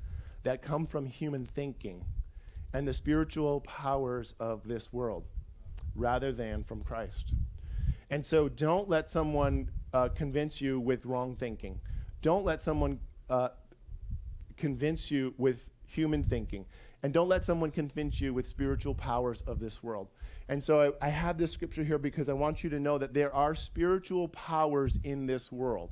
that 0.43 0.61
come 0.61 0.85
from 0.85 1.05
human 1.05 1.45
thinking 1.45 2.05
and 2.73 2.87
the 2.87 2.93
spiritual 2.93 3.61
powers 3.61 4.33
of 4.39 4.67
this 4.67 4.91
world 4.91 5.25
rather 5.95 6.31
than 6.31 6.63
from 6.63 6.81
Christ. 6.83 7.33
And 8.09 8.25
so 8.25 8.49
don't 8.49 8.89
let 8.89 9.09
someone 9.09 9.69
uh, 9.93 10.09
convince 10.09 10.59
you 10.59 10.79
with 10.79 11.05
wrong 11.05 11.35
thinking. 11.35 11.79
Don't 12.21 12.43
let 12.43 12.61
someone 12.61 12.99
uh, 13.29 13.49
convince 14.57 15.11
you 15.11 15.33
with 15.37 15.69
human 15.85 16.23
thinking. 16.23 16.65
And 17.03 17.13
don't 17.13 17.27
let 17.27 17.43
someone 17.43 17.71
convince 17.71 18.21
you 18.21 18.33
with 18.33 18.47
spiritual 18.47 18.95
powers 18.95 19.41
of 19.41 19.59
this 19.59 19.83
world. 19.83 20.07
And 20.49 20.61
so 20.61 20.93
I, 21.01 21.07
I 21.07 21.09
have 21.09 21.37
this 21.37 21.51
scripture 21.51 21.83
here 21.83 21.97
because 21.97 22.29
I 22.29 22.33
want 22.33 22.63
you 22.63 22.69
to 22.71 22.79
know 22.79 22.97
that 22.97 23.13
there 23.13 23.33
are 23.33 23.55
spiritual 23.55 24.27
powers 24.27 24.99
in 25.03 25.25
this 25.25 25.51
world. 25.51 25.91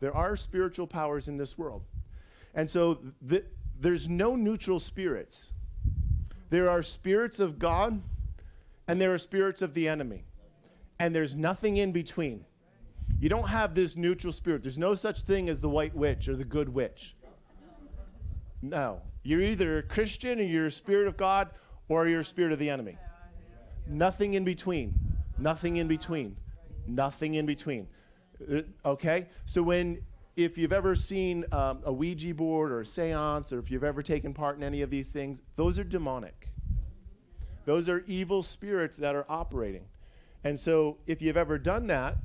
There 0.00 0.14
are 0.14 0.36
spiritual 0.36 0.86
powers 0.86 1.28
in 1.28 1.36
this 1.36 1.58
world. 1.58 1.82
And 2.54 2.70
so 2.70 3.00
th- 3.28 3.44
there's 3.80 4.08
no 4.08 4.36
neutral 4.36 4.78
spirits. 4.78 5.52
There 6.50 6.70
are 6.70 6.82
spirits 6.82 7.40
of 7.40 7.58
God 7.58 8.00
and 8.86 9.00
there 9.00 9.12
are 9.12 9.18
spirits 9.18 9.62
of 9.62 9.74
the 9.74 9.88
enemy. 9.88 10.24
And 11.00 11.14
there's 11.14 11.34
nothing 11.34 11.76
in 11.76 11.92
between. 11.92 12.44
You 13.20 13.28
don't 13.28 13.48
have 13.48 13.74
this 13.74 13.96
neutral 13.96 14.32
spirit. 14.32 14.62
There's 14.62 14.78
no 14.78 14.94
such 14.94 15.22
thing 15.22 15.48
as 15.48 15.60
the 15.60 15.68
white 15.68 15.94
witch 15.94 16.28
or 16.28 16.36
the 16.36 16.44
good 16.44 16.68
witch. 16.68 17.16
No. 18.62 19.02
You're 19.22 19.42
either 19.42 19.78
a 19.78 19.82
Christian 19.82 20.38
or 20.40 20.44
you're 20.44 20.66
a 20.66 20.70
spirit 20.70 21.08
of 21.08 21.16
God 21.16 21.50
or 21.88 22.08
you're 22.08 22.20
a 22.20 22.24
spirit 22.24 22.52
of 22.52 22.58
the 22.58 22.70
enemy. 22.70 22.96
Nothing 23.88 24.34
in 24.34 24.44
between. 24.44 24.94
Nothing 25.38 25.76
in 25.76 25.88
between. 25.88 26.36
Nothing 26.86 27.34
in 27.34 27.46
between. 27.46 27.88
Uh, 28.40 28.62
Okay? 28.84 29.28
So 29.46 29.62
when 29.62 30.02
if 30.36 30.56
you've 30.56 30.72
ever 30.72 30.94
seen 30.94 31.44
um, 31.50 31.80
a 31.84 31.92
Ouija 31.92 32.32
board 32.32 32.70
or 32.70 32.80
a 32.82 32.86
seance 32.86 33.52
or 33.52 33.58
if 33.58 33.72
you've 33.72 33.82
ever 33.82 34.04
taken 34.04 34.32
part 34.32 34.56
in 34.56 34.62
any 34.62 34.82
of 34.82 34.90
these 34.90 35.10
things, 35.10 35.42
those 35.56 35.80
are 35.80 35.84
demonic. 35.84 36.48
Those 37.64 37.88
are 37.88 38.04
evil 38.06 38.42
spirits 38.42 38.96
that 38.98 39.16
are 39.16 39.26
operating. 39.28 39.86
And 40.44 40.58
so 40.58 40.98
if 41.08 41.20
you've 41.20 41.36
ever 41.36 41.58
done 41.58 41.88
that, 41.88 42.18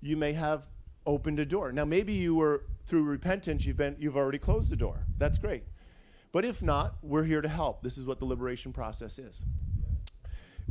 you 0.00 0.16
may 0.16 0.32
have 0.32 0.66
opened 1.06 1.38
a 1.38 1.46
door. 1.46 1.70
Now 1.70 1.84
maybe 1.84 2.12
you 2.12 2.34
were 2.34 2.64
through 2.84 3.04
repentance 3.04 3.64
you've 3.64 3.76
been 3.76 3.94
you've 3.98 4.16
already 4.16 4.38
closed 4.38 4.70
the 4.70 4.76
door. 4.76 5.06
That's 5.18 5.38
great. 5.38 5.62
But 6.32 6.44
if 6.44 6.62
not, 6.62 6.96
we're 7.02 7.24
here 7.24 7.42
to 7.42 7.48
help. 7.48 7.82
This 7.82 7.96
is 7.96 8.06
what 8.06 8.18
the 8.18 8.24
liberation 8.24 8.72
process 8.72 9.18
is. 9.18 9.42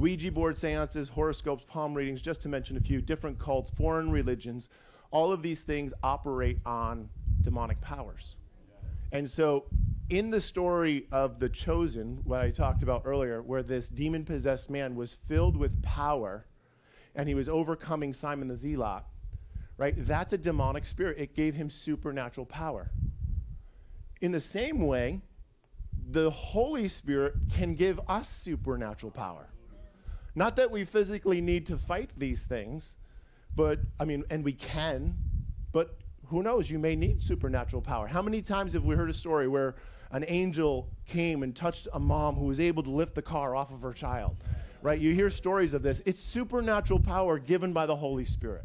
Ouija 0.01 0.31
board 0.31 0.57
seances, 0.57 1.09
horoscopes, 1.09 1.63
palm 1.63 1.93
readings, 1.93 2.23
just 2.23 2.41
to 2.41 2.49
mention 2.49 2.75
a 2.75 2.79
few, 2.79 3.01
different 3.01 3.37
cults, 3.37 3.69
foreign 3.69 4.11
religions, 4.11 4.67
all 5.11 5.31
of 5.31 5.43
these 5.43 5.61
things 5.61 5.93
operate 6.01 6.57
on 6.65 7.07
demonic 7.43 7.79
powers. 7.81 8.35
And 9.11 9.29
so, 9.29 9.65
in 10.09 10.31
the 10.31 10.41
story 10.41 11.05
of 11.11 11.39
the 11.39 11.47
chosen, 11.47 12.19
what 12.23 12.41
I 12.41 12.49
talked 12.49 12.81
about 12.81 13.03
earlier, 13.05 13.43
where 13.43 13.61
this 13.61 13.89
demon 13.89 14.25
possessed 14.25 14.71
man 14.71 14.95
was 14.95 15.13
filled 15.13 15.55
with 15.55 15.83
power 15.83 16.47
and 17.13 17.29
he 17.29 17.35
was 17.35 17.47
overcoming 17.47 18.11
Simon 18.11 18.47
the 18.47 18.55
Zealot, 18.55 19.03
right? 19.77 19.93
That's 19.95 20.33
a 20.33 20.37
demonic 20.37 20.85
spirit. 20.85 21.19
It 21.19 21.35
gave 21.35 21.53
him 21.53 21.69
supernatural 21.69 22.47
power. 22.47 22.89
In 24.19 24.31
the 24.31 24.39
same 24.39 24.79
way, 24.87 25.21
the 26.09 26.31
Holy 26.31 26.87
Spirit 26.87 27.35
can 27.53 27.75
give 27.75 27.99
us 28.07 28.27
supernatural 28.27 29.11
power. 29.11 29.49
Not 30.35 30.55
that 30.55 30.71
we 30.71 30.85
physically 30.85 31.41
need 31.41 31.65
to 31.67 31.77
fight 31.77 32.11
these 32.17 32.43
things, 32.43 32.95
but 33.55 33.79
I 33.99 34.05
mean, 34.05 34.23
and 34.29 34.43
we 34.43 34.53
can, 34.53 35.15
but 35.71 35.97
who 36.27 36.41
knows? 36.41 36.69
You 36.69 36.79
may 36.79 36.95
need 36.95 37.21
supernatural 37.21 37.81
power. 37.81 38.07
How 38.07 38.21
many 38.21 38.41
times 38.41 38.73
have 38.73 38.85
we 38.85 38.95
heard 38.95 39.09
a 39.09 39.13
story 39.13 39.49
where 39.49 39.75
an 40.11 40.23
angel 40.27 40.89
came 41.05 41.43
and 41.43 41.53
touched 41.53 41.87
a 41.93 41.99
mom 41.99 42.35
who 42.35 42.45
was 42.45 42.59
able 42.59 42.83
to 42.83 42.89
lift 42.89 43.15
the 43.15 43.21
car 43.21 43.55
off 43.55 43.71
of 43.71 43.81
her 43.81 43.91
child? 43.91 44.37
Right? 44.81 44.99
You 44.99 45.13
hear 45.13 45.29
stories 45.29 45.73
of 45.73 45.83
this. 45.83 46.01
It's 46.05 46.21
supernatural 46.21 46.99
power 47.01 47.37
given 47.37 47.73
by 47.73 47.85
the 47.85 47.95
Holy 47.95 48.25
Spirit. 48.25 48.63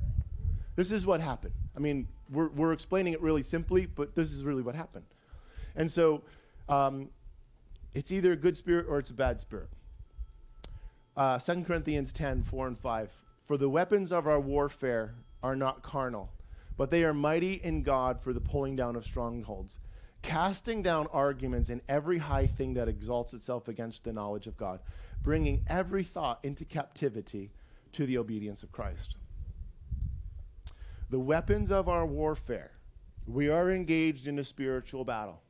This 0.76 0.92
is 0.92 1.06
what 1.06 1.20
happened. 1.20 1.54
I 1.76 1.80
mean, 1.80 2.06
we're, 2.30 2.48
we're 2.48 2.72
explaining 2.72 3.12
it 3.12 3.20
really 3.20 3.42
simply, 3.42 3.86
but 3.86 4.14
this 4.14 4.32
is 4.32 4.44
really 4.44 4.62
what 4.62 4.74
happened. 4.74 5.04
And 5.74 5.90
so 5.90 6.22
um, 6.68 7.10
it's 7.94 8.12
either 8.12 8.32
a 8.32 8.36
good 8.36 8.56
spirit 8.56 8.86
or 8.88 8.98
it's 8.98 9.10
a 9.10 9.14
bad 9.14 9.40
spirit. 9.40 9.68
Uh, 11.16 11.38
2 11.38 11.64
Corinthians 11.64 12.12
10, 12.12 12.42
4 12.42 12.66
and 12.66 12.78
5. 12.78 13.22
For 13.42 13.56
the 13.56 13.70
weapons 13.70 14.12
of 14.12 14.26
our 14.26 14.40
warfare 14.40 15.14
are 15.42 15.56
not 15.56 15.82
carnal, 15.82 16.30
but 16.76 16.90
they 16.90 17.04
are 17.04 17.14
mighty 17.14 17.54
in 17.54 17.82
God 17.82 18.20
for 18.20 18.34
the 18.34 18.40
pulling 18.40 18.76
down 18.76 18.96
of 18.96 19.04
strongholds, 19.06 19.78
casting 20.20 20.82
down 20.82 21.06
arguments 21.12 21.70
and 21.70 21.80
every 21.88 22.18
high 22.18 22.46
thing 22.46 22.74
that 22.74 22.88
exalts 22.88 23.32
itself 23.32 23.66
against 23.66 24.04
the 24.04 24.12
knowledge 24.12 24.46
of 24.46 24.58
God, 24.58 24.80
bringing 25.22 25.64
every 25.68 26.04
thought 26.04 26.38
into 26.42 26.66
captivity 26.66 27.52
to 27.92 28.04
the 28.04 28.18
obedience 28.18 28.62
of 28.62 28.72
Christ. 28.72 29.16
The 31.08 31.20
weapons 31.20 31.70
of 31.70 31.88
our 31.88 32.04
warfare, 32.04 32.72
we 33.26 33.48
are 33.48 33.70
engaged 33.70 34.26
in 34.26 34.38
a 34.38 34.44
spiritual 34.44 35.04
battle. 35.04 35.40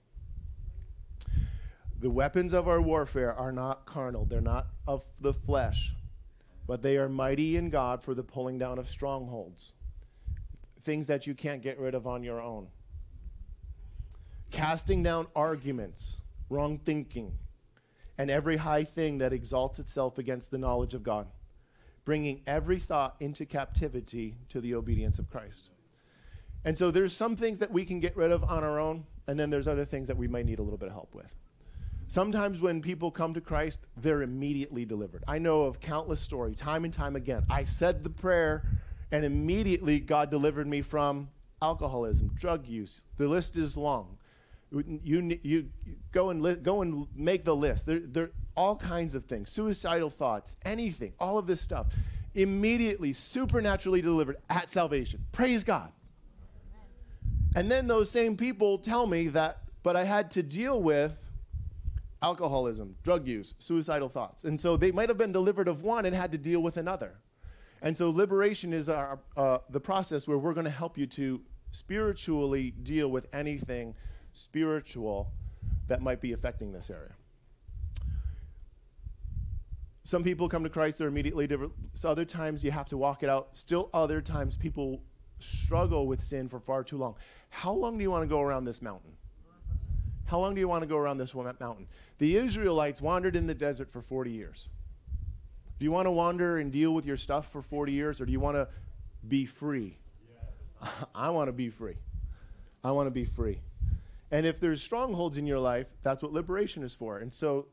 The 1.99 2.11
weapons 2.11 2.53
of 2.53 2.69
our 2.69 2.81
warfare 2.81 3.33
are 3.33 3.53
not 3.53 3.87
carnal, 3.87 4.27
they're 4.27 4.43
not 4.43 4.67
of 4.87 5.07
the 5.19 5.33
flesh, 5.33 5.95
but 6.67 6.83
they 6.83 6.99
are 6.99 7.09
mighty 7.09 7.57
in 7.57 7.71
God 7.71 8.03
for 8.03 8.13
the 8.13 8.23
pulling 8.23 8.59
down 8.59 8.79
of 8.79 8.91
strongholds, 8.91 9.73
things 10.85 11.07
that 11.07 11.27
you 11.27 11.35
can't 11.35 11.63
get 11.63 11.79
rid 11.79 11.95
of 11.95 12.07
on 12.07 12.23
your 12.23 12.41
own. 12.41 12.69
Casting 14.51 15.03
down 15.03 15.27
arguments, 15.35 16.19
wrong 16.51 16.79
thinking, 16.79 17.33
and 18.19 18.31
every 18.31 18.59
high 18.59 18.85
thing 18.85 19.19
that 19.19 19.33
exalts 19.33 19.79
itself 19.79 20.19
against 20.19 20.51
the 20.51 20.59
knowledge 20.59 20.93
of 20.93 21.03
God, 21.03 21.27
bringing 22.05 22.43
every 22.47 22.79
thought 22.79 23.17
into 23.21 23.47
captivity 23.47 24.37
to 24.51 24.61
the 24.61 24.75
obedience 24.75 25.19
of 25.19 25.31
Christ. 25.31 25.71
And 26.63 26.77
so 26.77 26.91
there's 26.91 27.15
some 27.15 27.37
things 27.37 27.59
that 27.61 27.73
we 27.73 27.87
can 27.87 28.01
get 28.01 28.17
rid 28.17 28.33
of 28.33 28.45
on 28.45 28.65
our 28.65 28.79
own, 28.79 29.07
and 29.27 29.39
then 29.39 29.49
there's 29.49 29.67
other 29.67 29.87
things 29.87 30.09
that 30.09 30.17
we 30.17 30.29
might 30.29 30.45
need 30.45 30.59
a 30.59 30.63
little 30.63 30.79
bit 30.79 30.89
of 30.89 30.93
help 30.93 31.15
with. 31.15 31.33
Sometimes 32.09 32.61
when 32.61 32.81
people 32.81 33.11
come 33.11 33.35
to 33.35 33.41
Christ, 33.41 33.81
they're 33.97 34.23
immediately 34.23 34.85
delivered. 34.85 35.25
I 35.27 35.39
know 35.39 35.63
of 35.63 35.81
countless 35.81 36.21
stories, 36.21 36.57
time 36.57 36.85
and 36.85 36.93
time 36.93 37.17
again. 37.17 37.45
I 37.51 37.65
said 37.65 38.05
the 38.05 38.11
prayer, 38.11 38.65
and 39.11 39.25
immediately 39.25 39.99
God 39.99 40.31
delivered 40.31 40.69
me 40.69 40.83
from 40.83 41.29
alcoholism, 41.61 42.31
drug 42.35 42.67
use. 42.67 43.03
The 43.17 43.27
list 43.27 43.57
is 43.57 43.77
long. 43.77 44.19
You, 44.71 45.39
you, 45.43 45.69
go 46.13 46.31
and 46.31 46.43
li- 46.43 46.57
go 46.57 46.83
and 46.83 47.07
make 47.15 47.45
the 47.45 47.57
list. 47.57 47.87
There, 47.87 48.01
there 48.01 48.31
all 48.57 48.77
kinds 48.77 49.15
of 49.15 49.25
things, 49.25 49.51
suicidal 49.51 50.11
thoughts, 50.11 50.57
anything, 50.65 51.13
all 51.19 51.39
of 51.39 51.47
this 51.47 51.61
stuff. 51.61 51.89
Immediately, 52.35 53.15
supernaturally 53.15 54.03
delivered 54.03 54.37
at 54.51 54.69
salvation. 54.69 55.25
Praise 55.33 55.65
God. 55.65 55.93
And 57.55 57.71
then 57.71 57.87
those 57.87 58.11
same 58.11 58.37
people 58.37 58.79
tell 58.79 59.07
me 59.07 59.29
that, 59.29 59.61
but 59.83 59.97
I 59.97 60.05
had 60.05 60.31
to 60.33 60.43
deal 60.43 60.83
with 60.83 61.26
alcoholism, 62.23 62.97
drug 63.03 63.27
use, 63.27 63.55
suicidal 63.59 64.09
thoughts. 64.09 64.45
And 64.45 64.59
so 64.59 64.77
they 64.77 64.91
might 64.93 65.09
have 65.09 65.19
been 65.19 65.33
delivered 65.33 65.69
of 65.69 65.83
one 65.83 66.07
and 66.07 66.15
had 66.15 66.33
to 66.33 66.39
deal 66.39 66.63
with 66.63 66.77
another. 66.77 67.19
And 67.83 67.97
so 67.97 68.11
liberation 68.11 68.73
is 68.73 68.89
our, 68.89 69.21
uh, 69.37 69.59
the 69.71 69.81
process 69.81 70.27
where 70.27 70.39
we're 70.39 70.55
going 70.55 70.65
to 70.65 70.71
help 70.71 70.97
you 70.97 71.07
to 71.09 71.41
spiritually 71.73 72.71
deal 72.83 73.09
with 73.09 73.27
anything 73.33 73.95
spiritual 74.33 75.31
that 75.87 76.01
might 76.01 76.21
be 76.21 76.33
affecting 76.33 76.73
this 76.73 76.91
area. 76.91 77.13
Some 80.05 80.23
people 80.23 80.49
come 80.49 80.63
to 80.63 80.71
Christ, 80.71 80.99
they're 80.99 81.09
immediately 81.09 81.47
different. 81.47 81.73
So 81.95 82.09
other 82.11 82.25
times 82.25 82.63
you 82.63 82.71
have 82.71 82.89
to 82.91 82.97
walk 82.97 83.23
it 83.23 83.29
out. 83.29 83.57
Still, 83.57 83.91
other 83.93 84.21
times 84.21 84.57
people 84.57 85.03
struggle 85.41 86.07
with 86.07 86.21
sin 86.21 86.49
for 86.49 86.61
far 86.61 86.85
too 86.85 86.97
long. 86.97 87.17
How 87.51 87.73
long 87.73 87.97
do 87.97 88.03
you 88.03 88.11
want 88.11 88.23
to 88.23 88.29
go 88.29 88.41
around 88.41 88.65
this 88.65 88.81
mountain? 88.81 89.16
How 90.27 90.41
long 90.41 90.55
do 90.55 90.61
you 90.61 90.69
want 90.69 90.83
to 90.83 90.89
go 90.89 90.97
around 90.97 91.19
this 91.19 91.35
mountain? 91.35 91.87
The 92.19 92.37
Israelites 92.37 93.01
wandered 93.01 93.37
in 93.37 93.47
the 93.47 93.55
desert 93.55 93.91
for 93.91 94.03
40 94.03 94.31
years. 94.31 94.69
Do 95.79 95.85
you 95.85 95.93
want 95.93 96.07
to 96.07 96.11
wander 96.11 96.59
and 96.59 96.73
deal 96.73 96.93
with 96.93 97.07
your 97.07 97.17
stuff 97.17 97.51
for 97.51 97.63
40 97.63 97.93
years, 97.93 98.21
or 98.21 98.27
do 98.27 98.33
you 98.33 98.41
want 98.41 98.57
to 98.57 98.69
be 99.29 99.47
free? 99.47 99.99
I 101.15 101.31
want 101.31 101.49
to 101.49 101.53
be 101.53 101.69
free. 101.69 101.97
I 102.83 102.93
want 102.93 103.07
to 103.07 103.11
be 103.11 103.25
free. 103.25 103.61
And 104.31 104.45
if 104.45 104.59
there's 104.59 104.83
strongholds 104.83 105.39
in 105.39 105.47
your 105.47 105.59
life, 105.59 105.87
that's 106.03 106.23
what 106.23 106.33
liberation 106.33 106.83
is 106.83 106.95
for. 106.95 107.19
And 107.19 107.33
so 107.33 107.67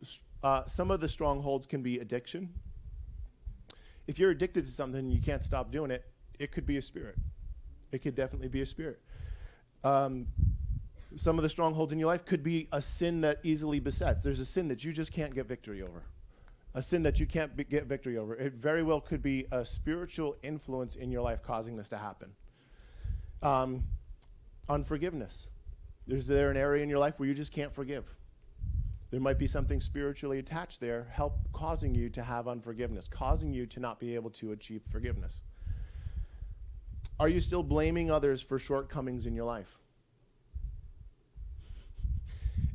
uh, 0.44 0.66
some 0.68 0.92
of 0.92 1.00
the 1.00 1.10
strongholds 1.10 1.66
can 1.66 1.82
be 1.82 2.00
addiction. 2.00 2.54
If 4.06 4.20
you're 4.20 4.32
addicted 4.32 4.66
to 4.66 4.72
something 4.72 5.00
and 5.00 5.14
you 5.14 5.22
can't 5.22 5.44
stop 5.44 5.72
doing 5.72 5.90
it, 5.90 6.06
it 6.38 6.52
could 6.52 6.66
be 6.66 6.78
a 6.78 6.82
spirit. 6.82 7.16
It 7.92 8.00
could 8.04 8.16
definitely 8.16 8.50
be 8.50 8.62
a 8.62 8.66
spirit. 8.66 9.00
Um, 9.84 10.28
some 11.16 11.38
of 11.38 11.44
the 11.44 11.50
strongholds 11.50 11.94
in 11.94 12.00
your 12.00 12.08
life 12.08 12.26
could 12.26 12.44
be 12.44 12.68
a 12.72 12.82
sin 12.82 13.22
that 13.22 13.40
easily 13.44 13.80
besets. 13.80 14.24
There's 14.24 14.40
a 14.40 14.46
sin 14.46 14.68
that 14.70 14.84
you 14.84 14.92
just 14.92 15.12
can't 15.12 15.34
get 15.34 15.48
victory 15.48 15.82
over, 15.82 16.04
a 16.74 16.82
sin 16.82 17.04
that 17.04 17.20
you 17.20 17.26
can't 17.26 17.56
be- 17.56 17.64
get 17.64 17.86
victory 17.86 18.18
over. 18.18 18.36
It 18.36 18.54
very 18.54 18.84
well 18.84 19.02
could 19.02 19.22
be 19.22 19.46
a 19.52 19.64
spiritual 19.64 20.38
influence 20.44 20.96
in 20.96 21.12
your 21.12 21.22
life 21.22 21.44
causing 21.44 21.76
this 21.76 21.90
to 21.90 21.98
happen. 21.98 22.32
Um, 23.42 23.84
unforgiveness. 24.70 25.50
Is 26.08 26.28
there 26.28 26.52
an 26.52 26.58
area 26.58 26.84
in 26.84 26.90
your 26.90 27.00
life 27.00 27.20
where 27.20 27.28
you 27.28 27.36
just 27.36 27.52
can't 27.52 27.74
forgive? 27.74 28.06
There 29.12 29.22
might 29.22 29.38
be 29.38 29.48
something 29.48 29.80
spiritually 29.80 30.40
attached 30.40 30.80
there, 30.80 31.08
help 31.12 31.38
causing 31.54 31.94
you 31.94 32.10
to 32.10 32.24
have 32.24 32.48
unforgiveness, 32.48 33.08
causing 33.08 33.54
you 33.54 33.68
to 33.68 33.80
not 33.80 34.00
be 34.00 34.16
able 34.16 34.32
to 34.32 34.54
achieve 34.54 34.82
forgiveness. 34.90 35.42
Are 37.20 37.30
you 37.30 37.40
still 37.40 37.62
blaming 37.62 38.10
others 38.10 38.42
for 38.42 38.58
shortcomings 38.58 39.28
in 39.28 39.36
your 39.36 39.46
life? 39.46 39.78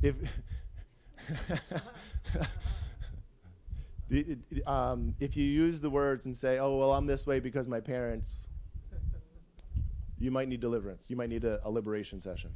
If 0.01 0.15
um, 4.67 5.15
if 5.19 5.37
you 5.37 5.43
use 5.43 5.81
the 5.81 5.89
words 5.89 6.25
and 6.25 6.35
say, 6.35 6.57
"Oh 6.59 6.77
well, 6.77 6.93
I'm 6.93 7.05
this 7.05 7.27
way 7.27 7.39
because 7.39 7.67
my 7.67 7.79
parents," 7.79 8.47
you 10.17 10.31
might 10.31 10.47
need 10.47 10.61
deliverance. 10.61 11.05
You 11.07 11.15
might 11.15 11.29
need 11.29 11.43
a, 11.43 11.59
a 11.63 11.69
liberation 11.69 12.21
session. 12.21 12.51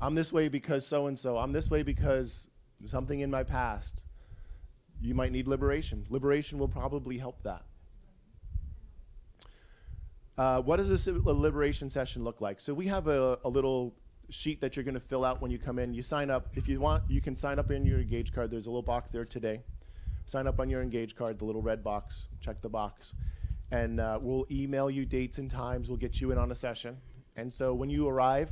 I'm 0.00 0.14
this 0.14 0.32
way 0.32 0.48
because 0.48 0.86
so 0.86 1.06
and 1.06 1.18
so. 1.18 1.38
I'm 1.38 1.52
this 1.52 1.70
way 1.70 1.82
because 1.82 2.48
something 2.84 3.20
in 3.20 3.30
my 3.30 3.42
past. 3.42 4.04
You 5.00 5.14
might 5.14 5.32
need 5.32 5.46
liberation. 5.46 6.06
Liberation 6.08 6.58
will 6.58 6.68
probably 6.68 7.18
help 7.18 7.42
that. 7.42 7.62
Uh, 10.38 10.60
what 10.60 10.76
does 10.76 11.06
a 11.06 11.12
liberation 11.12 11.90
session 11.90 12.24
look 12.24 12.40
like? 12.40 12.60
So 12.60 12.74
we 12.74 12.86
have 12.86 13.08
a, 13.08 13.38
a 13.44 13.48
little 13.48 13.94
sheet 14.30 14.60
that 14.60 14.76
you're 14.76 14.84
going 14.84 14.94
to 14.94 15.00
fill 15.00 15.24
out 15.24 15.40
when 15.40 15.50
you 15.50 15.58
come 15.58 15.78
in. 15.78 15.94
You 15.94 16.02
sign 16.02 16.30
up. 16.30 16.48
If 16.54 16.68
you 16.68 16.80
want, 16.80 17.04
you 17.08 17.20
can 17.20 17.36
sign 17.36 17.58
up 17.58 17.70
in 17.70 17.84
your 17.86 18.00
engage 18.00 18.32
card. 18.32 18.50
There's 18.50 18.66
a 18.66 18.70
little 18.70 18.82
box 18.82 19.10
there 19.10 19.24
today. 19.24 19.60
Sign 20.26 20.46
up 20.46 20.58
on 20.58 20.68
your 20.68 20.82
engage 20.82 21.14
card, 21.14 21.38
the 21.38 21.44
little 21.44 21.62
red 21.62 21.84
box. 21.84 22.26
Check 22.40 22.60
the 22.60 22.68
box. 22.68 23.14
And 23.70 24.00
uh, 24.00 24.18
we'll 24.20 24.46
email 24.50 24.90
you 24.90 25.04
dates 25.04 25.38
and 25.38 25.50
times. 25.50 25.88
We'll 25.88 25.98
get 25.98 26.20
you 26.20 26.32
in 26.32 26.38
on 26.38 26.50
a 26.50 26.54
session. 26.54 26.98
And 27.36 27.52
so 27.52 27.74
when 27.74 27.90
you 27.90 28.08
arrive, 28.08 28.50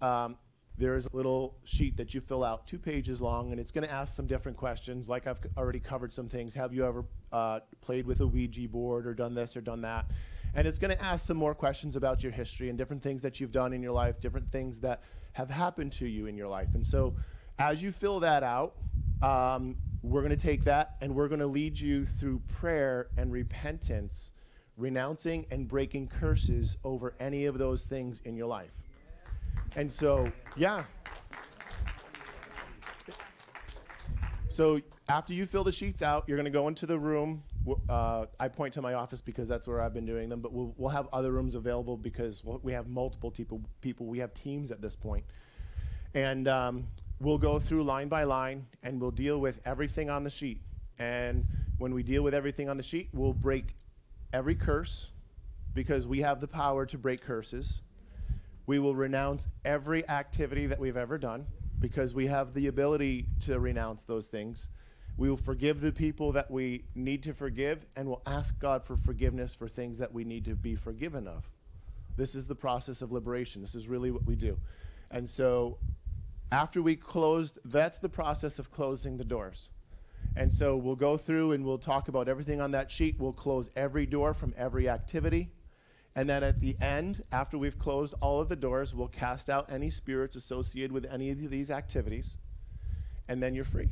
um, 0.00 0.36
there 0.78 0.96
is 0.96 1.06
a 1.06 1.16
little 1.16 1.56
sheet 1.64 1.96
that 1.98 2.14
you 2.14 2.20
fill 2.20 2.42
out, 2.42 2.66
two 2.66 2.78
pages 2.78 3.20
long, 3.20 3.50
and 3.50 3.60
it's 3.60 3.70
going 3.70 3.86
to 3.86 3.92
ask 3.92 4.14
some 4.16 4.26
different 4.26 4.56
questions. 4.56 5.08
Like 5.08 5.26
I've 5.26 5.38
already 5.56 5.80
covered 5.80 6.12
some 6.12 6.28
things. 6.28 6.54
Have 6.54 6.72
you 6.72 6.86
ever 6.86 7.04
uh, 7.32 7.60
played 7.80 8.06
with 8.06 8.20
a 8.20 8.26
Ouija 8.26 8.66
board 8.68 9.06
or 9.06 9.14
done 9.14 9.34
this 9.34 9.56
or 9.56 9.60
done 9.60 9.82
that? 9.82 10.06
And 10.54 10.66
it's 10.66 10.78
going 10.78 10.96
to 10.96 11.02
ask 11.02 11.26
some 11.26 11.36
more 11.36 11.54
questions 11.54 11.96
about 11.96 12.22
your 12.22 12.32
history 12.32 12.68
and 12.68 12.76
different 12.76 13.02
things 13.02 13.22
that 13.22 13.40
you've 13.40 13.52
done 13.52 13.72
in 13.72 13.82
your 13.82 13.92
life, 13.92 14.20
different 14.20 14.50
things 14.50 14.80
that 14.80 15.02
have 15.32 15.50
happened 15.50 15.92
to 15.92 16.06
you 16.06 16.26
in 16.26 16.36
your 16.36 16.48
life. 16.48 16.68
And 16.74 16.86
so 16.86 17.14
as 17.58 17.82
you 17.82 17.92
fill 17.92 18.20
that 18.20 18.42
out, 18.42 18.74
um, 19.22 19.76
we're 20.02 20.22
going 20.22 20.36
to 20.36 20.36
take 20.36 20.64
that 20.64 20.96
and 21.00 21.14
we're 21.14 21.28
going 21.28 21.40
to 21.40 21.46
lead 21.46 21.78
you 21.78 22.06
through 22.06 22.40
prayer 22.48 23.08
and 23.16 23.30
repentance, 23.30 24.32
renouncing 24.76 25.46
and 25.50 25.68
breaking 25.68 26.08
curses 26.08 26.76
over 26.84 27.14
any 27.20 27.44
of 27.44 27.58
those 27.58 27.82
things 27.82 28.20
in 28.24 28.34
your 28.34 28.46
life. 28.46 28.72
And 29.76 29.90
so, 29.90 30.30
yeah. 30.56 30.84
So 34.48 34.80
after 35.08 35.32
you 35.32 35.46
fill 35.46 35.64
the 35.64 35.72
sheets 35.72 36.02
out, 36.02 36.24
you're 36.26 36.36
going 36.36 36.44
to 36.44 36.50
go 36.50 36.66
into 36.66 36.86
the 36.86 36.98
room. 36.98 37.42
Uh, 37.88 38.26
I 38.38 38.48
point 38.48 38.74
to 38.74 38.82
my 38.82 38.94
office 38.94 39.20
because 39.20 39.48
that's 39.48 39.68
where 39.68 39.80
I've 39.80 39.92
been 39.92 40.06
doing 40.06 40.28
them, 40.28 40.40
but 40.40 40.52
we'll, 40.52 40.74
we'll 40.76 40.90
have 40.90 41.08
other 41.12 41.32
rooms 41.32 41.54
available 41.54 41.96
because 41.96 42.42
we'll, 42.42 42.58
we 42.62 42.72
have 42.72 42.88
multiple 42.88 43.30
people, 43.30 43.60
people. 43.80 44.06
We 44.06 44.18
have 44.18 44.32
teams 44.32 44.70
at 44.70 44.80
this 44.80 44.96
point. 44.96 45.24
And 46.14 46.48
um, 46.48 46.86
we'll 47.20 47.38
go 47.38 47.58
through 47.58 47.84
line 47.84 48.08
by 48.08 48.24
line 48.24 48.66
and 48.82 49.00
we'll 49.00 49.10
deal 49.10 49.40
with 49.40 49.60
everything 49.64 50.10
on 50.10 50.24
the 50.24 50.30
sheet. 50.30 50.60
And 50.98 51.46
when 51.78 51.94
we 51.94 52.02
deal 52.02 52.22
with 52.22 52.34
everything 52.34 52.68
on 52.68 52.76
the 52.76 52.82
sheet, 52.82 53.08
we'll 53.12 53.32
break 53.32 53.74
every 54.32 54.54
curse 54.54 55.08
because 55.74 56.06
we 56.06 56.20
have 56.20 56.40
the 56.40 56.48
power 56.48 56.86
to 56.86 56.98
break 56.98 57.20
curses. 57.20 57.82
We 58.66 58.78
will 58.78 58.94
renounce 58.94 59.48
every 59.64 60.08
activity 60.08 60.66
that 60.66 60.78
we've 60.78 60.96
ever 60.96 61.18
done 61.18 61.46
because 61.80 62.14
we 62.14 62.26
have 62.26 62.54
the 62.54 62.66
ability 62.66 63.26
to 63.40 63.58
renounce 63.58 64.04
those 64.04 64.28
things. 64.28 64.68
We 65.16 65.28
will 65.28 65.36
forgive 65.36 65.80
the 65.80 65.92
people 65.92 66.32
that 66.32 66.50
we 66.50 66.84
need 66.94 67.22
to 67.24 67.34
forgive 67.34 67.84
and 67.96 68.08
we'll 68.08 68.22
ask 68.26 68.58
God 68.58 68.84
for 68.84 68.96
forgiveness 68.96 69.54
for 69.54 69.68
things 69.68 69.98
that 69.98 70.12
we 70.12 70.24
need 70.24 70.44
to 70.46 70.54
be 70.54 70.74
forgiven 70.74 71.26
of. 71.26 71.48
This 72.16 72.34
is 72.34 72.46
the 72.46 72.54
process 72.54 73.02
of 73.02 73.12
liberation. 73.12 73.60
This 73.60 73.74
is 73.74 73.88
really 73.88 74.10
what 74.10 74.26
we 74.26 74.36
do. 74.36 74.58
And 75.10 75.28
so 75.28 75.78
after 76.52 76.82
we 76.82 76.96
closed, 76.96 77.58
that's 77.64 77.98
the 77.98 78.08
process 78.08 78.58
of 78.58 78.70
closing 78.70 79.16
the 79.16 79.24
doors. 79.24 79.70
And 80.36 80.52
so 80.52 80.76
we'll 80.76 80.96
go 80.96 81.16
through 81.16 81.52
and 81.52 81.64
we'll 81.64 81.78
talk 81.78 82.08
about 82.08 82.28
everything 82.28 82.60
on 82.60 82.70
that 82.72 82.90
sheet. 82.90 83.16
We'll 83.18 83.32
close 83.32 83.68
every 83.76 84.06
door 84.06 84.34
from 84.34 84.54
every 84.56 84.88
activity. 84.88 85.50
And 86.16 86.28
then 86.28 86.42
at 86.42 86.60
the 86.60 86.76
end, 86.80 87.22
after 87.30 87.56
we've 87.56 87.78
closed 87.78 88.14
all 88.20 88.40
of 88.40 88.48
the 88.48 88.56
doors, 88.56 88.94
we'll 88.94 89.08
cast 89.08 89.48
out 89.48 89.70
any 89.70 89.90
spirits 89.90 90.36
associated 90.36 90.92
with 90.92 91.04
any 91.06 91.30
of 91.30 91.50
these 91.50 91.70
activities. 91.70 92.36
And 93.28 93.42
then 93.42 93.54
you're 93.54 93.64
free. 93.64 93.88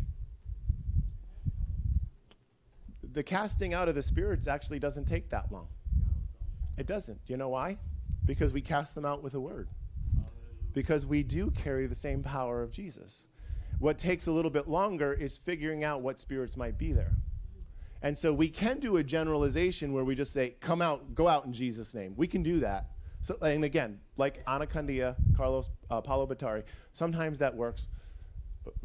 The 3.12 3.22
casting 3.22 3.74
out 3.74 3.88
of 3.88 3.94
the 3.94 4.02
spirits 4.02 4.46
actually 4.46 4.78
doesn't 4.78 5.06
take 5.06 5.30
that 5.30 5.50
long. 5.50 5.68
It 6.76 6.86
doesn't. 6.86 7.20
You 7.26 7.36
know 7.36 7.48
why? 7.48 7.78
Because 8.24 8.52
we 8.52 8.60
cast 8.60 8.94
them 8.94 9.04
out 9.04 9.22
with 9.22 9.34
a 9.34 9.40
word. 9.40 9.68
Because 10.72 11.06
we 11.06 11.22
do 11.22 11.50
carry 11.50 11.86
the 11.86 11.94
same 11.94 12.22
power 12.22 12.62
of 12.62 12.70
Jesus. 12.70 13.26
What 13.78 13.98
takes 13.98 14.26
a 14.26 14.32
little 14.32 14.50
bit 14.50 14.68
longer 14.68 15.12
is 15.12 15.36
figuring 15.36 15.84
out 15.84 16.02
what 16.02 16.18
spirits 16.18 16.56
might 16.56 16.78
be 16.78 16.92
there. 16.92 17.14
And 18.02 18.16
so 18.16 18.32
we 18.32 18.48
can 18.48 18.78
do 18.78 18.98
a 18.98 19.02
generalization 19.02 19.92
where 19.92 20.04
we 20.04 20.14
just 20.14 20.32
say, 20.32 20.54
come 20.60 20.80
out, 20.80 21.14
go 21.14 21.26
out 21.26 21.46
in 21.46 21.52
Jesus' 21.52 21.94
name. 21.94 22.14
We 22.16 22.28
can 22.28 22.42
do 22.42 22.60
that. 22.60 22.90
So, 23.22 23.36
and 23.42 23.64
again, 23.64 23.98
like 24.16 24.44
Annacondia, 24.44 25.16
Carlos, 25.36 25.70
uh, 25.90 26.00
Paulo 26.00 26.26
Bottari, 26.26 26.62
sometimes 26.92 27.40
that 27.40 27.54
works. 27.54 27.88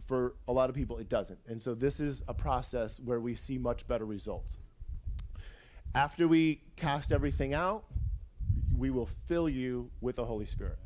For 0.06 0.36
a 0.48 0.54
lot 0.54 0.70
of 0.70 0.76
people, 0.76 0.98
it 0.98 1.10
doesn't. 1.10 1.40
And 1.48 1.62
so 1.62 1.74
this 1.74 2.00
is 2.00 2.24
a 2.28 2.34
process 2.34 3.00
where 3.00 3.20
we 3.20 3.36
see 3.36 3.58
much 3.58 3.88
better 3.88 4.06
results. 4.06 4.60
After 5.96 6.28
we 6.28 6.62
cast 6.76 7.12
everything 7.12 7.54
out, 7.54 7.86
we 8.76 8.90
will 8.90 9.06
fill 9.28 9.48
you 9.48 9.92
with 10.02 10.16
the 10.16 10.26
Holy 10.26 10.46
Spirit. 10.46 10.80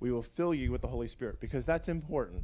We 0.00 0.12
will 0.12 0.22
fill 0.22 0.54
you 0.54 0.70
with 0.70 0.82
the 0.82 0.88
Holy 0.88 1.08
Spirit 1.08 1.40
because 1.40 1.64
that's 1.64 1.88
important. 1.88 2.42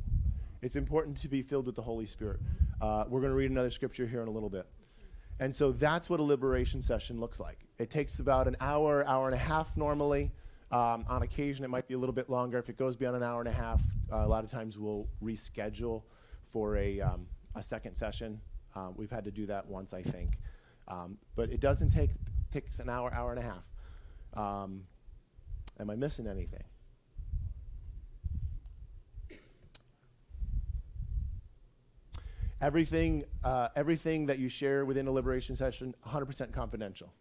It's 0.63 0.77
important 0.77 1.19
to 1.19 1.29
be 1.29 1.43
filled 1.43 1.67
with 1.67 1.75
the 1.75 1.83
Holy 1.83 2.07
Spirit. 2.07 2.41
Uh, 2.81 3.05
we're 3.09 3.21
going 3.21 3.33
to 3.33 3.37
read 3.37 3.51
another 3.51 3.71
scripture 3.71 4.07
here 4.07 4.23
in 4.23 4.29
a 4.29 4.31
little 4.31 4.49
bit. 4.49 4.67
And 5.41 5.55
so 5.55 5.73
that's 5.73 6.09
what 6.09 6.21
a 6.21 6.23
liberation 6.23 6.83
session 6.83 7.21
looks 7.21 7.41
like. 7.41 7.67
It 7.79 7.91
takes 7.91 8.21
about 8.21 8.47
an 8.47 8.57
hour, 8.61 9.07
hour 9.07 9.27
and 9.27 9.35
a 9.35 9.39
half 9.39 9.77
normally. 9.77 10.31
Um, 10.73 11.05
on 11.07 11.23
occasion, 11.23 11.67
it 11.67 11.69
might 11.69 11.87
be 11.87 11.93
a 11.93 11.99
little 11.99 12.15
bit 12.15 12.31
longer. 12.31 12.59
If 12.59 12.71
it 12.71 12.79
goes 12.79 12.97
beyond 12.97 13.17
an 13.17 13.23
hour 13.23 13.41
and 13.41 13.49
a 13.49 13.53
half, 13.53 13.83
uh, 14.11 14.25
a 14.25 14.27
lot 14.27 14.43
of 14.43 14.51
times 14.51 14.79
we'll 14.79 15.07
reschedule 15.23 16.03
for 16.45 16.79
a, 16.79 16.99
um, 17.03 17.27
a 17.55 17.63
second 17.63 17.95
session. 17.95 18.41
Uh, 18.75 18.89
we've 18.97 19.11
had 19.11 19.25
to 19.25 19.31
do 19.31 19.45
that 19.47 19.67
once, 19.67 19.93
I 19.93 20.03
think. 20.03 20.39
Um, 20.89 21.19
but 21.37 21.51
it 21.51 21.61
doesn't 21.61 21.91
take 21.91 22.11
takes 22.51 22.79
an 22.79 22.89
hour, 22.89 23.13
hour 23.13 23.33
and 23.33 23.39
a 23.39 23.43
half. 23.43 23.65
Um, 24.35 24.85
am 25.79 25.91
I 25.91 25.97
missing 25.97 26.27
anything? 26.27 26.65
Everything, 32.61 33.25
uh, 33.43 33.69
everything 33.75 34.27
that 34.27 34.39
you 34.39 34.49
share 34.49 34.85
within 34.85 35.07
a 35.07 35.11
liberation 35.11 35.57
session, 35.57 35.95
100% 36.07 36.53
confidential. 36.53 37.13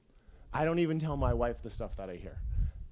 I 0.54 0.66
don't 0.66 0.80
even 0.80 1.00
tell 1.00 1.18
my 1.18 1.34
wife 1.34 1.64
the 1.64 1.70
stuff 1.70 1.98
that 1.98 2.10
I 2.10 2.16
hear. 2.16 2.38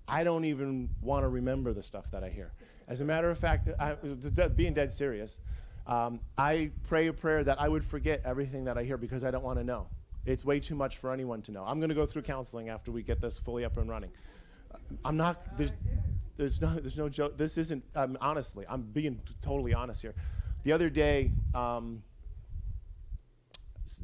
I 0.10 0.24
don't 0.24 0.46
even 0.46 0.90
want 1.02 1.24
to 1.24 1.30
remember 1.30 1.74
the 1.74 1.84
stuff 1.84 2.10
that 2.12 2.24
I 2.24 2.30
hear. 2.30 2.52
As 2.88 3.02
a 3.02 3.06
matter 3.06 3.30
of 3.30 3.38
fact, 3.38 3.70
I, 3.80 3.94
being 4.56 4.74
dead 4.74 4.92
serious, 4.92 5.40
um, 5.86 6.20
I 6.38 6.72
pray 6.88 7.08
a 7.08 7.14
prayer 7.14 7.44
that 7.44 7.60
I 7.60 7.68
would 7.68 7.86
forget 7.86 8.22
everything 8.26 8.66
that 8.66 8.78
I 8.78 8.84
hear 8.84 8.98
because 8.98 9.24
I 9.24 9.32
don't 9.32 9.44
want 9.44 9.60
to 9.60 9.64
know. 9.64 9.88
It's 10.26 10.46
way 10.46 10.60
too 10.60 10.76
much 10.76 10.98
for 10.98 11.12
anyone 11.12 11.42
to 11.44 11.52
know. 11.52 11.64
I'm 11.66 11.80
going 11.80 11.90
to 11.90 11.96
go 11.96 12.06
through 12.06 12.24
counseling 12.24 12.70
after 12.70 12.92
we 12.92 13.04
get 13.04 13.22
this 13.22 13.38
fully 13.38 13.66
up 13.66 13.78
and 13.78 13.90
running. 13.90 14.12
Uh, 14.72 14.78
I'm 15.06 15.18
not. 15.18 15.58
There's, 15.58 15.72
there's 16.38 16.62
no. 16.62 16.76
There's 16.76 16.98
no 16.98 17.10
joke. 17.10 17.38
This 17.38 17.58
isn't. 17.58 17.84
Um, 17.96 18.18
honestly, 18.22 18.66
I'm 18.70 18.82
being 18.82 19.20
totally 19.42 19.74
honest 19.74 20.02
here. 20.02 20.14
The 20.64 20.72
other 20.74 20.90
day, 20.90 21.32
um, 21.56 22.04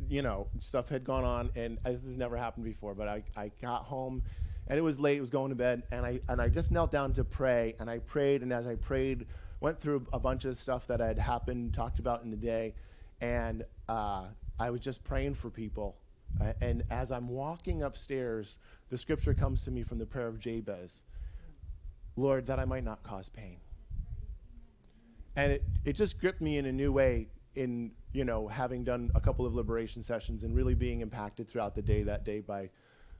you 0.09 0.21
know, 0.21 0.47
stuff 0.59 0.89
had 0.89 1.03
gone 1.03 1.23
on, 1.23 1.51
and 1.55 1.77
uh, 1.85 1.91
this 1.91 2.03
has 2.03 2.17
never 2.17 2.37
happened 2.37 2.65
before. 2.65 2.95
But 2.95 3.07
I, 3.07 3.23
I 3.35 3.51
got 3.61 3.83
home, 3.83 4.23
and 4.67 4.77
it 4.77 4.81
was 4.81 4.99
late. 4.99 5.17
It 5.17 5.21
was 5.21 5.29
going 5.29 5.49
to 5.49 5.55
bed, 5.55 5.83
and 5.91 6.05
I 6.05 6.19
and 6.27 6.41
I 6.41 6.49
just 6.49 6.71
knelt 6.71 6.91
down 6.91 7.13
to 7.13 7.23
pray, 7.23 7.75
and 7.79 7.89
I 7.89 7.99
prayed, 7.99 8.41
and 8.41 8.51
as 8.51 8.67
I 8.67 8.75
prayed, 8.75 9.27
went 9.59 9.79
through 9.79 10.05
a 10.13 10.19
bunch 10.19 10.45
of 10.45 10.57
stuff 10.57 10.87
that 10.87 10.99
had 10.99 11.17
happened, 11.17 11.73
talked 11.73 11.99
about 11.99 12.23
in 12.23 12.31
the 12.31 12.37
day, 12.37 12.75
and 13.21 13.63
uh, 13.87 14.25
I 14.59 14.69
was 14.69 14.81
just 14.81 15.03
praying 15.03 15.35
for 15.35 15.49
people. 15.49 15.97
Uh, 16.41 16.51
and 16.59 16.83
as 16.89 17.11
I'm 17.11 17.29
walking 17.29 17.83
upstairs, 17.83 18.57
the 18.89 18.97
scripture 18.97 19.33
comes 19.33 19.63
to 19.63 19.71
me 19.71 19.83
from 19.83 19.99
the 19.99 20.05
prayer 20.05 20.27
of 20.27 20.37
Jabez 20.39 21.03
Lord, 22.15 22.47
that 22.47 22.59
I 22.59 22.65
might 22.65 22.83
not 22.83 23.03
cause 23.03 23.29
pain. 23.29 23.57
And 25.35 25.51
it, 25.51 25.63
it 25.83 25.93
just 25.93 26.19
gripped 26.19 26.41
me 26.41 26.57
in 26.57 26.65
a 26.65 26.71
new 26.71 26.91
way 26.91 27.27
in, 27.55 27.91
you 28.13 28.23
know, 28.23 28.47
having 28.47 28.83
done 28.83 29.11
a 29.15 29.19
couple 29.19 29.45
of 29.45 29.53
liberation 29.53 30.01
sessions 30.01 30.43
and 30.43 30.55
really 30.55 30.75
being 30.75 31.01
impacted 31.01 31.47
throughout 31.47 31.75
the 31.75 31.81
day 31.81 32.03
that 32.03 32.23
day 32.23 32.39
by 32.39 32.69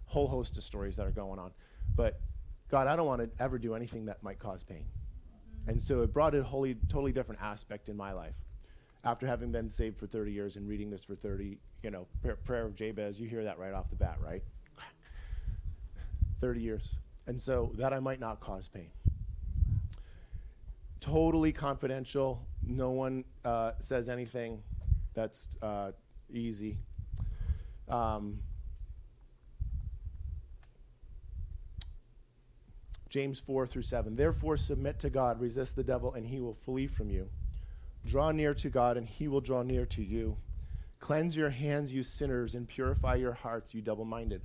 whole 0.05 0.27
host 0.27 0.57
of 0.57 0.63
stories 0.63 0.95
that 0.95 1.05
are 1.05 1.11
going 1.11 1.39
on. 1.39 1.51
But 1.95 2.19
God, 2.69 2.87
I 2.87 2.95
don't 2.95 3.05
want 3.05 3.21
to 3.21 3.43
ever 3.43 3.57
do 3.57 3.75
anything 3.75 4.05
that 4.05 4.21
might 4.23 4.39
cause 4.39 4.63
pain. 4.63 4.85
And 5.67 5.81
so 5.81 6.01
it 6.01 6.13
brought 6.13 6.35
a 6.35 6.43
wholly, 6.43 6.75
totally 6.89 7.11
different 7.11 7.41
aspect 7.41 7.89
in 7.89 7.97
my 7.97 8.11
life. 8.11 8.35
After 9.03 9.27
having 9.27 9.51
been 9.51 9.69
saved 9.69 9.97
for 9.97 10.07
30 10.07 10.31
years 10.31 10.55
and 10.55 10.67
reading 10.67 10.89
this 10.89 11.03
for 11.03 11.15
30, 11.15 11.57
you 11.83 11.91
know, 11.91 12.07
prayer, 12.21 12.35
prayer 12.35 12.65
of 12.65 12.75
Jabez, 12.75 13.19
you 13.19 13.27
hear 13.27 13.43
that 13.43 13.59
right 13.59 13.73
off 13.73 13.89
the 13.89 13.95
bat, 13.95 14.17
right? 14.19 14.43
30 16.41 16.61
years. 16.61 16.97
And 17.27 17.41
so 17.41 17.71
that 17.75 17.93
I 17.93 17.99
might 17.99 18.19
not 18.19 18.39
cause 18.39 18.67
pain. 18.67 18.89
Totally 20.99 21.51
confidential. 21.51 22.45
No 22.65 22.91
one 22.91 23.25
uh, 23.43 23.71
says 23.79 24.09
anything. 24.09 24.61
That's 25.13 25.57
uh, 25.61 25.91
easy. 26.31 26.77
Um, 27.87 28.39
James 33.15 33.39
4 33.39 33.65
through 33.65 33.83
7. 33.83 34.17
Therefore, 34.17 34.57
submit 34.57 34.99
to 34.99 35.09
God, 35.09 35.39
resist 35.39 35.77
the 35.77 35.85
devil, 35.85 36.13
and 36.15 36.27
he 36.27 36.41
will 36.41 36.53
flee 36.53 36.85
from 36.85 37.09
you. 37.09 37.29
Draw 38.05 38.31
near 38.31 38.53
to 38.55 38.69
God, 38.69 38.97
and 38.97 39.07
he 39.07 39.29
will 39.29 39.39
draw 39.39 39.61
near 39.61 39.85
to 39.85 40.03
you. 40.03 40.35
Cleanse 40.99 41.37
your 41.37 41.49
hands, 41.49 41.93
you 41.93 42.03
sinners, 42.03 42.55
and 42.55 42.67
purify 42.67 43.15
your 43.15 43.31
hearts, 43.31 43.73
you 43.73 43.81
double 43.81 44.03
minded. 44.03 44.41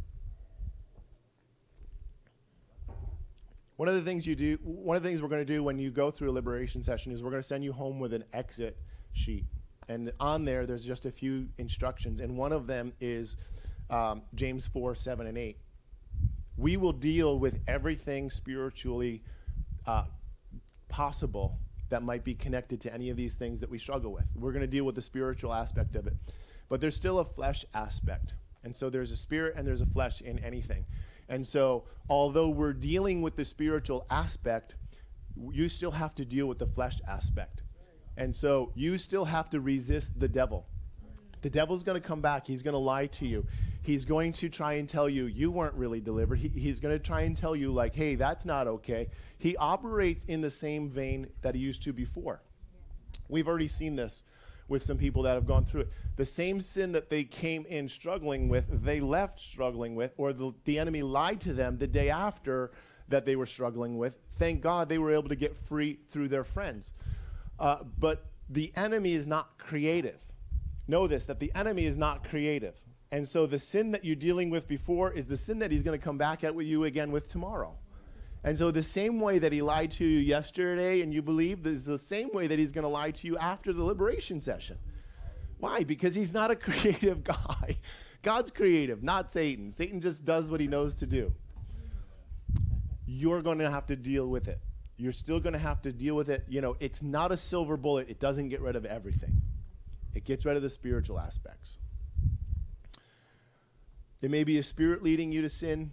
One 3.75 3.89
of 3.89 3.97
the 3.97 4.03
things 4.03 4.25
you 4.25 4.37
do, 4.37 4.57
one 4.63 4.97
of 4.97 5.03
the 5.03 5.09
things 5.09 5.21
we're 5.21 5.27
going 5.27 5.45
to 5.45 5.53
do 5.53 5.65
when 5.65 5.81
you 5.81 5.91
go 5.91 6.13
through 6.13 6.31
a 6.31 6.35
liberation 6.35 6.85
session 6.85 7.11
is 7.11 7.25
we're 7.25 7.31
going 7.31 7.43
to 7.43 7.49
send 7.49 7.65
you 7.65 7.73
home 7.73 7.99
with 7.99 8.15
an 8.15 8.23
exit 8.33 8.77
sheet. 9.15 9.47
And 9.89 10.13
on 10.21 10.45
there, 10.45 10.65
there's 10.65 10.85
just 10.85 11.07
a 11.07 11.11
few 11.11 11.49
instructions. 11.59 12.21
And 12.21 12.37
one 12.37 12.53
of 12.53 12.69
them 12.69 12.93
is 13.01 13.37
um, 13.91 14.23
James 14.37 14.69
4, 14.69 14.95
7, 14.95 15.27
and 15.27 15.37
8 15.37 15.57
we 16.61 16.77
will 16.77 16.93
deal 16.93 17.39
with 17.39 17.59
everything 17.67 18.31
spiritually 18.31 19.23
uh, 19.87 20.05
possible 20.89 21.59
that 21.89 22.03
might 22.03 22.23
be 22.23 22.35
connected 22.35 22.81
to 22.83 22.93
any 22.93 23.11
of 23.11 23.17
these 23.17 23.35
things 23.35 23.61
that 23.61 23.71
we 23.71 23.79
struggle 23.79 24.13
with. 24.13 24.31
We're 24.37 24.53
going 24.53 24.61
to 24.61 24.67
deal 24.67 24.85
with 24.85 24.95
the 24.95 25.03
spiritual 25.03 25.53
aspect 25.53 25.97
of 25.97 26.07
it. 26.07 26.15
But 26.69 26.81
there's 26.81 26.95
still 26.95 27.19
a 27.19 27.25
flesh 27.25 27.65
aspect. 27.75 28.35
And 28.63 28.77
so 28.77 28.91
there's 28.91 29.11
a 29.11 29.17
spirit 29.17 29.55
and 29.57 29.67
there's 29.67 29.81
a 29.81 29.87
flesh 29.87 30.21
in 30.21 30.39
anything. 30.39 30.85
And 31.29 31.47
so, 31.47 31.85
although 32.09 32.51
we're 32.51 32.73
dealing 32.73 33.23
with 33.23 33.37
the 33.37 33.45
spiritual 33.45 34.07
aspect, 34.11 34.75
you 35.53 35.69
still 35.69 35.93
have 35.93 36.15
to 36.17 36.25
deal 36.25 36.47
with 36.47 36.59
the 36.59 36.67
flesh 36.67 36.99
aspect. 37.09 37.63
And 38.17 38.35
so, 38.35 38.73
you 38.75 38.99
still 38.99 39.25
have 39.25 39.49
to 39.51 39.61
resist 39.61 40.19
the 40.19 40.29
devil. 40.29 40.67
The 41.43 41.51
devil's 41.51 41.83
going 41.83 42.01
to 42.01 42.07
come 42.07 42.21
back. 42.21 42.47
He's 42.47 42.63
going 42.63 42.75
to 42.75 42.79
lie 42.79 43.07
to 43.07 43.27
you. 43.27 43.47
He's 43.83 44.05
going 44.05 44.33
to 44.35 44.49
try 44.49 44.75
and 44.75 44.89
tell 44.89 45.09
you 45.09 45.25
you 45.27 45.51
weren't 45.51 45.75
really 45.75 46.01
delivered. 46.01 46.39
He, 46.39 46.49
he's 46.49 46.81
going 46.81 46.95
to 46.95 47.03
try 47.03 47.23
and 47.23 47.37
tell 47.37 47.57
you, 47.57 47.73
like, 47.73 47.95
hey, 47.95 48.15
that's 48.15 48.45
not 48.45 48.67
okay. 48.67 49.09
He 49.39 49.57
operates 49.57 50.25
in 50.25 50.41
the 50.41 50.51
same 50.51 50.91
vein 50.91 51.29
that 51.43 51.55
he 51.55 51.61
used 51.61 51.83
to 51.85 51.93
before. 51.93 52.43
We've 53.29 53.49
already 53.49 53.69
seen 53.69 53.97
this 53.97 54.25
with 54.69 54.83
some 54.83 54.99
people 54.99 55.23
that 55.23 55.35
have 55.35 55.47
gone 55.47 55.65
through 55.65 55.83
it. 55.83 55.89
The 56.17 56.25
same 56.25 56.61
sin 56.61 56.93
that 56.93 57.11
they 57.11 57.25
came 57.25 57.67
in 57.67 57.89
struggling 57.89 58.49
with, 58.49 58.85
they 58.85 59.01
left 59.01 59.41
struggling 59.41 59.95
with, 59.95 60.13
or 60.17 60.33
the, 60.33 60.53
the 60.65 60.79
enemy 60.79 61.03
lied 61.03 61.41
to 61.43 61.53
them 61.53 61.79
the 61.79 61.87
day 61.87 62.11
after 62.11 62.71
that 63.09 63.25
they 63.25 63.35
were 63.35 63.47
struggling 63.47 63.99
with. 63.99 64.21
Thank 64.37 64.61
God 64.61 64.89
they 64.89 64.99
were 64.99 65.13
able 65.13 65.29
to 65.29 65.37
get 65.37 65.57
free 65.57 65.99
through 66.09 66.29
their 66.29 66.45
friends. 66.45 66.93
Uh, 67.59 67.79
but 67.99 68.27
the 68.49 68.73
enemy 68.77 69.15
is 69.15 69.27
not 69.27 69.59
creative. 69.59 70.21
Know 70.87 71.07
this 71.07 71.25
that 71.27 71.41
the 71.41 71.53
enemy 71.55 71.87
is 71.87 71.97
not 71.97 72.29
creative. 72.29 72.75
And 73.13 73.27
so 73.27 73.47
the 73.47 73.59
sin 73.59 73.91
that 73.91 74.05
you're 74.05 74.17
dealing 74.17 74.51
with 74.51 74.69
before 74.69 75.13
is 75.13 75.27
the 75.27 75.37
sin 75.37 75.59
that 75.59 75.73
he's 75.73 75.83
going 75.83 75.99
to 75.99 76.05
come 76.05 76.17
back 76.17 76.45
at 76.45 76.55
with 76.55 76.67
you 76.67 76.85
again 76.85 77.11
with 77.11 77.29
tomorrow. 77.29 77.75
And 78.45 78.57
so 78.57 78.71
the 78.71 78.83
same 78.83 79.21
way 79.21 79.39
that 79.39 79.53
he 79.53 79.61
lied 79.61 79.91
to 79.93 80.05
you 80.05 80.21
yesterday 80.21 81.03
and 81.03 81.13
you 81.13 81.21
believe 81.21 81.67
is 81.67 81.85
the 81.85 81.99
same 81.99 82.31
way 82.33 82.47
that 82.47 82.59
he's 82.59 82.73
going 82.73 82.85
to 82.85 82.89
lie 82.89 83.11
to 83.11 83.27
you 83.27 83.37
after 83.37 83.73
the 83.73 83.83
liberation 83.83 84.41
session. 84.41 84.79
Why? 85.59 85.85
Because 85.85 86.15
he's 86.15 86.33
not 86.33 86.51
a 86.51 86.57
creative 86.57 87.25
guy. 87.25 87.79
God's 88.23 88.51
creative, 88.51 89.03
not 89.03 89.31
Satan. 89.31 89.73
Satan 89.73 90.01
just 90.01 90.25
does 90.25 90.51
what 90.51 90.61
he 90.61 90.67
knows 90.67 90.95
to 90.97 91.07
do. 91.07 91.33
You're 93.07 93.43
going 93.43 93.59
to 93.59 93.71
have 93.71 93.87
to 93.89 93.97
deal 93.97 94.29
with 94.29 94.47
it. 94.49 94.61
You're 94.97 95.13
still 95.13 95.41
going 95.41 95.55
to 95.55 95.59
have 95.59 95.83
to 95.83 95.93
deal 95.93 96.15
with 96.15 96.29
it. 96.29 96.45
You 96.49 96.61
know, 96.61 96.77
it's 96.81 97.03
not 97.03 97.33
a 97.33 97.37
silver 97.37 97.77
bullet. 97.77 98.09
It 98.09 98.21
doesn't 98.21 98.51
get 98.51 98.61
rid 98.61 98.77
of 98.77 98.85
everything. 98.85 99.41
It 100.15 100.25
gets 100.25 100.45
rid 100.45 100.57
of 100.57 100.63
the 100.63 100.71
spiritual 100.71 101.19
aspects. 101.19 101.79
It 104.23 104.31
may 104.31 104.45
be 104.45 104.59
a 104.59 104.63
spirit 104.63 105.03
leading 105.03 105.33
you 105.33 105.43
to 105.43 105.49
sin, 105.49 105.93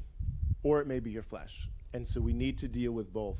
or 0.64 0.82
it 0.82 0.88
may 0.88 1.00
be 1.00 1.12
your 1.12 1.24
flesh. 1.24 1.70
And 1.94 2.06
so 2.06 2.20
we 2.20 2.34
need 2.34 2.58
to 2.60 2.68
deal 2.68 2.92
with 2.92 3.14
both. 3.14 3.40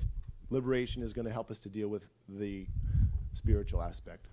Liberation 0.50 1.04
is 1.04 1.12
going 1.12 1.26
to 1.26 1.34
help 1.34 1.52
us 1.52 1.60
to 1.60 1.70
deal 1.70 1.90
with 1.90 2.08
the 2.30 2.68
spiritual 3.34 3.82
aspect. 3.82 4.28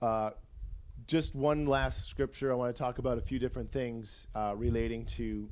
Uh, 0.00 0.30
just 1.06 1.34
one 1.34 1.66
last 1.66 2.06
scripture. 2.08 2.52
I 2.52 2.54
want 2.54 2.74
to 2.74 2.80
talk 2.80 2.98
about 2.98 3.18
a 3.18 3.20
few 3.20 3.38
different 3.38 3.72
things 3.72 4.28
uh, 4.34 4.54
relating 4.56 5.04
to 5.06 5.48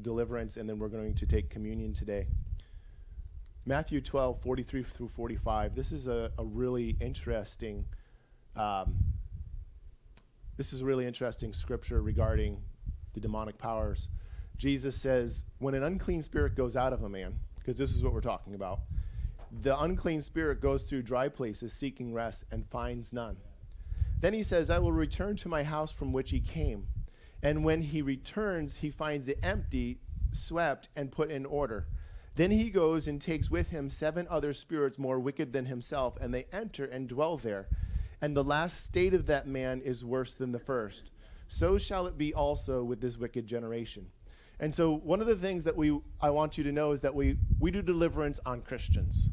deliverance, 0.00 0.56
and 0.56 0.68
then 0.68 0.78
we're 0.78 0.88
going 0.88 1.14
to 1.14 1.26
take 1.26 1.50
communion 1.50 1.92
today. 1.92 2.26
Matthew 3.66 4.00
12, 4.00 4.40
43 4.40 4.82
through 4.84 5.08
45. 5.08 5.74
This 5.74 5.92
is 5.92 6.06
a, 6.06 6.30
a 6.38 6.44
really 6.44 6.96
interesting. 7.00 7.84
Um, 8.56 8.96
this 10.56 10.72
is 10.72 10.82
a 10.82 10.84
really 10.84 11.06
interesting 11.06 11.52
scripture 11.52 12.00
regarding 12.00 12.62
the 13.14 13.20
demonic 13.20 13.58
powers. 13.58 14.08
Jesus 14.56 14.96
says, 14.96 15.44
when 15.58 15.74
an 15.74 15.82
unclean 15.82 16.22
spirit 16.22 16.54
goes 16.54 16.76
out 16.76 16.92
of 16.92 17.02
a 17.02 17.08
man, 17.08 17.38
because 17.58 17.76
this 17.76 17.94
is 17.94 18.02
what 18.02 18.12
we're 18.12 18.20
talking 18.20 18.54
about, 18.54 18.80
the 19.62 19.78
unclean 19.80 20.22
spirit 20.22 20.60
goes 20.60 20.82
through 20.82 21.02
dry 21.02 21.28
places 21.28 21.72
seeking 21.72 22.12
rest 22.12 22.44
and 22.50 22.68
finds 22.68 23.12
none. 23.12 23.36
Then 24.20 24.34
he 24.34 24.42
says, 24.42 24.70
I 24.70 24.78
will 24.78 24.92
return 24.92 25.36
to 25.36 25.48
my 25.48 25.62
house 25.62 25.90
from 25.90 26.12
which 26.12 26.30
he 26.30 26.40
came. 26.40 26.86
And 27.42 27.64
when 27.64 27.80
he 27.80 28.02
returns, 28.02 28.76
he 28.76 28.90
finds 28.90 29.28
it 29.28 29.40
empty, 29.42 29.98
swept, 30.32 30.90
and 30.94 31.10
put 31.10 31.30
in 31.30 31.46
order. 31.46 31.86
Then 32.36 32.50
he 32.50 32.70
goes 32.70 33.08
and 33.08 33.20
takes 33.20 33.50
with 33.50 33.70
him 33.70 33.88
seven 33.88 34.26
other 34.30 34.52
spirits 34.52 34.98
more 34.98 35.18
wicked 35.18 35.52
than 35.52 35.66
himself, 35.66 36.18
and 36.20 36.32
they 36.32 36.46
enter 36.52 36.84
and 36.84 37.08
dwell 37.08 37.38
there. 37.38 37.68
and 38.20 38.36
the 38.36 38.44
last 38.44 38.84
state 38.84 39.14
of 39.14 39.26
that 39.26 39.46
man 39.46 39.80
is 39.80 40.04
worse 40.04 40.34
than 40.34 40.52
the 40.52 40.58
first. 40.58 41.10
So 41.50 41.78
shall 41.78 42.06
it 42.06 42.16
be 42.16 42.32
also 42.32 42.84
with 42.84 43.00
this 43.00 43.18
wicked 43.18 43.44
generation. 43.44 44.06
And 44.60 44.72
so, 44.72 44.94
one 44.98 45.20
of 45.20 45.26
the 45.26 45.34
things 45.34 45.64
that 45.64 45.76
we 45.76 45.98
I 46.20 46.30
want 46.30 46.56
you 46.56 46.62
to 46.62 46.70
know 46.70 46.92
is 46.92 47.00
that 47.00 47.12
we 47.12 47.38
we 47.58 47.72
do 47.72 47.82
deliverance 47.82 48.38
on 48.46 48.62
Christians, 48.62 49.28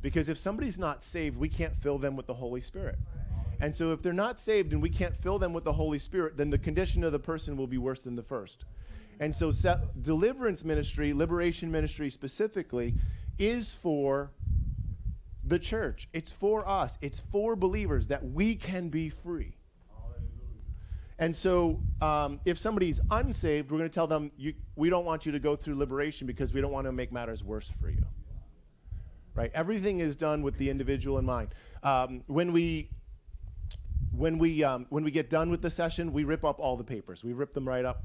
because 0.00 0.30
if 0.30 0.38
somebody's 0.38 0.78
not 0.78 1.02
saved, 1.02 1.36
we 1.36 1.50
can't 1.50 1.76
fill 1.76 1.98
them 1.98 2.16
with 2.16 2.26
the 2.26 2.32
Holy 2.32 2.62
Spirit. 2.62 2.98
And 3.60 3.76
so, 3.76 3.92
if 3.92 4.00
they're 4.00 4.14
not 4.14 4.40
saved 4.40 4.72
and 4.72 4.80
we 4.80 4.88
can't 4.88 5.14
fill 5.14 5.38
them 5.38 5.52
with 5.52 5.64
the 5.64 5.74
Holy 5.74 5.98
Spirit, 5.98 6.38
then 6.38 6.48
the 6.48 6.58
condition 6.58 7.04
of 7.04 7.12
the 7.12 7.18
person 7.18 7.54
will 7.54 7.66
be 7.66 7.78
worse 7.78 7.98
than 7.98 8.16
the 8.16 8.22
first. 8.22 8.64
And 9.20 9.34
so, 9.34 9.50
se- 9.50 9.82
deliverance 10.00 10.64
ministry, 10.64 11.12
liberation 11.12 11.70
ministry 11.70 12.08
specifically, 12.08 12.94
is 13.38 13.74
for 13.74 14.30
the 15.44 15.58
church. 15.58 16.08
It's 16.14 16.32
for 16.32 16.66
us. 16.66 16.96
It's 17.02 17.20
for 17.20 17.56
believers 17.56 18.06
that 18.06 18.24
we 18.24 18.54
can 18.54 18.88
be 18.88 19.10
free. 19.10 19.57
And 21.20 21.34
so, 21.34 21.80
um, 22.00 22.40
if 22.44 22.58
somebody's 22.58 23.00
unsaved, 23.10 23.70
we're 23.70 23.78
going 23.78 23.90
to 23.90 23.94
tell 23.94 24.06
them, 24.06 24.30
we 24.76 24.88
don't 24.88 25.04
want 25.04 25.26
you 25.26 25.32
to 25.32 25.40
go 25.40 25.56
through 25.56 25.74
liberation 25.74 26.26
because 26.26 26.52
we 26.52 26.60
don't 26.60 26.70
want 26.70 26.86
to 26.86 26.92
make 26.92 27.10
matters 27.10 27.42
worse 27.42 27.68
for 27.80 27.90
you. 27.90 28.04
Right? 29.34 29.50
Everything 29.54 29.98
is 29.98 30.14
done 30.14 30.42
with 30.42 30.56
the 30.58 30.70
individual 30.70 31.18
in 31.18 31.24
mind. 31.24 31.54
Um, 31.82 32.22
when 32.26 32.52
we 32.52 32.90
when 34.12 34.38
we 34.38 34.64
um, 34.64 34.86
when 34.90 35.04
we 35.04 35.10
get 35.12 35.30
done 35.30 35.50
with 35.50 35.62
the 35.62 35.70
session, 35.70 36.12
we 36.12 36.24
rip 36.24 36.44
up 36.44 36.58
all 36.58 36.76
the 36.76 36.84
papers. 36.84 37.22
We 37.22 37.32
rip 37.32 37.54
them 37.54 37.66
right 37.66 37.84
up. 37.84 38.02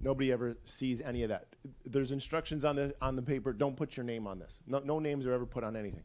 Nobody 0.00 0.32
ever 0.32 0.56
sees 0.64 1.00
any 1.02 1.22
of 1.22 1.28
that. 1.30 1.48
There's 1.84 2.12
instructions 2.12 2.64
on 2.64 2.76
the 2.76 2.94
on 3.02 3.16
the 3.16 3.22
paper. 3.22 3.52
Don't 3.52 3.76
put 3.76 3.96
your 3.96 4.04
name 4.04 4.26
on 4.26 4.38
this. 4.38 4.62
No, 4.66 4.78
no 4.78 4.98
names 4.98 5.26
are 5.26 5.32
ever 5.32 5.44
put 5.44 5.64
on 5.64 5.76
anything, 5.76 6.04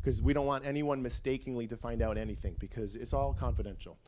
because 0.00 0.22
we 0.22 0.32
don't 0.32 0.46
want 0.46 0.64
anyone 0.64 1.02
mistakenly 1.02 1.66
to 1.66 1.76
find 1.76 2.00
out 2.00 2.16
anything 2.16 2.56
because 2.58 2.96
it's 2.96 3.12
all 3.12 3.34
confidential. 3.34 3.98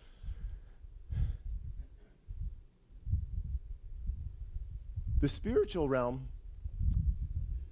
The 5.20 5.28
spiritual 5.28 5.88
realm, 5.88 6.28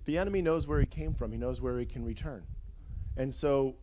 the 0.04 0.18
enemy 0.18 0.42
knows 0.42 0.66
where 0.66 0.80
he 0.80 0.86
came 0.86 1.14
from. 1.14 1.32
He 1.32 1.38
knows 1.38 1.60
where 1.60 1.78
he 1.78 1.86
can 1.86 2.04
return, 2.04 2.44
and 3.16 3.34
so 3.34 3.76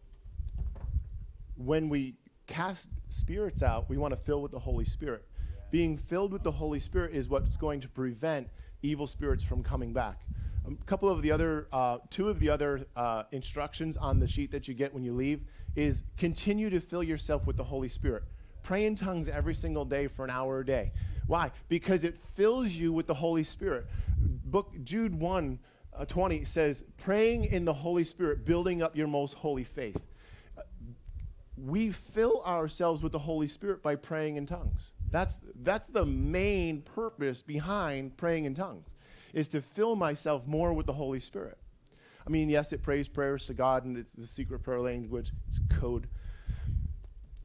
when 1.56 1.90
we 1.90 2.15
cast 2.48 2.90
spirits 3.10 3.64
out, 3.64 3.90
we 3.90 3.98
want 3.98 4.14
to 4.14 4.19
fill 4.19 4.41
with 4.41 4.52
the 4.52 4.60
Holy 4.60 4.85
Spirit. 4.85 5.26
Being 5.72 5.98
filled 5.98 6.31
with 6.31 6.44
the 6.44 6.52
Holy 6.52 6.80
Spirit 6.80 7.15
is 7.15 7.30
what's 7.30 7.57
going 7.57 7.81
to 7.81 7.88
prevent 7.88 8.48
evil 8.81 9.07
spirits 9.07 9.44
from 9.44 9.64
coming 9.64 9.94
back. 9.94 10.22
A 10.68 10.85
couple 10.85 11.10
of 11.10 11.22
the 11.22 11.31
other, 11.31 11.68
uh, 11.73 11.98
two 12.10 12.30
of 12.30 12.40
the 12.40 12.49
other 12.49 12.85
uh, 12.95 13.23
instructions 13.31 13.98
on 13.98 14.19
the 14.19 14.27
sheet 14.27 14.52
that 14.52 14.68
you 14.68 14.73
get 14.73 14.94
when 14.94 15.03
you 15.03 15.14
leave 15.14 15.41
is 15.76 16.03
continue 16.18 16.69
to 16.69 16.80
fill 16.80 17.03
yourself 17.03 17.45
with 17.48 17.57
the 17.57 17.64
Holy 17.64 17.90
Spirit. 17.90 18.23
Pray 18.61 18.85
in 18.85 18.95
tongues 18.95 19.27
every 19.27 19.53
single 19.53 19.84
day 19.84 20.07
for 20.07 20.23
an 20.23 20.31
hour 20.31 20.60
a 20.60 20.65
day. 20.65 20.91
Why? 21.27 21.51
Because 21.69 22.03
it 22.03 22.17
fills 22.17 22.69
you 22.69 22.91
with 22.91 23.07
the 23.07 23.13
Holy 23.13 23.43
Spirit. 23.43 23.85
Book 24.17 24.73
Jude 24.83 25.15
1 25.15 25.59
uh, 25.95 26.05
20 26.05 26.43
says, 26.43 26.83
praying 26.97 27.45
in 27.45 27.65
the 27.65 27.73
Holy 27.73 28.03
Spirit, 28.03 28.45
building 28.45 28.81
up 28.81 28.95
your 28.95 29.07
most 29.07 29.33
holy 29.33 29.63
faith 29.63 30.01
we 31.55 31.91
fill 31.91 32.41
ourselves 32.45 33.03
with 33.03 33.11
the 33.11 33.19
Holy 33.19 33.47
Spirit 33.47 33.83
by 33.83 33.95
praying 33.95 34.35
in 34.37 34.45
tongues. 34.45 34.93
That's, 35.11 35.39
that's 35.61 35.87
the 35.87 36.05
main 36.05 36.81
purpose 36.81 37.41
behind 37.41 38.17
praying 38.17 38.45
in 38.45 38.55
tongues, 38.55 38.89
is 39.33 39.47
to 39.49 39.61
fill 39.61 39.95
myself 39.95 40.47
more 40.47 40.73
with 40.73 40.87
the 40.87 40.93
Holy 40.93 41.19
Spirit. 41.19 41.57
I 42.25 42.29
mean, 42.29 42.49
yes, 42.49 42.73
it 42.73 42.81
prays 42.81 43.07
prayers 43.07 43.45
to 43.47 43.53
God 43.53 43.85
and 43.85 43.97
it's 43.97 44.13
the 44.13 44.25
secret 44.25 44.63
prayer 44.63 44.79
language, 44.79 45.31
it's 45.49 45.59
code. 45.79 46.07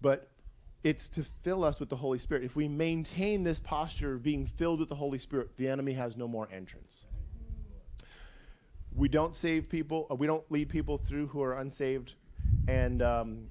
But 0.01 0.31
it's 0.85 1.09
to 1.11 1.23
fill 1.23 1.65
us 1.65 1.81
with 1.81 1.89
the 1.89 1.97
Holy 1.97 2.19
Spirit. 2.19 2.45
If 2.45 2.55
we 2.55 2.69
maintain 2.69 3.43
this 3.43 3.59
posture 3.59 4.15
of 4.15 4.23
being 4.23 4.47
filled 4.47 4.81
with 4.81 4.89
the 4.89 4.95
Holy 4.95 5.19
Spirit, 5.19 5.51
the 5.57 5.69
enemy 5.69 5.93
has 5.95 6.17
no 6.17 6.29
more 6.29 6.49
entrance. 6.53 7.07
We 8.95 9.09
don't 9.09 9.35
save 9.35 9.69
people, 9.69 10.07
uh, 10.11 10.15
we 10.15 10.27
don't 10.27 10.51
lead 10.51 10.69
people 10.69 10.99
through 10.99 11.29
who 11.29 11.43
are 11.43 11.59
unsaved. 11.59 12.15
And 12.69 13.03
um, 13.03 13.47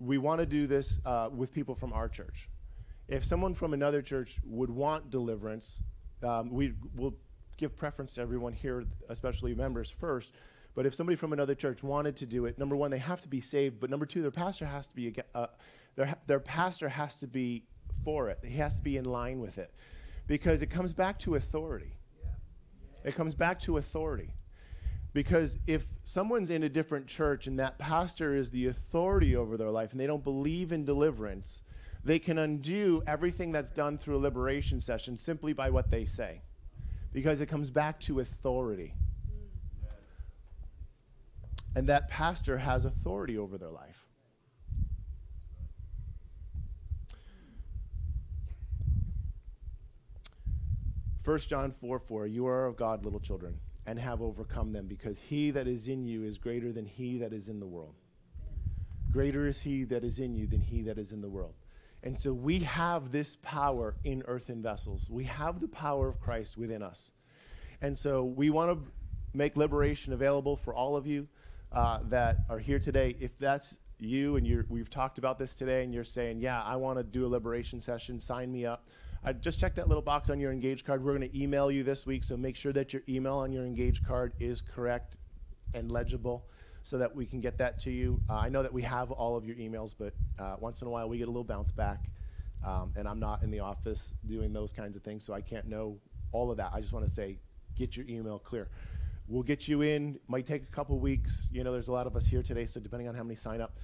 we 0.00 0.18
want 0.18 0.40
to 0.40 0.46
do 0.46 0.66
this 0.66 1.00
uh, 1.04 1.28
with 1.34 1.52
people 1.52 1.74
from 1.74 1.92
our 1.92 2.08
church. 2.08 2.48
If 3.08 3.24
someone 3.24 3.54
from 3.54 3.72
another 3.72 4.02
church 4.02 4.38
would 4.44 4.70
want 4.70 5.10
deliverance, 5.10 5.80
um, 6.22 6.50
we 6.50 6.74
will 6.94 7.14
give 7.56 7.76
preference 7.76 8.14
to 8.14 8.20
everyone 8.20 8.52
here, 8.52 8.84
especially 9.08 9.54
members 9.54 9.90
first. 9.90 10.32
But 10.78 10.86
if 10.86 10.94
somebody 10.94 11.16
from 11.16 11.32
another 11.32 11.56
church 11.56 11.82
wanted 11.82 12.14
to 12.18 12.24
do 12.24 12.46
it, 12.46 12.56
number 12.56 12.76
one, 12.76 12.92
they 12.92 12.98
have 12.98 13.20
to 13.22 13.28
be 13.28 13.40
saved. 13.40 13.80
But 13.80 13.90
number 13.90 14.06
two, 14.06 14.22
their 14.22 14.30
pastor 14.30 14.64
has 14.64 14.86
to 14.86 14.94
be 14.94 15.12
uh, 15.34 15.48
their 15.96 16.14
their 16.28 16.38
pastor 16.38 16.88
has 16.88 17.16
to 17.16 17.26
be 17.26 17.64
for 18.04 18.28
it. 18.28 18.38
He 18.44 18.58
has 18.58 18.76
to 18.76 18.82
be 18.84 18.96
in 18.96 19.04
line 19.04 19.40
with 19.40 19.58
it, 19.58 19.74
because 20.28 20.62
it 20.62 20.68
comes 20.68 20.92
back 20.92 21.18
to 21.18 21.34
authority. 21.34 21.96
It 23.02 23.16
comes 23.16 23.34
back 23.34 23.58
to 23.62 23.78
authority. 23.78 24.30
Because 25.12 25.58
if 25.66 25.88
someone's 26.04 26.52
in 26.52 26.62
a 26.62 26.68
different 26.68 27.08
church 27.08 27.48
and 27.48 27.58
that 27.58 27.76
pastor 27.80 28.36
is 28.36 28.48
the 28.50 28.68
authority 28.68 29.34
over 29.34 29.56
their 29.56 29.72
life 29.72 29.90
and 29.90 29.98
they 29.98 30.06
don't 30.06 30.22
believe 30.22 30.70
in 30.70 30.84
deliverance, 30.84 31.64
they 32.04 32.20
can 32.20 32.38
undo 32.38 33.02
everything 33.04 33.50
that's 33.50 33.72
done 33.72 33.98
through 33.98 34.14
a 34.14 34.22
liberation 34.22 34.80
session 34.80 35.18
simply 35.18 35.52
by 35.52 35.70
what 35.70 35.90
they 35.90 36.04
say. 36.04 36.40
Because 37.12 37.40
it 37.40 37.46
comes 37.46 37.68
back 37.68 37.98
to 38.02 38.20
authority. 38.20 38.94
And 41.76 41.86
that 41.88 42.08
pastor 42.08 42.58
has 42.58 42.84
authority 42.84 43.38
over 43.38 43.58
their 43.58 43.70
life. 43.70 44.06
First 51.22 51.48
John 51.48 51.72
4 51.72 51.98
4, 51.98 52.26
you 52.26 52.46
are 52.46 52.66
of 52.66 52.76
God, 52.76 53.04
little 53.04 53.20
children 53.20 53.60
and 53.88 53.98
have 53.98 54.20
overcome 54.20 54.70
them, 54.70 54.86
because 54.86 55.18
he 55.18 55.50
that 55.50 55.66
is 55.66 55.88
in 55.88 56.06
you 56.06 56.22
is 56.22 56.36
greater 56.36 56.72
than 56.72 56.84
he 56.84 57.16
that 57.16 57.32
is 57.32 57.48
in 57.48 57.58
the 57.58 57.66
world. 57.66 57.94
Greater 59.10 59.46
is 59.46 59.62
he 59.62 59.84
that 59.84 60.04
is 60.04 60.18
in 60.18 60.34
you 60.34 60.46
than 60.46 60.60
he 60.60 60.82
that 60.82 60.98
is 60.98 61.10
in 61.10 61.22
the 61.22 61.28
world. 61.28 61.54
And 62.02 62.20
so 62.20 62.34
we 62.34 62.58
have 62.60 63.10
this 63.10 63.38
power 63.40 63.96
in 64.04 64.22
earthen 64.26 64.60
vessels. 64.60 65.08
We 65.10 65.24
have 65.24 65.60
the 65.60 65.68
power 65.68 66.06
of 66.06 66.20
Christ 66.20 66.58
within 66.58 66.82
us. 66.82 67.12
And 67.80 67.96
so 67.96 68.24
we 68.24 68.50
want 68.50 68.78
to 68.78 68.92
make 69.32 69.56
liberation 69.56 70.12
available 70.12 70.56
for 70.56 70.74
all 70.74 70.94
of 70.94 71.06
you 71.06 71.26
uh, 71.72 72.00
that 72.04 72.38
are 72.48 72.58
here 72.58 72.78
today. 72.78 73.16
If 73.20 73.38
that's 73.38 73.78
you 73.98 74.36
and 74.36 74.46
you're, 74.46 74.64
we've 74.68 74.90
talked 74.90 75.18
about 75.18 75.38
this 75.38 75.54
today 75.54 75.84
and 75.84 75.92
you're 75.92 76.04
saying, 76.04 76.40
yeah, 76.40 76.62
I 76.62 76.76
want 76.76 76.98
to 76.98 77.04
do 77.04 77.26
a 77.26 77.28
liberation 77.28 77.80
session, 77.80 78.20
sign 78.20 78.52
me 78.52 78.64
up. 78.64 78.86
Uh, 79.24 79.32
just 79.32 79.58
check 79.58 79.74
that 79.74 79.88
little 79.88 80.02
box 80.02 80.30
on 80.30 80.38
your 80.38 80.52
engage 80.52 80.84
card. 80.84 81.04
We're 81.04 81.16
going 81.16 81.28
to 81.28 81.38
email 81.38 81.70
you 81.70 81.82
this 81.82 82.06
week, 82.06 82.22
so 82.22 82.36
make 82.36 82.54
sure 82.54 82.72
that 82.72 82.92
your 82.92 83.02
email 83.08 83.34
on 83.34 83.52
your 83.52 83.64
engage 83.64 84.04
card 84.04 84.32
is 84.38 84.62
correct 84.62 85.16
and 85.74 85.90
legible 85.90 86.46
so 86.84 86.98
that 86.98 87.14
we 87.14 87.26
can 87.26 87.40
get 87.40 87.58
that 87.58 87.78
to 87.80 87.90
you. 87.90 88.20
Uh, 88.30 88.34
I 88.34 88.48
know 88.48 88.62
that 88.62 88.72
we 88.72 88.82
have 88.82 89.10
all 89.10 89.36
of 89.36 89.44
your 89.44 89.56
emails, 89.56 89.94
but 89.98 90.14
uh, 90.38 90.56
once 90.60 90.80
in 90.82 90.88
a 90.88 90.90
while 90.90 91.08
we 91.08 91.18
get 91.18 91.24
a 91.24 91.30
little 91.30 91.44
bounce 91.44 91.72
back. 91.72 92.10
Um, 92.64 92.92
and 92.96 93.06
I'm 93.06 93.20
not 93.20 93.42
in 93.42 93.50
the 93.50 93.60
office 93.60 94.14
doing 94.26 94.52
those 94.52 94.72
kinds 94.72 94.96
of 94.96 95.02
things, 95.02 95.24
so 95.24 95.32
I 95.32 95.40
can't 95.40 95.66
know 95.66 95.98
all 96.32 96.50
of 96.50 96.56
that. 96.56 96.70
I 96.72 96.80
just 96.80 96.92
want 96.92 97.06
to 97.06 97.12
say, 97.12 97.38
get 97.76 97.96
your 97.96 98.06
email 98.08 98.38
clear. 98.38 98.68
We'll 99.28 99.42
get 99.42 99.68
you 99.68 99.82
in. 99.82 100.18
Might 100.26 100.46
take 100.46 100.62
a 100.62 100.66
couple 100.72 100.98
weeks. 100.98 101.50
You 101.52 101.62
know, 101.62 101.72
there's 101.72 101.88
a 101.88 101.92
lot 101.92 102.06
of 102.06 102.16
us 102.16 102.26
here 102.26 102.42
today, 102.42 102.64
so 102.64 102.80
depending 102.80 103.08
on 103.08 103.14
how 103.14 103.22
many 103.22 103.34
sign 103.34 103.60
up. 103.60 103.76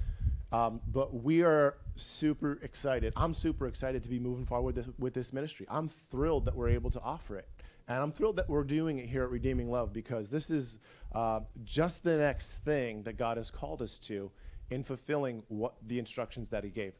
Um, 0.52 0.80
but 0.90 1.22
we 1.22 1.42
are 1.42 1.76
super 1.96 2.58
excited. 2.62 3.12
I'm 3.16 3.34
super 3.34 3.66
excited 3.66 4.02
to 4.04 4.08
be 4.08 4.18
moving 4.18 4.46
forward 4.46 4.74
with 4.74 4.86
this, 4.86 4.94
with 4.98 5.12
this 5.12 5.32
ministry. 5.32 5.66
I'm 5.68 5.88
thrilled 5.88 6.46
that 6.46 6.56
we're 6.56 6.70
able 6.70 6.90
to 6.92 7.00
offer 7.00 7.36
it. 7.36 7.48
And 7.88 7.98
I'm 7.98 8.12
thrilled 8.12 8.36
that 8.36 8.48
we're 8.48 8.64
doing 8.64 8.98
it 8.98 9.06
here 9.06 9.24
at 9.24 9.30
Redeeming 9.30 9.70
Love 9.70 9.92
because 9.92 10.30
this 10.30 10.50
is 10.50 10.78
uh, 11.14 11.40
just 11.64 12.02
the 12.02 12.16
next 12.16 12.64
thing 12.64 13.02
that 13.02 13.18
God 13.18 13.36
has 13.36 13.50
called 13.50 13.82
us 13.82 13.98
to 14.00 14.30
in 14.70 14.82
fulfilling 14.82 15.42
what 15.48 15.74
the 15.86 15.98
instructions 15.98 16.48
that 16.50 16.64
He 16.64 16.70
gave. 16.70 16.94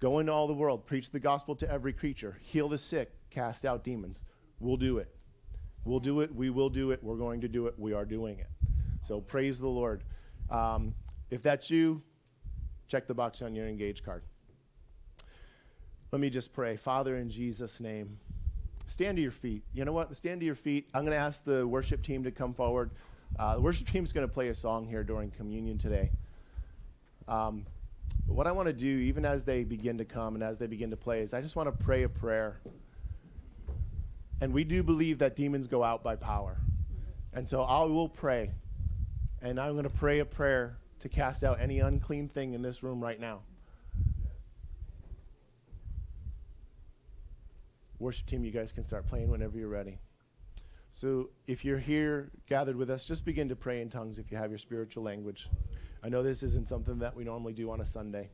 Go 0.00 0.18
into 0.18 0.32
all 0.32 0.46
the 0.46 0.54
world, 0.54 0.86
preach 0.86 1.10
the 1.10 1.18
gospel 1.18 1.56
to 1.56 1.70
every 1.70 1.92
creature, 1.92 2.38
heal 2.42 2.68
the 2.68 2.78
sick, 2.78 3.12
cast 3.30 3.64
out 3.64 3.82
demons. 3.82 4.24
We'll 4.60 4.76
do 4.76 4.98
it. 4.98 5.17
We'll 5.84 6.00
do 6.00 6.20
it. 6.20 6.34
We 6.34 6.50
will 6.50 6.70
do 6.70 6.90
it. 6.90 7.02
We're 7.02 7.16
going 7.16 7.40
to 7.40 7.48
do 7.48 7.66
it. 7.66 7.74
We 7.78 7.92
are 7.92 8.04
doing 8.04 8.38
it. 8.38 8.48
So 9.02 9.20
praise 9.20 9.58
the 9.58 9.68
Lord. 9.68 10.04
Um, 10.50 10.94
if 11.30 11.42
that's 11.42 11.70
you, 11.70 12.02
check 12.88 13.06
the 13.06 13.14
box 13.14 13.42
on 13.42 13.54
your 13.54 13.66
engage 13.66 14.02
card. 14.02 14.22
Let 16.10 16.20
me 16.20 16.30
just 16.30 16.52
pray. 16.52 16.76
Father, 16.76 17.16
in 17.16 17.28
Jesus' 17.28 17.80
name, 17.80 18.18
stand 18.86 19.16
to 19.16 19.22
your 19.22 19.30
feet. 19.30 19.62
You 19.74 19.84
know 19.84 19.92
what? 19.92 20.14
Stand 20.16 20.40
to 20.40 20.46
your 20.46 20.54
feet. 20.54 20.88
I'm 20.94 21.02
going 21.02 21.12
to 21.12 21.22
ask 21.22 21.44
the 21.44 21.66
worship 21.66 22.02
team 22.02 22.24
to 22.24 22.30
come 22.30 22.54
forward. 22.54 22.90
Uh, 23.38 23.56
the 23.56 23.60
worship 23.60 23.88
team 23.88 24.04
is 24.04 24.12
going 24.12 24.26
to 24.26 24.32
play 24.32 24.48
a 24.48 24.54
song 24.54 24.86
here 24.86 25.04
during 25.04 25.30
communion 25.30 25.76
today. 25.76 26.10
Um, 27.26 27.66
what 28.26 28.46
I 28.46 28.52
want 28.52 28.68
to 28.68 28.72
do, 28.72 28.86
even 28.86 29.24
as 29.24 29.44
they 29.44 29.64
begin 29.64 29.98
to 29.98 30.04
come 30.04 30.34
and 30.34 30.42
as 30.42 30.58
they 30.58 30.66
begin 30.66 30.90
to 30.90 30.96
play, 30.96 31.20
is 31.20 31.34
I 31.34 31.40
just 31.40 31.56
want 31.56 31.68
to 31.68 31.84
pray 31.84 32.04
a 32.04 32.08
prayer. 32.08 32.60
And 34.40 34.52
we 34.52 34.64
do 34.64 34.82
believe 34.82 35.18
that 35.18 35.36
demons 35.36 35.66
go 35.66 35.82
out 35.82 36.02
by 36.02 36.16
power. 36.16 36.58
And 37.32 37.48
so 37.48 37.62
I 37.62 37.84
will 37.84 38.08
pray. 38.08 38.52
And 39.42 39.60
I'm 39.60 39.72
going 39.72 39.84
to 39.84 39.90
pray 39.90 40.20
a 40.20 40.24
prayer 40.24 40.78
to 41.00 41.08
cast 41.08 41.44
out 41.44 41.60
any 41.60 41.80
unclean 41.80 42.28
thing 42.28 42.54
in 42.54 42.62
this 42.62 42.82
room 42.82 43.00
right 43.00 43.18
now. 43.20 43.40
Worship 47.98 48.26
team, 48.26 48.44
you 48.44 48.50
guys 48.50 48.70
can 48.70 48.84
start 48.84 49.06
playing 49.06 49.28
whenever 49.28 49.58
you're 49.58 49.68
ready. 49.68 49.98
So, 50.90 51.30
if 51.46 51.64
you're 51.64 51.78
here 51.78 52.30
gathered 52.48 52.76
with 52.76 52.90
us, 52.90 53.04
just 53.04 53.24
begin 53.24 53.48
to 53.50 53.56
pray 53.56 53.82
in 53.82 53.90
tongues 53.90 54.18
if 54.18 54.30
you 54.30 54.38
have 54.38 54.50
your 54.50 54.58
spiritual 54.58 55.02
language. 55.02 55.48
I 56.02 56.08
know 56.08 56.22
this 56.22 56.42
isn't 56.42 56.68
something 56.68 56.98
that 57.00 57.14
we 57.14 57.24
normally 57.24 57.52
do 57.52 57.70
on 57.70 57.80
a 57.80 57.84
Sunday. 57.84 58.30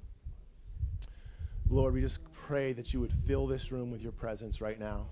Lord, 1.68 1.94
we 1.94 2.00
just 2.00 2.20
pray 2.32 2.72
that 2.74 2.92
you 2.92 3.00
would 3.00 3.12
fill 3.26 3.46
this 3.46 3.72
room 3.72 3.90
with 3.90 4.02
your 4.02 4.12
presence 4.12 4.60
right 4.60 4.78
now. 4.78 5.06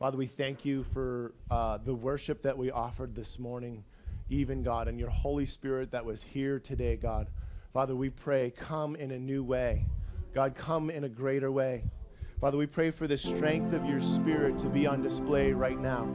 Father, 0.00 0.16
we 0.16 0.24
thank 0.24 0.64
you 0.64 0.82
for 0.82 1.34
uh, 1.50 1.76
the 1.76 1.94
worship 1.94 2.40
that 2.40 2.56
we 2.56 2.70
offered 2.70 3.14
this 3.14 3.38
morning, 3.38 3.84
even 4.30 4.62
God, 4.62 4.88
and 4.88 4.98
your 4.98 5.10
Holy 5.10 5.44
Spirit 5.44 5.90
that 5.90 6.02
was 6.02 6.22
here 6.22 6.58
today, 6.58 6.96
God. 6.96 7.28
Father, 7.74 7.94
we 7.94 8.08
pray, 8.08 8.50
come 8.56 8.96
in 8.96 9.10
a 9.10 9.18
new 9.18 9.44
way. 9.44 9.84
God, 10.32 10.54
come 10.54 10.88
in 10.88 11.04
a 11.04 11.08
greater 11.10 11.52
way. 11.52 11.84
Father, 12.40 12.56
we 12.56 12.64
pray 12.66 12.90
for 12.90 13.06
the 13.06 13.18
strength 13.18 13.74
of 13.74 13.84
your 13.84 14.00
Spirit 14.00 14.58
to 14.60 14.70
be 14.70 14.86
on 14.86 15.02
display 15.02 15.52
right 15.52 15.78
now. 15.78 16.06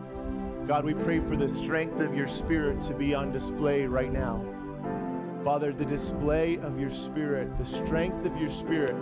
God, 0.66 0.84
we 0.84 0.96
pray 0.96 1.20
for 1.20 1.36
the 1.36 1.48
strength 1.48 2.00
of 2.00 2.16
your 2.16 2.28
Spirit 2.28 2.82
to 2.86 2.96
be 2.96 3.14
on 3.14 3.32
display 3.32 3.86
right 3.86 4.12
now. 4.12 4.44
Father, 5.44 5.72
the 5.72 5.86
display 5.86 6.58
of 6.58 6.80
your 6.80 6.90
Spirit, 6.90 7.56
the 7.60 7.66
strength 7.66 8.26
of 8.26 8.36
your 8.36 8.50
Spirit. 8.50 8.96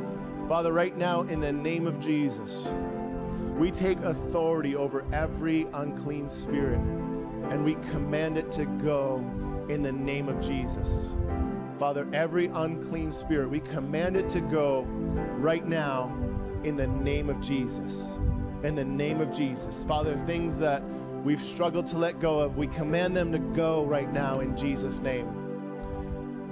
Father, 0.49 0.73
right 0.73 0.97
now, 0.97 1.21
in 1.21 1.39
the 1.39 1.53
name 1.53 1.87
of 1.87 2.01
Jesus, 2.01 2.75
we 3.57 3.71
take 3.71 3.99
authority 3.99 4.75
over 4.75 5.05
every 5.13 5.67
unclean 5.73 6.29
spirit 6.29 6.79
and 7.49 7.63
we 7.63 7.75
command 7.91 8.37
it 8.37 8.51
to 8.53 8.65
go 8.65 9.17
in 9.69 9.83
the 9.83 9.91
name 9.91 10.27
of 10.27 10.41
Jesus. 10.41 11.11
Father, 11.79 12.07
every 12.13 12.47
unclean 12.47 13.11
spirit, 13.11 13.49
we 13.49 13.59
command 13.59 14.15
it 14.15 14.29
to 14.29 14.41
go 14.41 14.83
right 15.37 15.65
now 15.65 16.15
in 16.63 16.75
the 16.75 16.87
name 16.87 17.29
of 17.29 17.39
Jesus. 17.41 18.19
In 18.63 18.75
the 18.75 18.85
name 18.85 19.21
of 19.21 19.31
Jesus. 19.35 19.83
Father, 19.83 20.15
things 20.25 20.57
that 20.57 20.81
we've 21.23 21.41
struggled 21.41 21.87
to 21.87 21.97
let 21.97 22.19
go 22.19 22.39
of, 22.39 22.57
we 22.57 22.67
command 22.67 23.15
them 23.15 23.31
to 23.31 23.39
go 23.39 23.83
right 23.85 24.11
now 24.11 24.39
in 24.39 24.55
Jesus' 24.55 25.01
name. 25.01 25.27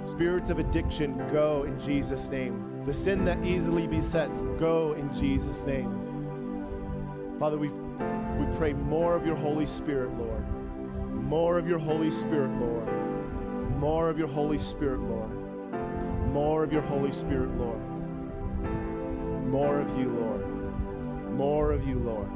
Spirits 0.04 0.50
of 0.50 0.58
addiction, 0.58 1.16
go 1.32 1.62
in 1.62 1.78
Jesus' 1.80 2.28
name. 2.28 2.82
The 2.84 2.94
sin 2.94 3.24
that 3.24 3.44
easily 3.44 3.86
besets, 3.86 4.42
go 4.58 4.92
in 4.94 5.12
Jesus' 5.12 5.64
name. 5.64 6.01
Father, 7.38 7.58
we, 7.58 7.68
we 7.68 8.56
pray 8.56 8.72
more 8.72 9.16
of 9.16 9.26
your 9.26 9.36
Holy 9.36 9.66
Spirit, 9.66 10.10
Lord. 10.16 10.44
More 11.12 11.58
of 11.58 11.66
your 11.66 11.78
Holy 11.78 12.10
Spirit, 12.10 12.50
Lord. 12.60 12.88
More 13.78 14.08
of 14.08 14.18
your 14.18 14.28
Holy 14.28 14.58
Spirit, 14.58 15.00
Lord. 15.00 15.30
More 16.32 16.62
of 16.62 16.72
your 16.72 16.82
Holy 16.82 17.12
Spirit, 17.12 17.50
Lord. 17.56 17.80
More 19.48 19.80
of 19.80 19.98
you, 19.98 20.08
Lord. 20.10 21.32
More 21.32 21.72
of 21.72 21.86
you, 21.86 21.98
Lord. 21.98 22.28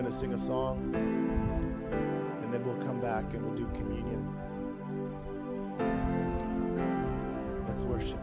Going 0.00 0.10
to 0.10 0.18
sing 0.18 0.32
a 0.32 0.38
song, 0.38 0.94
and 0.94 2.54
then 2.54 2.64
we'll 2.64 2.86
come 2.86 3.02
back 3.02 3.34
and 3.34 3.44
we'll 3.44 3.54
do 3.54 3.68
communion. 3.74 4.26
Let's 7.68 7.82
worship. 7.82 8.18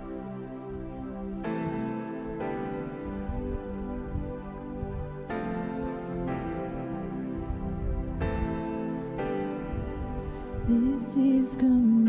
This 10.68 11.16
is 11.16 11.56
communion. 11.58 12.07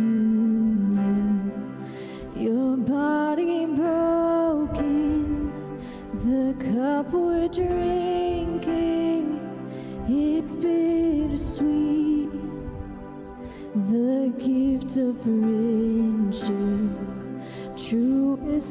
Bittersweet. 11.39 12.31
The 13.75 14.33
gift 14.39 14.97
of 14.97 15.27
redemption, 15.27 16.97
true 17.77 18.39
is 18.51 18.65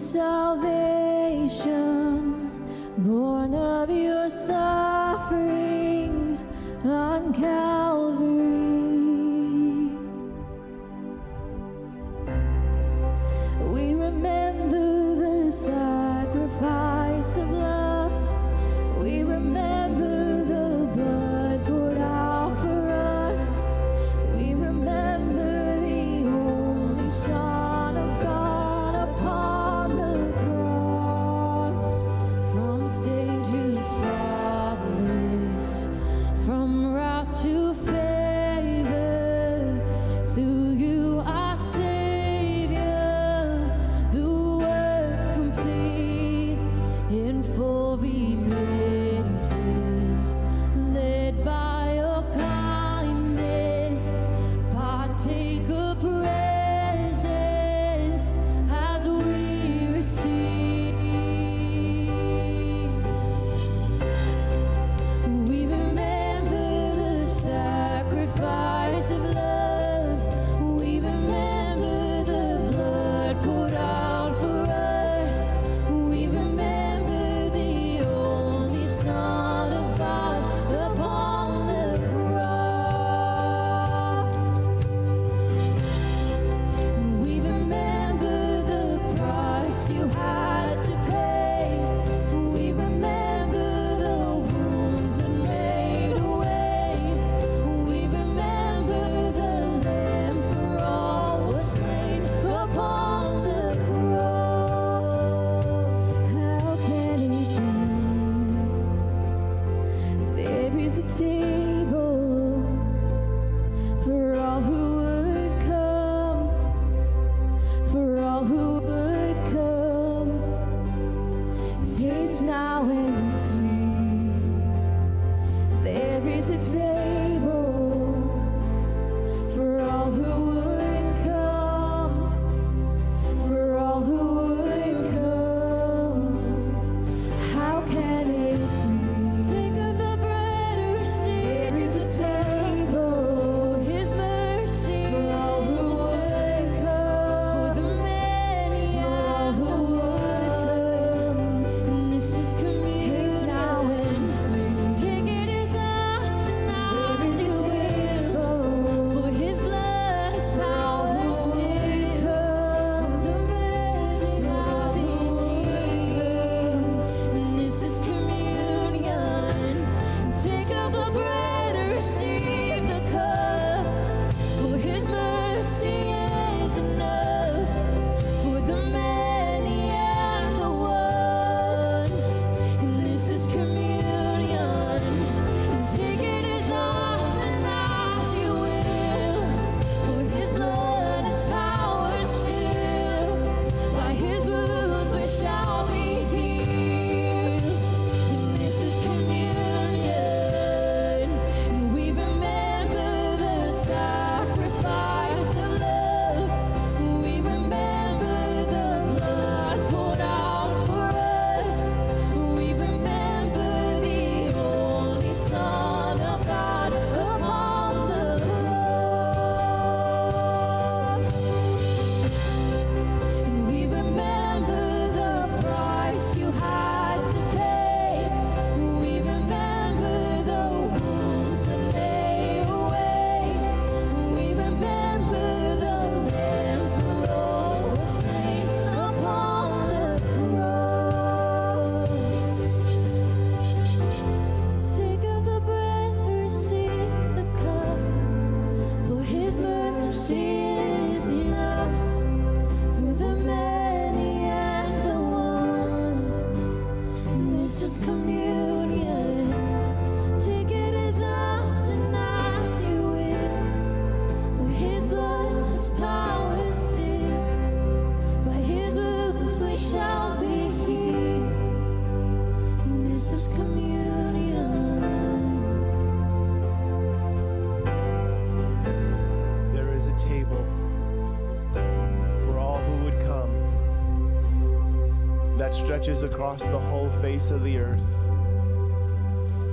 stretches 285.98 286.22
across 286.22 286.61
the 286.61 286.78
whole 286.78 287.10
face 287.24 287.49
of 287.49 287.64
the 287.64 287.76
earth 287.80 288.06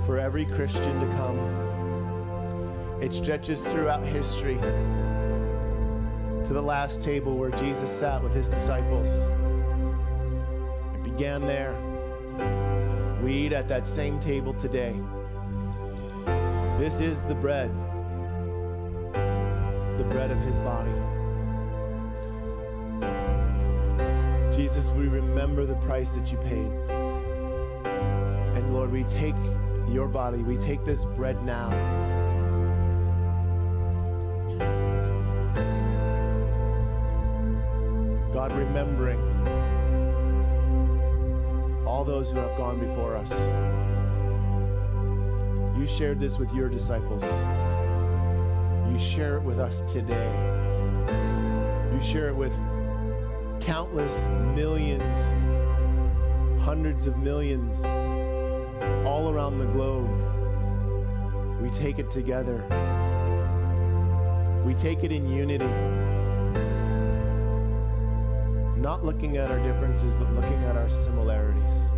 for 0.07 0.17
every 0.17 0.43
Christian 0.43 0.99
to 0.99 1.05
come. 1.17 1.37
It 2.99 3.13
stretches 3.13 3.61
throughout 3.61 4.03
history 4.03 4.55
to 4.55 6.49
the 6.51 6.61
last 6.61 7.03
table 7.03 7.37
where 7.37 7.51
Jesus 7.51 7.91
sat 7.91 8.23
with 8.23 8.33
his 8.33 8.49
disciples. 8.49 9.07
It 10.95 11.03
began 11.03 11.45
there. 11.45 11.75
We 13.21 13.31
eat 13.31 13.53
at 13.53 13.67
that 13.67 13.85
same 13.85 14.19
table 14.19 14.55
today. 14.55 14.95
This 16.79 17.01
is 17.01 17.21
the 17.21 17.35
bread, 17.35 17.69
the 19.99 20.05
bread 20.05 20.31
of 20.31 20.39
his 20.39 20.57
body. 20.57 21.14
Jesus, 24.65 24.89
we 24.89 25.07
remember 25.07 25.63
the 25.63 25.75
price 25.75 26.09
that 26.13 26.31
you 26.31 26.39
paid. 26.39 26.71
And 28.55 28.73
Lord, 28.73 28.91
we 28.91 29.03
take 29.03 29.35
your 29.87 30.07
body, 30.07 30.41
we 30.41 30.57
take 30.57 30.83
this 30.83 31.05
bread 31.05 31.39
now. 31.43 31.69
God, 38.33 38.53
remembering 38.53 39.19
all 41.85 42.03
those 42.03 42.31
who 42.31 42.39
have 42.39 42.57
gone 42.57 42.79
before 42.79 43.15
us. 43.15 43.31
You 45.79 45.85
shared 45.85 46.19
this 46.19 46.39
with 46.39 46.51
your 46.55 46.69
disciples. 46.69 47.23
You 48.91 48.97
share 48.97 49.37
it 49.37 49.43
with 49.43 49.59
us 49.59 49.81
today. 49.81 50.33
You 51.93 52.01
share 52.01 52.29
it 52.29 52.35
with 52.35 52.57
countless 53.65 54.27
millions, 54.55 55.15
hundreds 56.61 57.07
of 57.07 57.17
millions 57.17 57.83
all 59.07 59.31
around 59.33 59.57
the 59.57 59.65
globe. 59.65 60.07
We 61.59 61.71
take 61.71 61.97
it 61.97 62.11
together. 62.11 62.63
We 64.63 64.75
take 64.75 65.03
it 65.03 65.11
in 65.11 65.27
unity. 65.27 65.65
Not 68.79 69.03
looking 69.03 69.37
at 69.37 69.49
our 69.49 69.57
differences, 69.57 70.13
but 70.13 70.31
looking 70.35 70.63
at 70.65 70.77
our 70.77 70.87
similarities. 70.87 71.89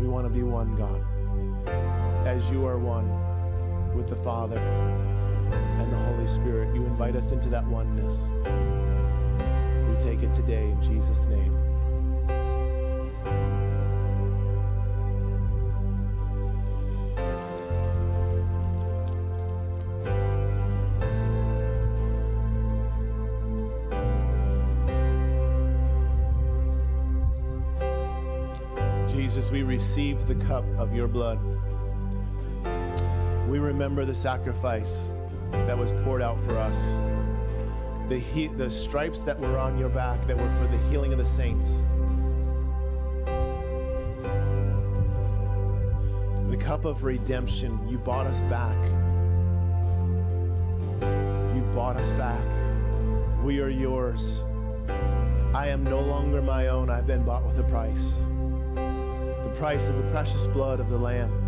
We 0.00 0.08
want 0.08 0.26
to 0.26 0.30
be 0.30 0.42
one, 0.42 0.74
God, 0.74 1.00
as 2.26 2.50
you 2.50 2.66
are 2.66 2.80
one 2.80 3.08
with 3.94 4.08
the 4.08 4.16
Father 4.16 5.03
and 5.78 5.92
the 5.92 5.96
Holy 5.96 6.26
Spirit. 6.26 6.74
You 6.74 6.84
invite 6.84 7.16
us 7.16 7.32
into 7.32 7.48
that 7.50 7.66
oneness. 7.66 8.30
We 9.88 9.96
take 9.98 10.22
it 10.22 10.32
today 10.32 10.70
in 10.70 10.82
Jesus' 10.82 11.26
name. 11.26 11.54
Jesus, 29.08 29.50
we 29.50 29.62
receive 29.62 30.26
the 30.26 30.34
cup 30.34 30.64
of 30.76 30.94
your 30.94 31.08
blood. 31.08 31.38
We 33.54 33.60
remember 33.60 34.04
the 34.04 34.16
sacrifice 34.16 35.12
that 35.52 35.78
was 35.78 35.92
poured 36.02 36.22
out 36.22 36.42
for 36.42 36.58
us, 36.58 36.98
the, 38.08 38.18
he- 38.18 38.48
the 38.48 38.68
stripes 38.68 39.22
that 39.22 39.38
were 39.38 39.60
on 39.60 39.78
your 39.78 39.90
back 39.90 40.26
that 40.26 40.36
were 40.36 40.52
for 40.56 40.66
the 40.66 40.76
healing 40.88 41.12
of 41.12 41.18
the 41.18 41.24
saints. 41.24 41.84
The 46.50 46.56
cup 46.56 46.84
of 46.84 47.04
redemption, 47.04 47.78
you 47.88 47.96
bought 47.96 48.26
us 48.26 48.40
back. 48.40 48.76
You 51.54 51.62
bought 51.72 51.96
us 51.96 52.10
back. 52.10 52.44
We 53.44 53.60
are 53.60 53.68
yours. 53.68 54.42
I 55.54 55.68
am 55.68 55.84
no 55.84 56.00
longer 56.00 56.42
my 56.42 56.66
own. 56.66 56.90
I've 56.90 57.06
been 57.06 57.22
bought 57.22 57.46
with 57.46 57.60
a 57.60 57.70
price. 57.70 58.16
The 58.74 59.54
price 59.54 59.86
of 59.88 59.94
the 59.94 60.10
precious 60.10 60.48
blood 60.48 60.80
of 60.80 60.90
the 60.90 60.98
Lamb. 60.98 61.43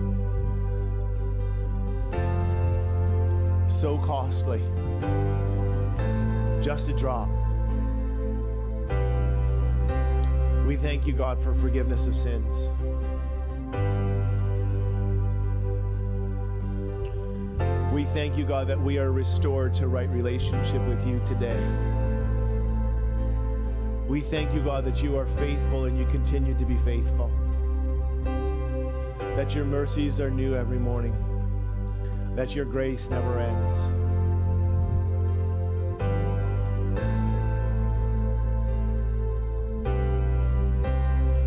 So 3.68 3.98
costly. 3.98 4.62
Just 6.62 6.88
a 6.88 6.92
drop. 6.92 7.28
We 10.66 10.76
thank 10.76 11.06
you, 11.06 11.12
God, 11.12 11.40
for 11.40 11.54
forgiveness 11.54 12.06
of 12.06 12.16
sins. 12.16 12.68
We 17.92 18.04
thank 18.04 18.36
you, 18.36 18.44
God, 18.44 18.68
that 18.68 18.80
we 18.80 18.98
are 18.98 19.10
restored 19.10 19.72
to 19.74 19.88
right 19.88 20.10
relationship 20.10 20.86
with 20.86 21.06
you 21.06 21.20
today. 21.24 21.60
We 24.06 24.20
thank 24.20 24.52
you, 24.54 24.60
God, 24.60 24.84
that 24.84 25.02
you 25.02 25.16
are 25.16 25.26
faithful 25.26 25.84
and 25.86 25.98
you 25.98 26.06
continue 26.06 26.54
to 26.58 26.64
be 26.64 26.76
faithful. 26.78 27.30
That 29.36 29.54
your 29.54 29.64
mercies 29.64 30.20
are 30.20 30.30
new 30.30 30.54
every 30.54 30.78
morning. 30.78 31.25
That 32.36 32.54
your 32.54 32.66
grace 32.66 33.08
never 33.08 33.38
ends. 33.38 33.76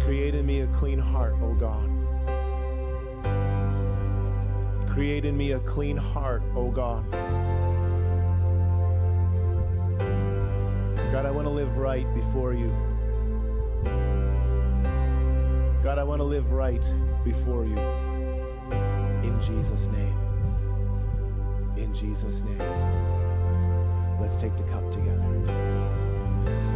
Create 0.03 0.34
in 0.34 0.48
me 0.48 0.61
a 0.61 0.68
clean 0.70 0.98
heart, 0.98 1.36
O 1.44 1.53
God. 1.53 1.88
Create 4.90 5.26
in 5.26 5.38
me 5.38 5.52
a 5.52 5.60
clean 5.60 5.95
heart, 5.95 6.41
O 6.56 6.72
God. 6.72 7.07
God, 11.11 11.28
I 11.28 11.30
want 11.30 11.45
to 11.45 11.52
live 11.52 11.78
right 11.78 12.11
before 12.16 12.56
you. 12.56 12.76
God, 15.84 15.99
I 15.99 16.03
want 16.03 16.20
to 16.20 16.26
live 16.26 16.52
right 16.52 16.84
before 17.24 17.64
you. 17.64 17.78
In 19.22 19.40
Jesus' 19.40 19.86
name. 19.90 20.29
In 21.80 21.94
Jesus' 21.94 22.42
name. 22.42 22.60
Let's 24.20 24.36
take 24.36 24.56
the 24.58 24.64
cup 24.64 24.92
together. 24.92 26.69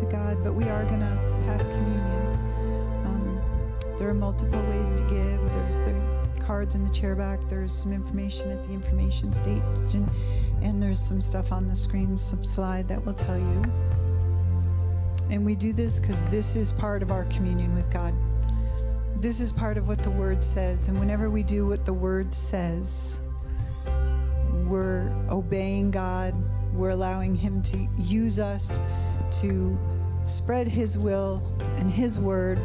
Of 0.00 0.10
God, 0.10 0.42
but 0.42 0.52
we 0.52 0.64
are 0.64 0.84
going 0.84 1.00
to 1.00 1.16
have 1.46 1.60
communion. 1.60 2.36
Um, 3.06 3.40
there 3.98 4.08
are 4.08 4.14
multiple 4.14 4.60
ways 4.64 4.92
to 4.94 5.02
give. 5.04 5.52
There's 5.52 5.78
the 5.78 5.94
cards 6.44 6.74
in 6.74 6.84
the 6.84 6.90
chair 6.90 7.14
back. 7.14 7.40
There's 7.48 7.72
some 7.72 7.92
information 7.92 8.50
at 8.50 8.64
the 8.64 8.72
information 8.72 9.32
station, 9.32 10.08
and 10.62 10.82
there's 10.82 11.00
some 11.00 11.20
stuff 11.20 11.52
on 11.52 11.66
the 11.66 11.76
screen, 11.76 12.18
some 12.18 12.44
slide 12.44 12.88
that 12.88 13.04
will 13.04 13.14
tell 13.14 13.38
you. 13.38 13.62
And 15.30 15.44
we 15.44 15.54
do 15.54 15.72
this 15.72 15.98
because 15.98 16.26
this 16.26 16.56
is 16.56 16.72
part 16.72 17.02
of 17.02 17.10
our 17.10 17.24
communion 17.26 17.74
with 17.74 17.90
God. 17.90 18.14
This 19.20 19.40
is 19.40 19.50
part 19.50 19.78
of 19.78 19.88
what 19.88 20.02
the 20.02 20.10
Word 20.10 20.44
says. 20.44 20.88
And 20.88 20.98
whenever 21.00 21.30
we 21.30 21.42
do 21.42 21.66
what 21.66 21.84
the 21.84 21.94
Word 21.94 22.34
says, 22.34 23.20
we're 24.66 25.10
obeying 25.30 25.90
God. 25.90 26.34
We're 26.74 26.90
allowing 26.90 27.34
Him 27.34 27.62
to 27.62 27.88
use 27.96 28.38
us 28.38 28.82
to 29.32 29.78
spread 30.24 30.68
His 30.68 30.98
will 30.98 31.42
and 31.78 31.90
His 31.90 32.18
word, 32.18 32.60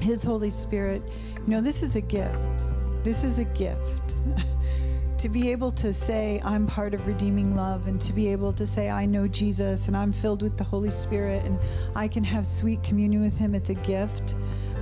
His 0.00 0.22
Holy 0.22 0.50
Spirit. 0.50 1.02
You 1.46 1.54
know, 1.54 1.60
this 1.60 1.82
is 1.82 1.96
a 1.96 2.00
gift. 2.00 2.64
This 3.02 3.24
is 3.24 3.38
a 3.38 3.44
gift. 3.44 4.16
to 5.18 5.28
be 5.28 5.50
able 5.50 5.70
to 5.70 5.92
say, 5.92 6.40
I'm 6.44 6.66
part 6.66 6.92
of 6.94 7.06
redeeming 7.06 7.56
love, 7.56 7.86
and 7.86 8.00
to 8.02 8.12
be 8.12 8.28
able 8.28 8.52
to 8.52 8.66
say, 8.66 8.90
I 8.90 9.06
know 9.06 9.26
Jesus 9.26 9.88
and 9.88 9.96
I'm 9.96 10.12
filled 10.12 10.42
with 10.42 10.56
the 10.56 10.64
Holy 10.64 10.90
Spirit 10.90 11.44
and 11.44 11.58
I 11.94 12.08
can 12.08 12.24
have 12.24 12.44
sweet 12.44 12.82
communion 12.82 13.22
with 13.22 13.36
Him, 13.36 13.54
it's 13.54 13.70
a 13.70 13.74
gift, 13.74 14.34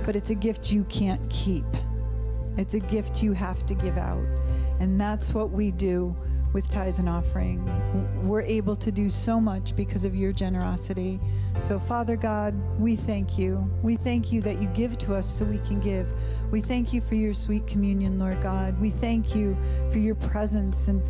but 0.05 0.15
it's 0.15 0.31
a 0.31 0.35
gift 0.35 0.71
you 0.71 0.83
can't 0.85 1.21
keep. 1.29 1.65
It's 2.57 2.73
a 2.73 2.79
gift 2.79 3.23
you 3.23 3.33
have 3.33 3.65
to 3.65 3.73
give 3.73 3.97
out. 3.97 4.25
And 4.79 4.99
that's 4.99 5.33
what 5.33 5.51
we 5.51 5.71
do 5.71 6.15
with 6.53 6.69
tithes 6.69 6.99
and 6.99 7.09
offering. 7.09 7.63
We're 8.23 8.41
able 8.41 8.75
to 8.75 8.91
do 8.91 9.09
so 9.09 9.41
much 9.41 9.75
because 9.75 10.05
of 10.05 10.15
your 10.15 10.31
generosity. 10.31 11.19
So, 11.59 11.79
Father 11.79 12.15
God, 12.15 12.53
we 12.79 12.95
thank 12.95 13.37
you. 13.37 13.69
We 13.81 13.95
thank 13.95 14.31
you 14.31 14.41
that 14.41 14.61
you 14.61 14.67
give 14.69 14.97
to 14.99 15.15
us 15.15 15.27
so 15.27 15.45
we 15.45 15.59
can 15.59 15.79
give. 15.79 16.11
We 16.51 16.61
thank 16.61 16.93
you 16.93 17.01
for 17.01 17.15
your 17.15 17.33
sweet 17.33 17.65
communion, 17.67 18.19
Lord 18.19 18.41
God. 18.41 18.79
We 18.79 18.91
thank 18.91 19.35
you 19.35 19.57
for 19.91 19.97
your 19.97 20.15
presence. 20.15 20.87
And 20.87 21.01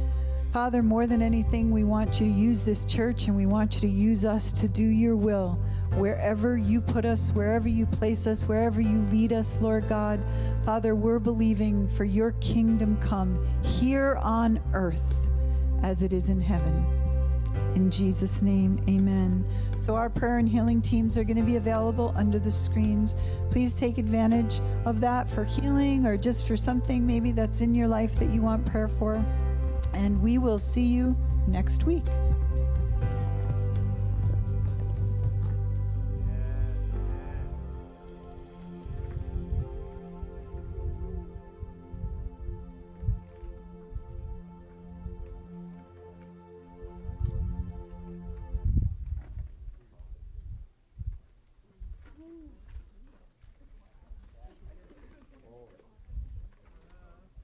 Father, 0.51 0.81
more 0.81 1.07
than 1.07 1.21
anything, 1.21 1.71
we 1.71 1.83
want 1.83 2.19
you 2.19 2.27
to 2.27 2.33
use 2.33 2.61
this 2.61 2.85
church 2.85 3.27
and 3.27 3.35
we 3.35 3.45
want 3.45 3.75
you 3.75 3.81
to 3.81 3.87
use 3.87 4.23
us 4.23 4.51
to 4.53 4.67
do 4.67 4.85
your 4.85 5.15
will 5.15 5.59
wherever 5.95 6.57
you 6.57 6.81
put 6.81 7.05
us, 7.05 7.29
wherever 7.31 7.67
you 7.67 7.85
place 7.85 8.25
us, 8.25 8.43
wherever 8.43 8.81
you 8.81 8.99
lead 9.11 9.31
us, 9.31 9.61
Lord 9.61 9.87
God. 9.87 10.19
Father, 10.63 10.95
we're 10.95 11.19
believing 11.19 11.87
for 11.89 12.03
your 12.03 12.31
kingdom 12.33 12.97
come 12.97 13.45
here 13.63 14.17
on 14.21 14.59
earth 14.73 15.23
as 15.83 16.01
it 16.01 16.13
is 16.13 16.29
in 16.29 16.41
heaven. 16.41 16.85
In 17.75 17.89
Jesus' 17.89 18.41
name, 18.41 18.79
amen. 18.87 19.45
So, 19.77 19.95
our 19.95 20.09
prayer 20.09 20.37
and 20.37 20.47
healing 20.47 20.81
teams 20.81 21.17
are 21.17 21.23
going 21.23 21.37
to 21.37 21.43
be 21.43 21.55
available 21.55 22.13
under 22.15 22.39
the 22.39 22.51
screens. 22.51 23.15
Please 23.51 23.73
take 23.73 23.97
advantage 23.97 24.59
of 24.85 24.99
that 25.01 25.29
for 25.29 25.43
healing 25.43 26.05
or 26.05 26.17
just 26.17 26.47
for 26.47 26.55
something 26.55 27.05
maybe 27.05 27.31
that's 27.31 27.61
in 27.61 27.75
your 27.75 27.87
life 27.87 28.15
that 28.19 28.29
you 28.29 28.41
want 28.41 28.65
prayer 28.65 28.87
for. 28.87 29.23
And 29.93 30.21
we 30.21 30.37
will 30.37 30.59
see 30.59 30.83
you 30.83 31.15
next 31.47 31.85
week. 31.85 32.05